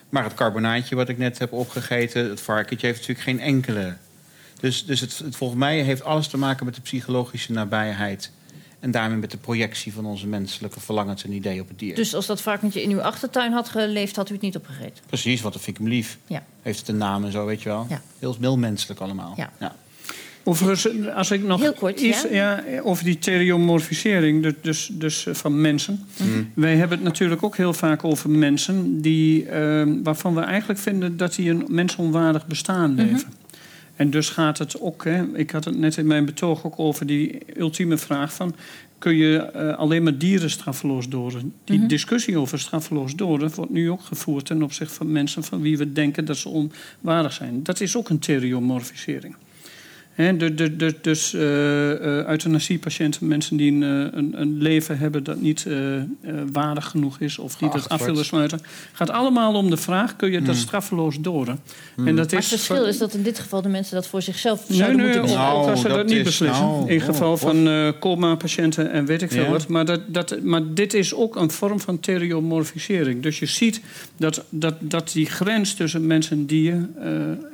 Maar 0.08 0.24
het 0.24 0.34
carbonaatje 0.34 0.96
wat 0.96 1.08
ik 1.08 1.18
net 1.18 1.38
heb 1.38 1.52
opgegeten, 1.52 2.28
het 2.28 2.40
varkentje, 2.40 2.86
heeft 2.86 2.98
natuurlijk 2.98 3.28
geen 3.28 3.40
enkele 3.40 3.96
dus, 4.60 4.84
dus 4.84 5.00
het, 5.00 5.18
het, 5.18 5.36
volgens 5.36 5.60
mij 5.60 5.80
heeft 5.80 6.04
alles 6.04 6.28
te 6.28 6.36
maken 6.36 6.64
met 6.64 6.74
de 6.74 6.80
psychologische 6.80 7.52
nabijheid. 7.52 8.30
En 8.80 8.90
daarmee 8.90 9.18
met 9.18 9.30
de 9.30 9.36
projectie 9.36 9.92
van 9.92 10.06
onze 10.06 10.26
menselijke 10.26 10.80
verlangens 10.80 11.24
en 11.24 11.32
ideeën 11.32 11.60
op 11.60 11.68
het 11.68 11.78
dier. 11.78 11.94
Dus 11.94 12.14
als 12.14 12.26
dat 12.26 12.40
varkentje 12.40 12.82
in 12.82 12.90
uw 12.90 13.00
achtertuin 13.00 13.52
had 13.52 13.68
geleefd, 13.68 14.16
had 14.16 14.30
u 14.30 14.32
het 14.32 14.42
niet 14.42 14.56
opgegeten? 14.56 15.04
Precies, 15.06 15.40
want 15.40 15.54
dan 15.54 15.62
vind 15.62 15.76
ik 15.76 15.82
hem 15.82 15.92
lief. 15.92 16.18
Ja. 16.26 16.44
Heeft 16.62 16.78
het 16.78 16.88
een 16.88 16.96
naam 16.96 17.24
en 17.24 17.32
zo, 17.32 17.46
weet 17.46 17.62
je 17.62 17.68
wel. 17.68 17.86
Ja. 17.88 18.02
Heel, 18.18 18.36
heel 18.40 18.58
menselijk 18.58 19.00
allemaal. 19.00 19.34
Ja. 19.36 19.52
ja. 19.60 19.74
Overigens, 20.48 21.12
als 21.14 21.30
ik 21.30 21.42
nog 21.42 21.60
Heel 21.60 21.72
kort, 21.72 22.00
iets 22.00 22.26
ja? 22.30 22.62
over 22.82 23.04
die 23.04 23.18
theriomorfisering, 23.18 24.42
dus, 24.42 24.54
dus, 24.62 24.90
dus 24.92 25.26
van 25.30 25.60
mensen. 25.60 26.06
Mm. 26.16 26.50
Wij 26.54 26.76
hebben 26.76 26.96
het 26.96 27.06
natuurlijk 27.06 27.42
ook 27.42 27.56
heel 27.56 27.72
vaak 27.72 28.04
over 28.04 28.30
mensen 28.30 29.00
die, 29.00 29.44
uh, 29.44 29.82
waarvan 30.02 30.34
we 30.34 30.40
eigenlijk 30.40 30.80
vinden 30.80 31.16
dat 31.16 31.34
die 31.34 31.50
een 31.50 31.64
mensonwaardig 31.68 32.46
bestaan 32.46 32.94
mhm. 32.94 33.06
leven. 33.06 33.32
En 33.96 34.10
dus 34.10 34.28
gaat 34.28 34.58
het 34.58 34.80
ook, 34.80 35.04
hè, 35.04 35.36
ik 35.38 35.50
had 35.50 35.64
het 35.64 35.78
net 35.78 35.96
in 35.96 36.06
mijn 36.06 36.24
betoog 36.24 36.66
ook 36.66 36.78
over 36.78 37.06
die 37.06 37.38
ultieme 37.56 37.96
vraag 37.96 38.32
van... 38.32 38.54
kun 38.98 39.16
je 39.16 39.50
uh, 39.56 39.76
alleen 39.78 40.02
maar 40.02 40.18
dieren 40.18 40.50
straffeloos 40.50 41.08
doden? 41.08 41.52
Die 41.64 41.74
mm-hmm. 41.74 41.88
discussie 41.88 42.38
over 42.38 42.58
straffeloos 42.58 43.14
doden 43.14 43.50
wordt 43.54 43.70
nu 43.72 43.90
ook 43.90 44.02
gevoerd... 44.02 44.46
ten 44.46 44.62
opzichte 44.62 44.94
van 44.94 45.12
mensen 45.12 45.42
van 45.42 45.60
wie 45.60 45.78
we 45.78 45.92
denken 45.92 46.24
dat 46.24 46.36
ze 46.36 46.70
onwaardig 47.00 47.32
zijn. 47.32 47.62
Dat 47.62 47.80
is 47.80 47.96
ook 47.96 48.08
een 48.08 48.18
theriomorfisering. 48.18 49.36
He, 50.16 50.36
de, 50.36 50.54
de, 50.54 50.76
de, 50.76 50.94
dus 51.00 51.32
uh, 51.32 51.40
uh, 51.40 52.26
euthanasiepatiënten, 52.26 53.26
mensen 53.26 53.56
die 53.56 53.72
een, 53.72 53.82
eh, 53.82 54.18
een, 54.18 54.40
een, 54.40 54.58
leven 54.58 54.98
hebben 54.98 55.24
dat 55.24 55.40
niet 55.40 55.64
uh, 55.68 56.02
waardig 56.52 56.86
genoeg 56.86 57.20
is 57.20 57.38
of 57.38 57.60
niet 57.60 57.72
het 57.72 57.88
af 57.88 58.04
willen 58.04 58.24
sluiten, 58.24 58.60
gaat 58.92 59.10
allemaal 59.10 59.54
om 59.54 59.70
de 59.70 59.76
vraag: 59.76 60.16
kun 60.16 60.30
je 60.30 60.42
dat 60.42 60.54
mm. 60.54 60.60
straffeloos 60.60 61.16
doden? 61.20 61.58
Mm. 61.96 62.06
En 62.06 62.16
dat 62.16 62.32
maar 62.32 62.40
het 62.40 62.48
verschil 62.48 62.84
is 62.84 62.98
dat 62.98 63.14
in 63.14 63.22
dit 63.22 63.38
geval 63.38 63.62
de 63.62 63.68
mensen 63.68 63.94
dat 63.94 64.06
voor 64.06 64.22
zichzelf 64.22 64.64
zouden 64.68 64.96
nee, 64.96 65.06
nee, 65.06 65.18
moeten. 65.18 65.36
Nou, 65.36 65.70
als 65.70 65.80
ze 65.80 65.88
dat, 65.88 65.96
dat 65.96 66.06
niet 66.06 66.22
beslissen. 66.22 66.64
Nou, 66.64 66.90
in 66.90 67.00
geval 67.00 67.32
oh, 67.32 67.38
van 67.38 67.68
uh, 67.68 67.92
coma-patiënten 68.00 68.90
en 68.92 69.06
weet 69.06 69.22
ik 69.22 69.30
veel 69.30 69.44
ja. 69.44 69.50
wat. 69.50 69.68
Maar, 69.68 69.84
dat, 69.84 70.00
dat, 70.06 70.42
maar 70.42 70.74
dit 70.74 70.94
is 70.94 71.14
ook 71.14 71.36
een 71.36 71.50
vorm 71.50 71.80
van 71.80 72.00
theriomorfisering. 72.00 73.22
Dus 73.22 73.38
je 73.38 73.46
ziet 73.46 73.80
dat, 74.16 74.44
dat, 74.48 74.74
dat 74.80 75.12
die 75.12 75.26
grens 75.26 75.74
tussen 75.74 76.06
mens 76.06 76.30
en 76.30 76.46
dier 76.46 76.88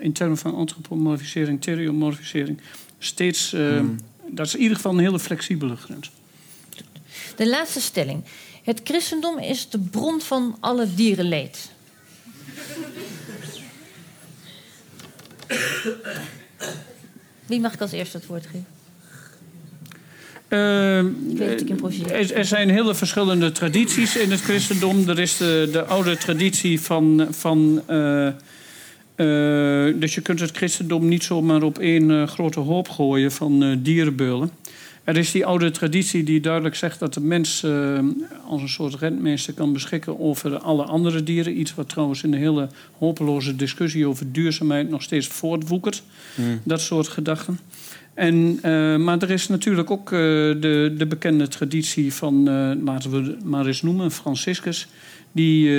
in 0.01 0.13
termen 0.13 0.37
van 0.37 0.55
antropomorfisering, 0.55 1.61
theriomorfisering 1.61 2.51
steeds. 2.99 3.53
Uh, 3.53 3.81
Dat 4.27 4.47
is 4.47 4.55
in 4.55 4.61
ieder 4.61 4.77
geval 4.77 4.93
een 4.93 4.99
hele 4.99 5.19
flexibele 5.19 5.77
grens. 5.77 6.11
De 7.37 7.49
laatste 7.49 7.81
stelling. 7.81 8.25
Het 8.63 8.81
christendom 8.85 9.39
is 9.39 9.69
de 9.69 9.79
bron 9.79 10.21
van 10.21 10.57
alle 10.61 10.95
dierenleed. 10.95 11.71
Wie 17.47 17.61
mag 17.61 17.75
ik 17.75 17.81
als 17.81 17.93
eerste 17.93 18.17
het 18.17 18.27
woord 18.27 18.45
geven? 18.47 18.67
Uh, 20.49 20.99
er, 21.41 22.33
er, 22.33 22.45
zijn 22.45 22.71
hele 22.71 22.95
verschillende 22.95 23.53
tradities 23.53 24.17
in 24.17 24.31
het 24.31 24.41
christendom. 24.41 25.09
Er 25.09 25.19
is 25.19 25.37
de, 25.37 25.69
de 25.73 25.85
oude 25.85 26.17
traditie 26.17 26.81
van, 26.81 27.27
van 27.31 27.83
uh, 27.91 28.29
uh, 29.17 30.01
dus 30.01 30.15
je 30.15 30.21
kunt 30.21 30.41
het 30.41 30.57
christendom 30.57 31.09
niet 31.09 31.23
zomaar 31.23 31.63
op 31.63 31.79
één 31.79 32.11
uh, 32.11 32.27
grote 32.27 32.61
hoop 32.61 32.89
gooien 32.89 33.33
van 33.33 33.63
uh, 33.63 33.77
dierenbeulen. 33.79 34.51
Er 35.05 35.17
is 35.17 35.31
die 35.31 35.47
oude 35.47 35.71
traditie 35.71 36.23
die 36.23 36.41
duidelijk 36.41 36.75
zegt 36.75 36.99
dat 36.99 37.15
de 37.15 37.21
mens 37.21 37.67
als 38.47 38.63
een 38.63 38.69
soort 38.69 38.95
rentmeester 38.95 39.55
kan 39.55 39.73
beschikken 39.73 40.21
over 40.21 40.59
alle 40.59 40.83
andere 40.83 41.23
dieren. 41.23 41.61
Iets 41.61 41.75
wat 41.75 41.89
trouwens 41.89 42.23
in 42.23 42.31
de 42.31 42.37
hele 42.37 42.69
hopeloze 42.99 43.57
discussie 43.57 44.07
over 44.07 44.33
duurzaamheid 44.33 44.91
nog 44.91 45.03
steeds 45.03 45.27
voortwoekert. 45.27 46.03
Mm. 46.35 46.61
Dat 46.65 46.81
soort 46.81 47.09
gedachten. 47.09 47.59
En, 48.15 48.59
maar 49.05 49.23
er 49.23 49.31
is 49.31 49.49
natuurlijk 49.49 49.91
ook 49.91 50.11
de, 50.11 50.95
de 50.99 51.07
bekende 51.07 51.49
traditie 51.49 52.15
van, 52.15 52.45
laten 52.85 53.11
we 53.11 53.31
het 53.31 53.45
maar 53.45 53.67
eens 53.67 53.83
noemen, 53.83 54.11
Franciscus 54.11 54.89
die 55.33 55.67
uh, 55.67 55.73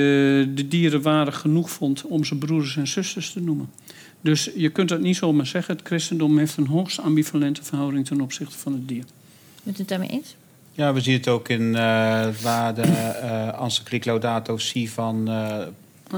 de 0.54 0.68
dieren 0.68 1.02
waardig 1.02 1.40
genoeg 1.40 1.70
vond 1.70 2.04
om 2.04 2.24
zijn 2.24 2.38
broers 2.38 2.76
en 2.76 2.86
zusters 2.86 3.32
te 3.32 3.40
noemen. 3.40 3.70
Dus 4.20 4.50
je 4.56 4.68
kunt 4.68 4.90
het 4.90 5.00
niet 5.00 5.16
zomaar 5.16 5.46
zeggen. 5.46 5.76
Het 5.76 5.86
christendom 5.86 6.38
heeft 6.38 6.56
een 6.56 6.66
hoogst 6.66 7.00
ambivalente 7.00 7.62
verhouding 7.62 8.06
ten 8.06 8.20
opzichte 8.20 8.58
van 8.58 8.72
het 8.72 8.88
dier. 8.88 9.04
Bent 9.62 9.76
u 9.76 9.80
het 9.80 9.88
daarmee 9.88 10.08
eens? 10.08 10.36
Ja, 10.72 10.92
we 10.92 11.00
zien 11.00 11.14
het 11.14 11.28
ook 11.28 11.48
in 11.48 11.74
eh, 11.74 12.28
waar 12.42 12.74
de 12.74 12.82
uh, 12.82 13.60
encycliek 13.60 14.04
Laudato 14.04 14.58
Si 14.58 14.88
van, 14.88 15.30
uh, 15.30 15.58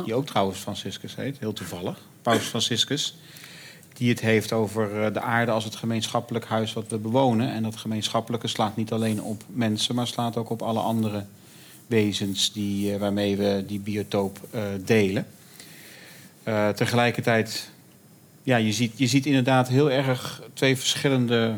die 0.05 0.15
ook 0.15 0.27
trouwens 0.27 0.59
Franciscus 0.59 1.17
heet, 1.17 1.39
heel 1.39 1.53
toevallig, 1.53 1.99
Paus 2.23 2.43
Franciscus, 2.43 3.17
die 3.93 4.09
het 4.09 4.21
heeft 4.21 4.53
over 4.53 5.13
de 5.13 5.21
aarde 5.21 5.53
als 5.53 5.65
het 5.65 5.77
gemeenschappelijk 5.77 6.45
huis 6.45 6.73
wat 6.73 6.85
we 6.89 6.99
bewonen. 6.99 7.53
En 7.53 7.63
dat 7.63 7.77
gemeenschappelijke 7.77 8.49
slaat 8.49 8.77
niet 8.77 8.93
alleen 8.93 9.23
op 9.23 9.43
mensen, 9.47 9.95
maar 9.95 10.07
slaat 10.07 10.37
ook 10.37 10.51
op 10.51 10.63
alle 10.63 10.81
andere 10.81 11.25
wezens 11.87 12.53
die, 12.53 12.99
waarmee 12.99 13.37
we 13.37 13.65
die 13.67 13.81
biotoop 13.81 14.41
delen. 14.85 15.27
tegelijkertijd, 16.75 17.71
ja, 18.43 18.57
je 18.57 18.73
ziet, 18.73 18.93
je 18.97 19.07
ziet 19.07 19.27
inderdaad 19.27 19.69
heel 19.69 19.91
erg 19.91 20.43
twee 20.55 20.77
verschillende 20.77 21.55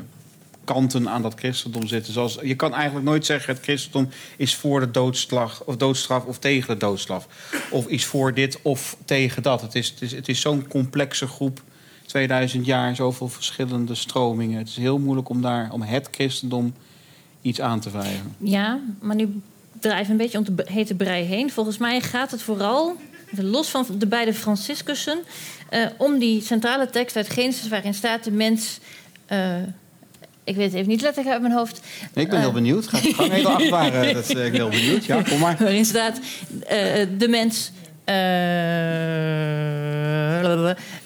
kanten 0.69 1.09
aan 1.09 1.23
dat 1.23 1.35
christendom 1.39 1.87
zitten. 1.87 2.13
Zoals, 2.13 2.39
je 2.43 2.55
kan 2.55 2.75
eigenlijk 2.75 3.07
nooit 3.07 3.27
zeggen 3.27 3.55
het 3.55 3.63
christendom 3.63 4.11
is 4.37 4.55
voor 4.55 4.81
de 4.81 4.91
doodstraf 4.91 5.61
of, 5.61 5.77
doodstraf 5.77 6.25
of 6.25 6.39
tegen 6.39 6.69
de 6.69 6.77
doodstraf. 6.77 7.29
Of 7.71 7.87
is 7.87 8.05
voor 8.05 8.35
dit 8.35 8.59
of 8.63 8.97
tegen 9.05 9.43
dat. 9.43 9.61
Het 9.61 9.75
is, 9.75 9.89
het 9.89 10.03
is, 10.03 10.13
het 10.13 10.29
is 10.29 10.41
zo'n 10.41 10.69
complexe 10.69 11.27
groep. 11.27 11.63
2000 12.07 12.67
jaar, 12.67 12.97
zoveel 12.97 13.29
verschillende 13.29 13.95
stromingen. 13.95 14.59
Het 14.59 14.69
is 14.69 14.77
heel 14.77 14.99
moeilijk 14.99 15.29
om 15.29 15.43
daar, 15.43 15.73
om 15.73 15.83
het 15.83 16.09
christendom 16.11 16.75
iets 17.43 17.61
aan 17.61 17.81
te 17.81 17.91
wrijven. 17.91 18.35
Ja, 18.39 18.81
maar 19.01 19.17
nu 19.17 19.41
drijven 19.81 20.11
een 20.11 20.17
beetje 20.17 20.39
om 20.39 20.45
de 20.45 20.65
hete 20.73 20.95
brei 20.95 21.25
heen. 21.25 21.51
Volgens 21.51 21.79
mij 21.79 22.01
gaat 22.01 22.31
het 22.31 22.43
vooral, 22.43 22.97
los 23.37 23.69
van 23.69 23.87
de 23.99 24.07
beide 24.07 24.35
Franciscussen, 24.35 25.19
uh, 25.71 25.87
om 25.97 26.19
die 26.19 26.43
centrale 26.43 26.91
tekst 26.91 27.17
uit 27.17 27.31
Genesis 27.31 27.69
waarin 27.69 27.95
staat 27.95 28.25
de 28.25 28.31
mens. 28.31 28.79
Uh, 29.33 29.57
ik 30.45 30.57
weet 30.57 30.65
het 30.65 30.75
even 30.75 30.89
niet 30.89 31.01
letterlijk 31.01 31.33
uit 31.33 31.43
mijn 31.43 31.55
hoofd. 31.55 31.81
Nee, 32.15 32.25
ik 32.25 32.31
ben 32.31 32.39
heel 32.39 32.49
eh, 32.49 32.55
benieuwd. 32.55 32.89
Ga 32.89 32.99
het 32.99 33.15
gang 33.15 33.33
even 33.33 33.55
achtbaren. 33.55 34.15
Dat, 34.15 34.35
uh, 34.35 34.45
ik 34.45 34.53
ben 34.53 34.61
heel 34.61 34.69
benieuwd. 34.69 35.05
Ja, 35.05 35.23
kom 35.23 35.39
maar. 35.39 35.57
Waarin 35.59 35.85
staat 35.85 36.21
de 37.19 37.27
mens... 37.29 37.73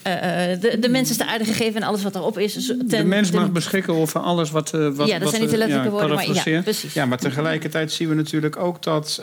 Uh, 0.07 0.61
de, 0.61 0.77
de 0.81 0.89
mens 0.89 1.11
is 1.11 1.17
de 1.17 1.27
aarde 1.27 1.45
gegeven 1.45 1.81
en 1.81 1.87
alles 1.87 2.03
wat 2.03 2.15
erop 2.15 2.39
is. 2.39 2.67
Ten, 2.67 2.89
de 2.89 3.05
mens 3.05 3.31
mag 3.31 3.53
beschikken 3.53 3.95
over 3.95 4.21
alles 4.21 4.51
wat. 4.51 4.71
wat 4.71 5.09
ja, 5.09 5.19
dat 5.19 5.29
zijn 5.29 5.41
niet 5.43 5.51
de 5.51 5.57
letterlijke 5.57 5.93
ja, 5.93 5.99
woorden, 5.99 6.17
maar 6.17 6.51
ja, 6.51 6.63
precies. 6.63 6.93
Ja, 6.93 7.07
maar 7.07 7.19
tegelijkertijd 7.19 7.93
zien 7.93 8.09
we 8.09 8.15
natuurlijk 8.15 8.57
ook 8.57 8.83
dat 8.83 9.23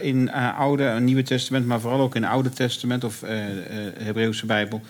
in 0.00 0.32
Oude, 0.32 1.00
Nieuwe 1.00 1.22
Testament, 1.22 1.66
maar 1.66 1.80
vooral 1.80 2.00
ook 2.00 2.14
in 2.14 2.22
het 2.22 2.30
Oude 2.30 2.50
Testament 2.50 3.04
of 3.04 3.22
Hebreeuwse 3.98 4.46
Bijbel, 4.46 4.80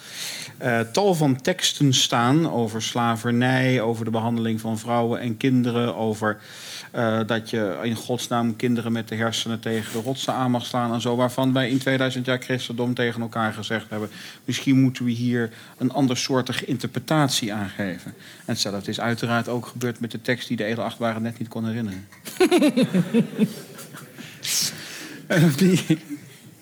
tal 0.92 1.14
van 1.14 1.40
teksten 1.40 1.92
staan 1.92 2.52
over 2.52 2.82
slavernij, 2.82 3.80
over 3.80 4.04
de 4.04 4.10
behandeling 4.10 4.60
van 4.60 4.78
vrouwen 4.78 5.20
en 5.20 5.36
kinderen, 5.36 5.96
over 5.96 6.38
uh, 6.94 7.20
dat 7.26 7.50
je 7.50 7.78
in 7.82 7.94
godsnaam 7.94 8.56
kinderen 8.56 8.92
met 8.92 9.08
de 9.08 9.14
hersenen 9.14 9.60
tegen 9.60 9.92
de 9.92 10.00
rotsen 10.00 10.32
aan 10.32 10.50
mag 10.50 10.66
slaan 10.66 10.92
en 10.92 11.00
zo, 11.00 11.16
waarvan 11.16 11.52
wij 11.52 11.70
in 11.70 11.78
2000 11.78 12.26
jaar 12.26 12.38
christendom 12.38 12.94
tegen 12.94 13.20
elkaar 13.20 13.52
gezegd 13.52 13.90
hebben, 13.90 14.10
misschien 14.44 14.80
moeten 14.80 15.04
we 15.04 15.10
hier 15.10 15.50
een 15.78 15.92
andersoortige 15.92 16.64
interpretatie 16.64 17.52
aangeven. 17.52 18.14
En 18.14 18.44
hetzelfde 18.44 18.90
is 18.90 19.00
uiteraard 19.00 19.48
ook 19.48 19.66
gebeurd 19.66 20.00
met 20.00 20.10
de 20.10 20.20
tekst 20.20 20.48
die 20.48 20.56
de 20.56 20.64
edelachtbare 20.64 21.20
net 21.20 21.38
niet 21.38 21.48
kon 21.48 21.66
herinneren. 21.66 22.08
die, 25.56 25.98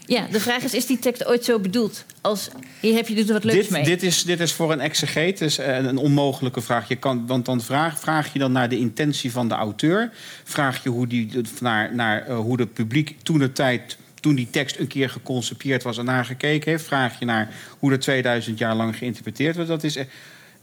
ja, 0.06 0.26
de 0.30 0.40
vraag 0.40 0.62
is, 0.62 0.74
is 0.74 0.86
die 0.86 0.98
tekst 0.98 1.26
ooit 1.26 1.44
zo 1.44 1.58
bedoeld? 1.58 2.04
Als, 2.20 2.48
hier 2.80 2.94
heb 2.94 3.08
je 3.08 3.14
dus 3.14 3.30
wat 3.30 3.44
leuks 3.44 3.58
dit, 3.58 3.70
mee. 3.70 3.84
Dit 3.84 4.02
is, 4.02 4.22
dit 4.22 4.40
is 4.40 4.52
voor 4.52 4.72
een 4.72 4.80
exegeet 4.80 5.38
dus 5.38 5.58
een 5.58 5.96
onmogelijke 5.96 6.60
vraag. 6.60 6.88
Je 6.88 6.96
kan, 6.96 7.26
want 7.26 7.44
dan 7.44 7.60
vraag, 7.60 7.98
vraag 8.00 8.32
je 8.32 8.38
dan 8.38 8.52
naar 8.52 8.68
de 8.68 8.78
intentie 8.78 9.32
van 9.32 9.48
de 9.48 9.54
auteur. 9.54 10.12
Vraag 10.44 10.82
je 10.82 10.88
hoe, 10.88 11.06
die, 11.06 11.40
naar, 11.60 11.94
naar 11.94 12.28
uh, 12.28 12.38
hoe 12.38 12.56
de 12.56 12.66
publiek 12.66 13.16
toen 13.22 13.38
de 13.38 13.52
tijd 13.52 13.96
toen 14.20 14.34
die 14.34 14.50
tekst 14.50 14.78
een 14.78 14.86
keer 14.86 15.10
geconcipieerd 15.10 15.82
was 15.82 15.98
en 15.98 16.04
naar 16.04 16.24
gekeken 16.24 16.70
heeft, 16.70 16.84
vraag 16.84 17.18
je 17.18 17.24
naar 17.24 17.54
hoe 17.78 17.90
dat 17.90 18.00
2000 18.00 18.58
jaar 18.58 18.74
lang 18.74 18.96
geïnterpreteerd 18.96 19.54
wordt. 19.54 19.70
Dat 19.70 19.84
is, 19.84 19.94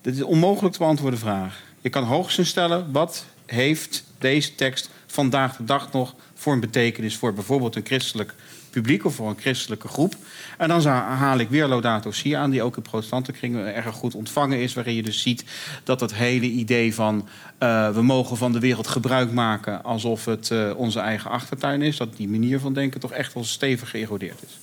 dat 0.02 0.14
is 0.14 0.20
een 0.20 0.26
onmogelijk 0.26 0.74
te 0.74 0.80
beantwoorden 0.80 1.20
vraag. 1.20 1.62
Je 1.82 1.89
kan 1.89 2.04
hoogstens 2.04 2.50
stellen, 2.50 2.91
wat 2.91 3.26
heeft 3.46 4.04
deze 4.18 4.56
tekst 4.56 4.89
vandaag 5.08 5.56
de 5.56 5.64
dag 5.64 5.91
nog 5.91 6.16
voor 6.34 6.54
een 6.54 6.60
betekenis 6.60 7.16
voor 7.16 7.34
bijvoorbeeld 7.34 7.76
een 7.76 7.86
christelijk 7.86 8.34
publiek 8.74 9.06
of 9.06 9.16
voor 9.16 9.30
een 9.30 9.40
christelijke 9.40 9.88
groep. 9.88 10.16
En 10.58 10.68
dan 10.68 10.86
haal 10.86 11.38
ik 11.38 11.50
weer 11.50 11.68
Laudato 11.68 12.12
Si 12.12 12.34
aan, 12.34 12.50
die 12.50 12.62
ook 12.62 12.76
in 12.76 12.82
protestantenkringen 12.82 13.76
erg 13.76 13.96
goed 13.96 14.16
ontvangen 14.16 14.60
is. 14.60 14.74
Waarin 14.74 14.96
je 14.96 15.04
dus 15.04 15.22
ziet 15.22 15.46
dat 15.84 16.00
het 16.00 16.14
hele 16.14 16.46
idee 16.46 16.94
van 16.94 17.28
uh, 17.60 17.94
we 17.94 18.02
mogen 18.02 18.38
van 18.38 18.52
de 18.52 18.60
wereld 18.60 18.88
gebruik 18.88 19.32
maken 19.32 19.84
alsof 19.84 20.26
het 20.26 20.50
uh, 20.50 20.72
onze 20.76 21.00
eigen 21.00 21.30
achtertuin 21.30 21.82
is. 21.82 21.98
Dat 21.98 22.18
die 22.18 22.30
manier 22.30 22.60
van 22.60 22.74
denken 22.74 23.00
toch 23.00 23.12
echt 23.12 23.34
wel 23.34 23.44
stevig 23.44 23.90
geërodeerd 23.90 24.44
is. 24.46 24.60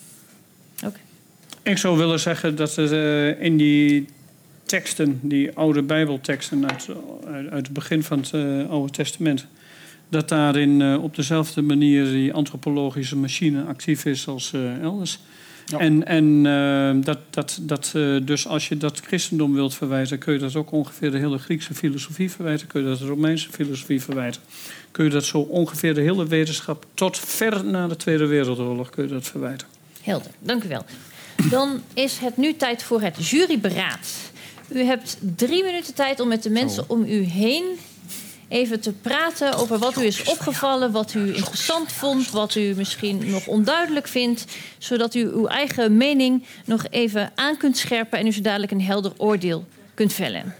Oké. 0.84 0.98
Ik 1.62 1.78
zou 1.78 1.98
willen 1.98 2.20
zeggen 2.20 2.56
dat 2.56 2.76
er 2.76 2.92
uh, 2.92 3.42
in 3.42 3.56
die 3.56 4.08
teksten, 4.64 5.20
die 5.22 5.56
oude 5.56 5.82
Bijbelteksten 5.82 6.70
uit, 6.70 6.88
uit, 7.26 7.50
uit 7.50 7.66
het 7.66 7.72
begin 7.72 8.02
van 8.02 8.18
het 8.18 8.32
Oude 8.70 8.92
Testament 8.92 9.46
dat 10.10 10.28
daarin 10.28 10.80
uh, 10.80 11.02
op 11.02 11.16
dezelfde 11.16 11.62
manier 11.62 12.04
die 12.04 12.32
antropologische 12.32 13.16
machine 13.16 13.64
actief 13.64 14.04
is 14.04 14.28
als 14.28 14.52
uh, 14.54 14.82
elders. 14.82 15.18
Ja. 15.66 15.78
En, 15.78 16.06
en 16.06 16.44
uh, 16.44 17.04
dat, 17.04 17.18
dat, 17.30 17.58
dat, 17.62 17.92
dus 18.22 18.46
als 18.46 18.68
je 18.68 18.76
dat 18.76 19.00
christendom 19.00 19.54
wilt 19.54 19.74
verwijten, 19.74 20.18
kun 20.18 20.32
je 20.32 20.38
dat 20.38 20.56
ook 20.56 20.72
ongeveer 20.72 21.10
de 21.10 21.18
hele 21.18 21.38
Griekse 21.38 21.74
filosofie 21.74 22.30
verwijten, 22.30 22.66
kun 22.66 22.82
je 22.82 22.88
dat 22.88 22.98
de 22.98 23.06
Romeinse 23.06 23.50
filosofie 23.50 24.02
verwijten. 24.02 24.42
Kun 24.90 25.04
je 25.04 25.10
dat 25.10 25.24
zo 25.24 25.38
ongeveer 25.38 25.94
de 25.94 26.00
hele 26.00 26.26
wetenschap 26.26 26.86
tot 26.94 27.18
ver 27.18 27.64
na 27.64 27.88
de 27.88 27.96
Tweede 27.96 28.26
Wereldoorlog 28.26 28.90
kun 28.90 29.02
je 29.02 29.12
dat 29.12 29.26
verwijten. 29.26 29.66
Helder, 30.02 30.30
dank 30.38 30.64
u 30.64 30.68
wel. 30.68 30.84
Dan 31.50 31.80
is 31.94 32.18
het 32.18 32.36
nu 32.36 32.56
tijd 32.56 32.82
voor 32.82 33.00
het 33.00 33.28
juryberaad. 33.28 34.08
U 34.72 34.82
hebt 34.82 35.18
drie 35.36 35.64
minuten 35.64 35.94
tijd 35.94 36.20
om 36.20 36.28
met 36.28 36.42
de 36.42 36.50
mensen 36.50 36.90
om 36.90 37.04
u 37.04 37.22
heen 37.22 37.64
even 38.50 38.80
te 38.80 38.92
praten 38.92 39.54
over 39.54 39.78
wat 39.78 39.96
u 39.96 40.04
is 40.04 40.24
opgevallen, 40.24 40.92
wat 40.92 41.14
u 41.14 41.34
interessant 41.34 41.92
vond, 41.92 42.30
wat 42.30 42.54
u 42.54 42.74
misschien 42.76 43.30
nog 43.30 43.46
onduidelijk 43.46 44.08
vindt, 44.08 44.44
zodat 44.78 45.14
u 45.14 45.20
uw 45.20 45.46
eigen 45.46 45.96
mening 45.96 46.44
nog 46.64 46.86
even 46.90 47.32
aan 47.34 47.56
kunt 47.56 47.76
scherpen 47.76 48.18
en 48.18 48.26
u 48.26 48.32
zo 48.32 48.40
dadelijk 48.40 48.72
een 48.72 48.82
helder 48.82 49.12
oordeel 49.16 49.66
kunt 49.94 50.12
vellen. 50.12 50.54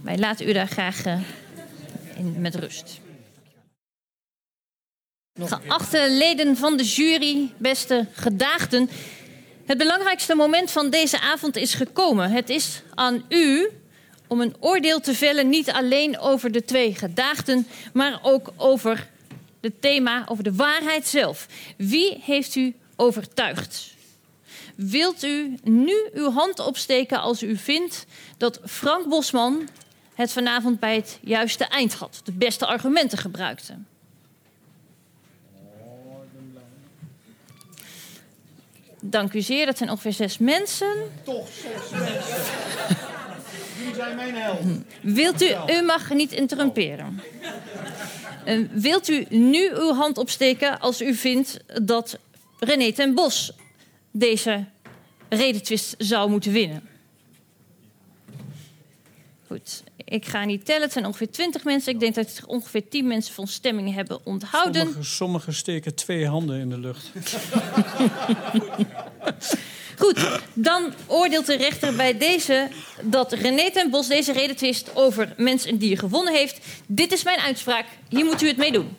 Wij 0.00 0.18
laten 0.18 0.48
u 0.48 0.52
daar 0.52 0.68
graag 0.68 1.06
uh, 1.06 1.18
in, 2.16 2.34
met 2.40 2.54
rust. 2.54 3.00
Geachte 5.40 6.06
leden 6.10 6.56
van 6.56 6.76
de 6.76 6.84
jury, 6.84 7.52
beste 7.56 8.06
gedaagden. 8.12 8.90
Het 9.64 9.78
belangrijkste 9.78 10.34
moment 10.34 10.70
van 10.70 10.90
deze 10.90 11.20
avond 11.20 11.56
is 11.56 11.74
gekomen. 11.74 12.30
Het 12.30 12.50
is 12.50 12.82
aan 12.94 13.24
u 13.28 13.70
om 14.34 14.40
een 14.40 14.56
oordeel 14.60 15.00
te 15.00 15.14
vellen, 15.14 15.48
niet 15.48 15.70
alleen 15.70 16.18
over 16.18 16.52
de 16.52 16.64
twee 16.64 16.94
gedaagden, 16.94 17.66
maar 17.92 18.18
ook 18.22 18.52
over 18.56 19.08
het 19.60 19.82
thema, 19.82 20.24
over 20.28 20.44
de 20.44 20.54
waarheid 20.54 21.06
zelf. 21.06 21.46
Wie 21.76 22.18
heeft 22.20 22.54
u 22.54 22.74
overtuigd? 22.96 23.94
Wilt 24.74 25.22
u 25.22 25.58
nu 25.62 25.94
uw 26.12 26.30
hand 26.30 26.58
opsteken 26.58 27.20
als 27.20 27.42
u 27.42 27.56
vindt 27.56 28.06
dat 28.36 28.60
Frank 28.64 29.08
Bosman 29.08 29.68
het 30.14 30.32
vanavond 30.32 30.80
bij 30.80 30.94
het 30.94 31.18
juiste 31.20 31.64
eind 31.64 31.94
had, 31.94 32.20
de 32.24 32.32
beste 32.32 32.66
argumenten 32.66 33.18
gebruikte? 33.18 33.74
Dank 39.00 39.32
u 39.32 39.40
zeer, 39.40 39.66
dat 39.66 39.78
zijn 39.78 39.90
ongeveer 39.90 40.12
zes 40.12 40.38
mensen. 40.38 41.12
Toch 41.24 41.48
zes 41.48 41.90
mensen 41.90 43.12
zijn 43.94 44.16
mijn 44.16 44.34
held. 44.34 44.60
Wilt 45.00 45.42
u, 45.42 45.54
u 45.66 45.82
mag 45.82 46.10
niet 46.10 46.32
interrumperen. 46.32 47.20
Uh, 48.46 48.68
wilt 48.72 49.08
u 49.08 49.26
nu 49.28 49.70
uw 49.74 49.92
hand 49.92 50.18
opsteken 50.18 50.80
als 50.80 51.02
u 51.02 51.14
vindt 51.14 51.60
dat 51.82 52.18
René 52.58 52.92
ten 52.92 53.14
Bos 53.14 53.52
deze 54.10 54.64
redetwist 55.28 55.94
zou 55.98 56.30
moeten 56.30 56.52
winnen? 56.52 56.82
Goed, 59.46 59.82
ik 60.04 60.26
ga 60.26 60.44
niet 60.44 60.64
tellen. 60.64 60.82
Het 60.82 60.92
zijn 60.92 61.06
ongeveer 61.06 61.30
20 61.30 61.64
mensen. 61.64 61.92
Ik 61.92 62.00
denk 62.00 62.14
dat 62.14 62.40
ongeveer 62.46 62.88
10 62.88 63.06
mensen 63.06 63.34
van 63.34 63.46
stemming 63.46 63.94
hebben 63.94 64.26
onthouden. 64.26 64.80
Sommigen 64.80 65.04
sommige 65.04 65.52
steken 65.52 65.94
twee 65.94 66.26
handen 66.26 66.60
in 66.60 66.70
de 66.70 66.78
lucht. 66.78 67.10
Goed, 69.98 70.40
dan 70.54 70.92
oordeelt 71.06 71.46
de 71.46 71.56
rechter 71.56 71.96
bij 71.96 72.18
deze 72.18 72.68
dat 73.02 73.32
René 73.32 73.70
ten 73.70 73.90
Bos 73.90 74.08
deze 74.08 74.32
redetwist 74.32 74.90
over 74.94 75.34
mens 75.36 75.64
en 75.64 75.78
dier 75.78 75.98
gewonnen 75.98 76.34
heeft. 76.34 76.58
Dit 76.86 77.12
is 77.12 77.24
mijn 77.24 77.38
uitspraak. 77.38 77.86
Hier 78.08 78.24
moet 78.24 78.42
u 78.42 78.46
het 78.46 78.56
mee 78.56 78.72
doen. 78.72 78.96